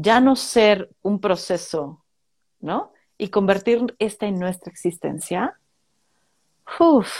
ya 0.00 0.20
no 0.20 0.36
ser 0.36 0.90
un 1.02 1.20
proceso, 1.20 2.04
¿no? 2.60 2.92
Y 3.18 3.30
convertir 3.30 3.96
esta 3.98 4.26
en 4.26 4.38
nuestra 4.38 4.70
existencia, 4.70 5.58
uf, 6.78 7.12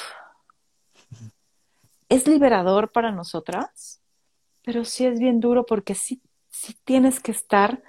es 2.09 2.29
liberador 2.29 2.93
para 2.93 3.11
nosotras, 3.11 4.01
pero 4.62 4.85
sí 4.85 5.07
es 5.07 5.18
bien 5.18 5.41
duro 5.41 5.66
porque 5.66 5.97
sí, 5.97 6.22
sí 6.51 6.76
tienes 6.85 7.18
que 7.18 7.33
estar 7.33 7.83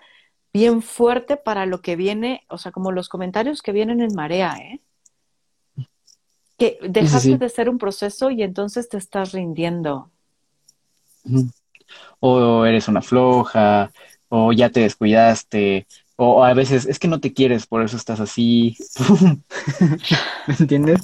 bien 0.51 0.81
fuerte 0.81 1.37
para 1.37 1.67
lo 1.67 1.83
que 1.83 1.95
viene, 1.95 2.43
o 2.49 2.57
sea, 2.57 2.71
como 2.71 2.91
los 2.91 3.09
comentarios 3.09 3.61
que 3.61 3.71
vienen 3.71 4.01
en 4.01 4.15
marea, 4.15 4.55
¿eh? 4.57 4.81
Que 6.57 6.79
dejaste 6.81 7.37
de 7.37 7.49
ser 7.49 7.69
un 7.69 7.77
proceso 7.77 8.31
y 8.31 8.41
entonces 8.41 8.89
te 8.89 8.97
estás 8.97 9.33
rindiendo. 9.33 10.09
O 12.19 12.65
eres 12.65 12.87
una 12.87 13.03
floja, 13.03 13.91
o 14.29 14.53
ya 14.53 14.69
te 14.69 14.81
descuidaste, 14.81 15.87
O, 16.21 16.43
a 16.43 16.53
veces, 16.53 16.85
es 16.85 16.99
que 16.99 17.07
no 17.07 17.21
te 17.21 17.31
quieres, 17.31 17.65
por 17.65 17.81
eso 17.81 17.95
estás 17.95 18.19
así. 18.19 18.75
¿Me 20.47 20.55
entiendes? 20.59 21.01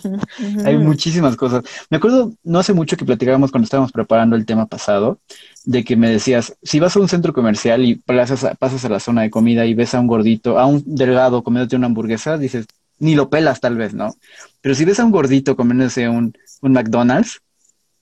Hay 0.65 0.78
muchísimas 0.78 1.38
cosas. 1.38 1.63
Me 1.89 1.97
acuerdo, 1.97 2.34
no 2.43 2.59
hace 2.59 2.73
mucho 2.73 2.97
que 2.97 3.05
platicábamos 3.05 3.49
cuando 3.51 3.63
estábamos 3.63 3.93
preparando 3.93 4.36
el 4.36 4.45
tema 4.45 4.65
pasado, 4.65 5.19
de 5.63 5.86
que 5.86 5.95
me 5.95 6.09
decías, 6.09 6.57
si 6.61 6.82
vas 6.82 6.95
a 6.95 6.99
un 6.99 7.07
centro 7.07 7.32
comercial 7.32 7.86
y 7.86 7.95
pasas 7.95 8.43
a, 8.43 8.55
pasas 8.55 8.84
a 8.84 8.89
la 8.89 8.99
zona 8.99 9.21
de 9.21 9.30
comida 9.30 9.65
y 9.65 9.73
ves 9.73 9.95
a 9.95 10.01
un 10.01 10.07
gordito, 10.07 10.59
a 10.59 10.65
un 10.65 10.84
delgado 10.86 11.43
comiéndote 11.43 11.78
una 11.78 11.88
hamburguesa, 11.88 12.38
dices, 12.38 12.65
ni 12.99 13.15
lo 13.15 13.30
pelas 13.30 13.61
tal 13.61 13.78
vez, 13.78 13.93
¿no? 13.93 14.13
Pero 14.61 14.76
si 14.76 14.84
ves 14.84 14.99
a 14.99 15.05
un 15.05 15.11
gordito 15.11 15.55
comiéndose 15.55 16.09
un, 16.09 16.34
un 16.61 16.71
McDonald's, 16.73 17.41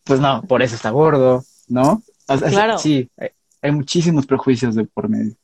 pues 0.03 0.19
no, 0.19 0.41
por 0.41 0.63
eso 0.63 0.75
está 0.75 0.89
gordo, 0.89 1.43
¿no? 1.67 2.01
Claro. 2.49 2.77
Sí, 2.79 3.07
hay 3.63 3.71
muchísimos 3.71 4.27
prejuicios 4.27 4.75
de 4.75 4.83
por 4.83 5.09
medio. 5.09 5.35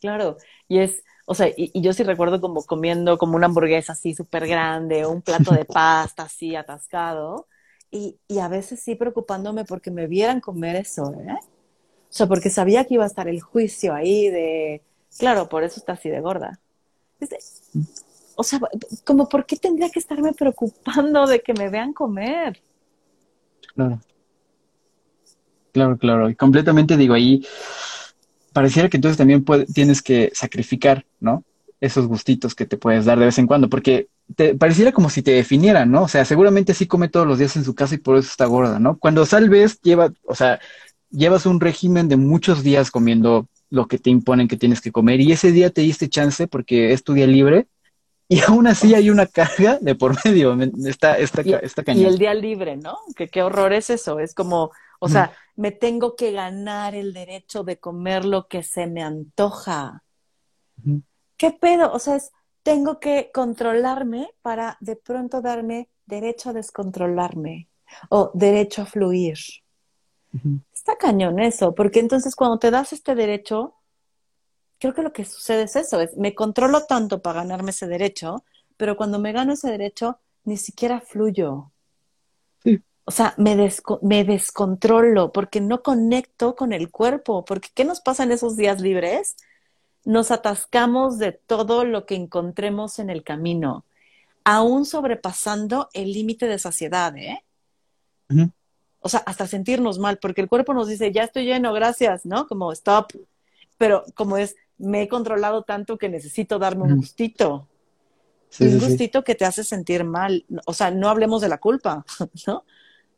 Claro, 0.00 0.36
y 0.68 0.78
es, 0.78 1.02
o 1.26 1.34
sea, 1.34 1.48
y, 1.54 1.78
yo 1.80 1.92
sí 1.92 2.04
recuerdo 2.04 2.40
como 2.40 2.64
comiendo 2.64 3.18
como 3.18 3.36
una 3.36 3.46
hamburguesa 3.46 3.92
así 3.92 4.14
súper 4.14 4.46
grande 4.46 5.04
un 5.04 5.20
plato 5.20 5.52
de 5.52 5.64
pasta 5.66 6.22
así 6.22 6.54
atascado. 6.54 7.48
Y, 7.90 8.18
y, 8.28 8.38
a 8.38 8.48
veces 8.48 8.80
sí 8.80 8.94
preocupándome 8.94 9.64
porque 9.64 9.90
me 9.90 10.06
vieran 10.06 10.40
comer 10.40 10.76
eso, 10.76 11.12
¿eh? 11.12 11.38
O 12.08 12.12
sea, 12.16 12.26
porque 12.26 12.50
sabía 12.50 12.84
que 12.84 12.94
iba 12.94 13.04
a 13.04 13.08
estar 13.08 13.28
el 13.28 13.40
juicio 13.40 13.94
ahí 13.94 14.28
de, 14.30 14.82
claro, 15.18 15.48
por 15.48 15.64
eso 15.64 15.80
está 15.80 15.92
así 15.92 16.08
de 16.08 16.20
gorda. 16.20 16.60
o 18.36 18.42
sea, 18.42 18.60
como, 19.04 19.28
¿por 19.28 19.44
qué 19.44 19.56
tendría 19.56 19.90
que 19.90 19.98
estarme 19.98 20.32
preocupando 20.32 21.26
de 21.26 21.40
que 21.40 21.52
me 21.52 21.68
vean 21.68 21.92
comer? 21.92 22.60
Claro. 23.74 24.00
Claro, 25.76 25.98
claro. 25.98 26.30
Y 26.30 26.34
completamente 26.34 26.96
digo 26.96 27.12
ahí, 27.12 27.46
pareciera 28.54 28.88
que 28.88 28.96
entonces 28.96 29.18
también 29.18 29.44
tienes 29.74 30.00
que 30.00 30.30
sacrificar, 30.32 31.04
¿no? 31.20 31.44
Esos 31.82 32.06
gustitos 32.06 32.54
que 32.54 32.64
te 32.64 32.78
puedes 32.78 33.04
dar 33.04 33.18
de 33.18 33.26
vez 33.26 33.36
en 33.36 33.46
cuando, 33.46 33.68
porque 33.68 34.08
te 34.34 34.54
pareciera 34.54 34.90
como 34.90 35.10
si 35.10 35.20
te 35.20 35.32
definieran, 35.32 35.90
¿no? 35.90 36.04
O 36.04 36.08
sea, 36.08 36.24
seguramente 36.24 36.72
sí 36.72 36.86
come 36.86 37.10
todos 37.10 37.26
los 37.26 37.38
días 37.38 37.56
en 37.56 37.64
su 37.64 37.74
casa 37.74 37.94
y 37.94 37.98
por 37.98 38.16
eso 38.16 38.30
está 38.30 38.46
gorda, 38.46 38.78
¿no? 38.78 38.96
Cuando 38.96 39.26
salves, 39.26 39.78
lleva, 39.82 40.10
o 40.24 40.34
sea, 40.34 40.60
llevas 41.10 41.44
un 41.44 41.60
régimen 41.60 42.08
de 42.08 42.16
muchos 42.16 42.62
días 42.62 42.90
comiendo 42.90 43.46
lo 43.68 43.86
que 43.86 43.98
te 43.98 44.08
imponen 44.08 44.48
que 44.48 44.56
tienes 44.56 44.80
que 44.80 44.92
comer 44.92 45.20
y 45.20 45.32
ese 45.32 45.52
día 45.52 45.68
te 45.68 45.82
diste 45.82 46.08
chance 46.08 46.46
porque 46.48 46.94
es 46.94 47.04
tu 47.04 47.12
día 47.12 47.26
libre 47.26 47.66
y 48.28 48.40
aún 48.40 48.66
así 48.66 48.94
hay 48.94 49.10
una 49.10 49.26
carga 49.26 49.78
de 49.80 49.94
por 49.94 50.16
medio, 50.24 50.56
está, 50.86 51.16
está, 51.18 51.42
está 51.42 51.84
cañón. 51.84 52.02
Y 52.02 52.06
el 52.06 52.18
día 52.18 52.34
libre, 52.34 52.76
¿no? 52.76 52.96
Que 53.14 53.28
qué 53.28 53.42
horror 53.42 53.72
es 53.72 53.90
eso, 53.90 54.18
es 54.18 54.34
como, 54.34 54.72
o 55.00 55.08
sea, 55.08 55.32
me 55.54 55.72
tengo 55.72 56.16
que 56.16 56.32
ganar 56.32 56.94
el 56.94 57.12
derecho 57.12 57.64
de 57.64 57.78
comer 57.78 58.24
lo 58.24 58.48
que 58.48 58.62
se 58.62 58.86
me 58.86 59.02
antoja. 59.02 60.02
¿Qué 61.36 61.50
pedo? 61.50 61.92
O 61.92 61.98
sea, 61.98 62.16
es, 62.16 62.32
tengo 62.62 62.98
que 62.98 63.30
controlarme 63.32 64.30
para 64.42 64.76
de 64.80 64.96
pronto 64.96 65.40
darme 65.40 65.88
derecho 66.06 66.50
a 66.50 66.52
descontrolarme 66.52 67.68
o 68.08 68.30
derecho 68.34 68.82
a 68.82 68.86
fluir. 68.86 69.38
Está 70.72 70.96
cañón 70.96 71.38
eso, 71.38 71.74
porque 71.74 72.00
entonces 72.00 72.36
cuando 72.36 72.58
te 72.58 72.70
das 72.70 72.92
este 72.92 73.14
derecho, 73.14 73.74
creo 74.78 74.92
que 74.92 75.02
lo 75.02 75.12
que 75.12 75.24
sucede 75.24 75.62
es 75.62 75.76
eso, 75.76 76.00
es 76.00 76.16
me 76.16 76.34
controlo 76.34 76.84
tanto 76.84 77.22
para 77.22 77.40
ganarme 77.40 77.70
ese 77.70 77.86
derecho, 77.86 78.44
pero 78.76 78.96
cuando 78.96 79.18
me 79.18 79.32
gano 79.32 79.52
ese 79.52 79.70
derecho, 79.70 80.18
ni 80.44 80.56
siquiera 80.56 81.00
fluyo. 81.00 81.70
O 83.08 83.12
sea, 83.12 83.34
me, 83.36 83.56
me 84.02 84.24
descontrolo 84.24 85.30
porque 85.32 85.60
no 85.60 85.82
conecto 85.82 86.56
con 86.56 86.72
el 86.72 86.90
cuerpo, 86.90 87.44
porque 87.44 87.68
¿qué 87.72 87.84
nos 87.84 88.00
pasa 88.00 88.24
en 88.24 88.32
esos 88.32 88.56
días 88.56 88.80
libres? 88.80 89.36
Nos 90.04 90.32
atascamos 90.32 91.18
de 91.18 91.30
todo 91.30 91.84
lo 91.84 92.04
que 92.04 92.16
encontremos 92.16 92.98
en 92.98 93.08
el 93.08 93.22
camino, 93.22 93.84
aún 94.42 94.84
sobrepasando 94.84 95.88
el 95.92 96.12
límite 96.12 96.48
de 96.48 96.58
saciedad, 96.58 97.16
¿eh? 97.16 97.44
O 98.98 99.08
sea, 99.08 99.20
hasta 99.20 99.46
sentirnos 99.46 100.00
mal, 100.00 100.18
porque 100.18 100.40
el 100.40 100.48
cuerpo 100.48 100.74
nos 100.74 100.88
dice, 100.88 101.12
ya 101.12 101.22
estoy 101.22 101.44
lleno, 101.44 101.72
gracias, 101.72 102.26
¿no? 102.26 102.48
Como 102.48 102.72
stop. 102.72 103.12
Pero 103.78 104.04
como 104.14 104.36
es, 104.36 104.56
me 104.78 105.02
he 105.02 105.08
controlado 105.08 105.62
tanto 105.62 105.96
que 105.96 106.08
necesito 106.08 106.58
darme 106.58 106.82
un 106.82 106.96
gustito. 106.96 107.68
un 108.58 108.80
gustito 108.80 109.22
que 109.22 109.36
te 109.36 109.44
hace 109.44 109.62
sentir 109.62 110.02
mal. 110.02 110.44
O 110.66 110.74
sea, 110.74 110.90
no 110.90 111.08
hablemos 111.08 111.40
de 111.40 111.48
la 111.48 111.58
culpa, 111.58 112.04
¿no? 112.48 112.64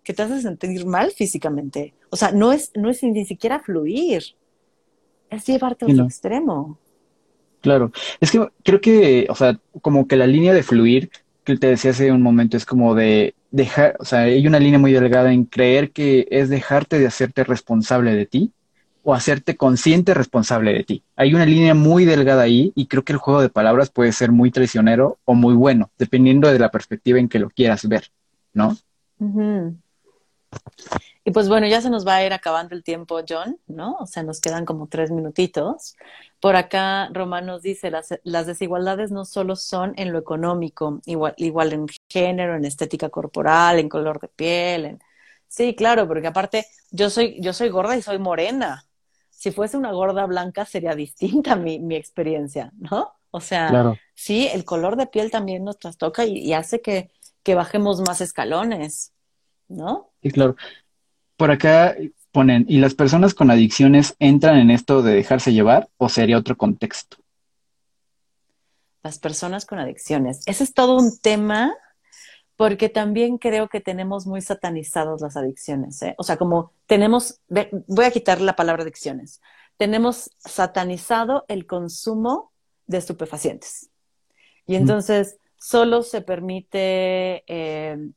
Que 0.08 0.14
te 0.14 0.22
hace 0.22 0.40
sentir 0.40 0.86
mal 0.86 1.10
físicamente. 1.10 1.92
O 2.08 2.16
sea, 2.16 2.32
no 2.32 2.50
es, 2.50 2.72
no 2.74 2.88
es 2.88 3.02
ni 3.02 3.26
siquiera 3.26 3.60
fluir, 3.60 4.22
es 5.28 5.46
llevarte 5.46 5.84
a 5.84 5.88
otro 5.88 6.04
extremo. 6.04 6.78
Claro, 7.60 7.92
es 8.18 8.30
que 8.30 8.48
creo 8.64 8.80
que, 8.80 9.26
o 9.28 9.34
sea, 9.34 9.60
como 9.82 10.08
que 10.08 10.16
la 10.16 10.26
línea 10.26 10.54
de 10.54 10.62
fluir 10.62 11.10
que 11.44 11.58
te 11.58 11.66
decía 11.66 11.90
hace 11.90 12.10
un 12.10 12.22
momento 12.22 12.56
es 12.56 12.64
como 12.64 12.94
de 12.94 13.34
dejar, 13.50 13.96
o 14.00 14.06
sea, 14.06 14.20
hay 14.20 14.46
una 14.46 14.58
línea 14.58 14.78
muy 14.78 14.94
delgada 14.94 15.30
en 15.30 15.44
creer 15.44 15.90
que 15.90 16.26
es 16.30 16.48
dejarte 16.48 16.98
de 16.98 17.06
hacerte 17.06 17.44
responsable 17.44 18.14
de 18.14 18.24
ti 18.24 18.50
o 19.02 19.12
hacerte 19.12 19.58
consciente 19.58 20.14
responsable 20.14 20.72
de 20.72 20.84
ti. 20.84 21.02
Hay 21.16 21.34
una 21.34 21.44
línea 21.44 21.74
muy 21.74 22.06
delgada 22.06 22.44
ahí 22.44 22.72
y 22.74 22.86
creo 22.86 23.04
que 23.04 23.12
el 23.12 23.18
juego 23.18 23.42
de 23.42 23.50
palabras 23.50 23.90
puede 23.90 24.12
ser 24.12 24.32
muy 24.32 24.50
traicionero 24.50 25.18
o 25.26 25.34
muy 25.34 25.52
bueno, 25.52 25.90
dependiendo 25.98 26.50
de 26.50 26.58
la 26.58 26.70
perspectiva 26.70 27.18
en 27.18 27.28
que 27.28 27.40
lo 27.40 27.50
quieras 27.50 27.86
ver, 27.86 28.04
¿no? 28.54 28.74
Y 31.24 31.30
pues 31.30 31.48
bueno, 31.48 31.66
ya 31.66 31.82
se 31.82 31.90
nos 31.90 32.06
va 32.06 32.16
a 32.16 32.24
ir 32.24 32.32
acabando 32.32 32.74
el 32.74 32.82
tiempo, 32.82 33.20
John, 33.28 33.58
¿no? 33.66 33.96
O 34.00 34.06
sea, 34.06 34.22
nos 34.22 34.40
quedan 34.40 34.64
como 34.64 34.86
tres 34.86 35.10
minutitos. 35.10 35.94
Por 36.40 36.56
acá, 36.56 37.10
Román 37.12 37.44
nos 37.44 37.60
dice, 37.60 37.90
las, 37.90 38.18
las 38.22 38.46
desigualdades 38.46 39.10
no 39.10 39.26
solo 39.26 39.54
son 39.56 39.92
en 39.96 40.12
lo 40.12 40.18
económico, 40.18 41.02
igual, 41.04 41.34
igual 41.36 41.72
en 41.74 41.86
género, 42.08 42.56
en 42.56 42.64
estética 42.64 43.10
corporal, 43.10 43.78
en 43.78 43.90
color 43.90 44.20
de 44.20 44.28
piel. 44.28 44.84
En... 44.86 45.02
Sí, 45.48 45.74
claro, 45.74 46.08
porque 46.08 46.28
aparte 46.28 46.66
yo 46.90 47.10
soy, 47.10 47.36
yo 47.40 47.52
soy 47.52 47.68
gorda 47.68 47.96
y 47.96 48.02
soy 48.02 48.18
morena. 48.18 48.86
Si 49.28 49.50
fuese 49.50 49.76
una 49.76 49.92
gorda 49.92 50.24
blanca 50.26 50.64
sería 50.64 50.94
distinta 50.94 51.56
mi, 51.56 51.78
mi 51.78 51.96
experiencia, 51.96 52.72
¿no? 52.78 53.14
O 53.30 53.40
sea, 53.40 53.94
sí, 54.14 54.48
el 54.50 54.64
color 54.64 54.96
de 54.96 55.06
piel 55.06 55.30
también 55.30 55.62
nos 55.62 55.78
trastoca 55.78 56.24
y, 56.24 56.38
y 56.38 56.54
hace 56.54 56.80
que, 56.80 57.10
que 57.42 57.54
bajemos 57.54 58.00
más 58.00 58.22
escalones. 58.22 59.12
¿No? 59.68 60.10
Sí, 60.22 60.30
claro. 60.30 60.56
Por 61.36 61.50
acá 61.50 61.96
ponen, 62.32 62.66
¿y 62.68 62.78
las 62.78 62.94
personas 62.94 63.34
con 63.34 63.50
adicciones 63.50 64.16
entran 64.18 64.58
en 64.58 64.70
esto 64.70 65.02
de 65.02 65.14
dejarse 65.14 65.52
llevar 65.52 65.88
o 65.96 66.08
sería 66.08 66.38
otro 66.38 66.56
contexto? 66.56 67.16
Las 69.02 69.18
personas 69.18 69.64
con 69.64 69.78
adicciones. 69.78 70.42
Ese 70.46 70.64
es 70.64 70.74
todo 70.74 70.96
un 70.98 71.18
tema 71.18 71.74
porque 72.56 72.88
también 72.88 73.38
creo 73.38 73.68
que 73.68 73.80
tenemos 73.80 74.26
muy 74.26 74.40
satanizados 74.40 75.20
las 75.20 75.36
adicciones. 75.36 76.02
¿eh? 76.02 76.14
O 76.18 76.24
sea, 76.24 76.36
como 76.36 76.72
tenemos, 76.86 77.40
voy 77.86 78.04
a 78.04 78.10
quitar 78.10 78.40
la 78.40 78.56
palabra 78.56 78.82
adicciones, 78.82 79.40
tenemos 79.76 80.30
satanizado 80.40 81.44
el 81.46 81.66
consumo 81.66 82.50
de 82.88 82.98
estupefacientes. 82.98 83.90
Y 84.66 84.74
entonces 84.74 85.38
solo 85.56 86.02
se 86.02 86.20
permite 86.20 87.44
eh, 87.46 88.10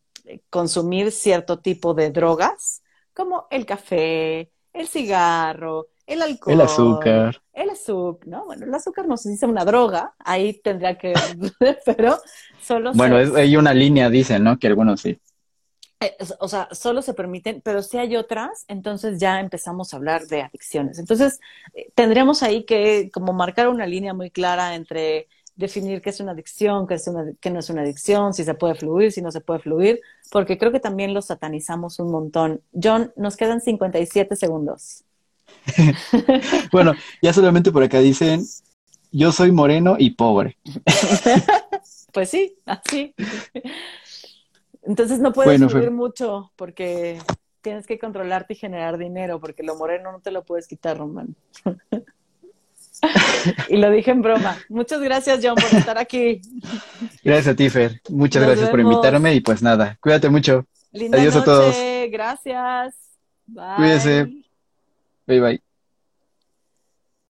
consumir 0.49 1.11
cierto 1.11 1.59
tipo 1.59 1.93
de 1.93 2.11
drogas, 2.11 2.81
como 3.13 3.47
el 3.49 3.65
café, 3.65 4.51
el 4.73 4.87
cigarro, 4.87 5.87
el 6.05 6.21
alcohol. 6.21 6.53
El 6.53 6.61
azúcar. 6.61 7.41
El 7.53 7.69
azúcar, 7.69 8.27
¿no? 8.27 8.45
Bueno, 8.45 8.65
el 8.65 8.73
azúcar 8.73 9.07
no 9.07 9.17
se 9.17 9.29
dice 9.29 9.45
una 9.45 9.65
droga, 9.65 10.13
ahí 10.19 10.53
tendría 10.61 10.97
que, 10.97 11.13
pero 11.85 12.17
solo 12.61 12.93
Bueno, 12.93 13.17
hay 13.35 13.55
una 13.55 13.73
línea, 13.73 14.09
dicen, 14.09 14.43
¿no? 14.43 14.57
Que 14.57 14.67
algunos 14.67 15.01
sí. 15.01 15.19
Eh, 16.01 16.17
o 16.39 16.47
sea, 16.47 16.67
solo 16.71 17.03
se 17.03 17.13
permiten, 17.13 17.61
pero 17.63 17.83
si 17.83 17.97
hay 17.99 18.15
otras, 18.15 18.65
entonces 18.67 19.19
ya 19.19 19.39
empezamos 19.39 19.93
a 19.93 19.97
hablar 19.97 20.25
de 20.25 20.41
adicciones. 20.41 20.97
Entonces, 20.97 21.39
eh, 21.75 21.91
tendríamos 21.93 22.41
ahí 22.41 22.65
que 22.65 23.11
como 23.13 23.33
marcar 23.33 23.69
una 23.69 23.85
línea 23.85 24.13
muy 24.15 24.31
clara 24.31 24.73
entre 24.73 25.27
definir 25.55 26.01
qué 26.01 26.09
es 26.09 26.19
una 26.19 26.31
adicción, 26.31 26.87
qué, 26.87 26.95
es 26.95 27.07
una, 27.07 27.31
qué 27.39 27.49
no 27.49 27.59
es 27.59 27.69
una 27.69 27.81
adicción, 27.81 28.33
si 28.33 28.43
se 28.43 28.53
puede 28.53 28.75
fluir, 28.75 29.11
si 29.11 29.21
no 29.21 29.31
se 29.31 29.41
puede 29.41 29.59
fluir, 29.59 30.01
porque 30.31 30.57
creo 30.57 30.71
que 30.71 30.79
también 30.79 31.13
lo 31.13 31.21
satanizamos 31.21 31.99
un 31.99 32.11
montón. 32.11 32.61
John, 32.71 33.11
nos 33.15 33.37
quedan 33.37 33.61
57 33.61 34.35
segundos. 34.35 35.03
bueno, 36.71 36.93
ya 37.21 37.33
solamente 37.33 37.71
por 37.71 37.83
acá 37.83 37.99
dicen, 37.99 38.43
yo 39.11 39.31
soy 39.31 39.51
moreno 39.51 39.95
y 39.99 40.11
pobre. 40.11 40.57
pues 42.13 42.29
sí, 42.29 42.57
así. 42.65 43.13
Entonces 44.83 45.19
no 45.19 45.33
puedes 45.33 45.61
fluir 45.69 45.91
mucho 45.91 46.51
porque 46.55 47.19
tienes 47.61 47.85
que 47.85 47.99
controlarte 47.99 48.53
y 48.53 48.57
generar 48.57 48.97
dinero, 48.97 49.39
porque 49.39 49.63
lo 49.63 49.75
moreno 49.75 50.11
no 50.11 50.19
te 50.19 50.31
lo 50.31 50.43
puedes 50.43 50.67
quitar, 50.67 50.97
Román 50.97 51.35
y 53.69 53.77
lo 53.77 53.89
dije 53.89 54.11
en 54.11 54.21
broma. 54.21 54.57
Muchas 54.69 55.01
gracias, 55.01 55.39
John, 55.43 55.55
por 55.55 55.77
estar 55.77 55.97
aquí. 55.97 56.41
Gracias 57.23 57.47
a 57.47 57.55
ti, 57.55 57.69
Fer. 57.69 58.01
Muchas 58.09 58.43
gracias 58.43 58.69
por 58.69 58.79
invitarme 58.79 59.33
y 59.33 59.41
pues 59.41 59.61
nada, 59.61 59.97
cuídate 59.99 60.29
mucho. 60.29 60.65
Linda 60.91 61.17
Adiós 61.17 61.35
a 61.35 61.43
todos. 61.43 61.75
Gracias. 62.09 62.95
Bye. 63.47 63.75
Cuídese. 63.77 64.25
Bye 65.25 65.39
bye. 65.39 65.70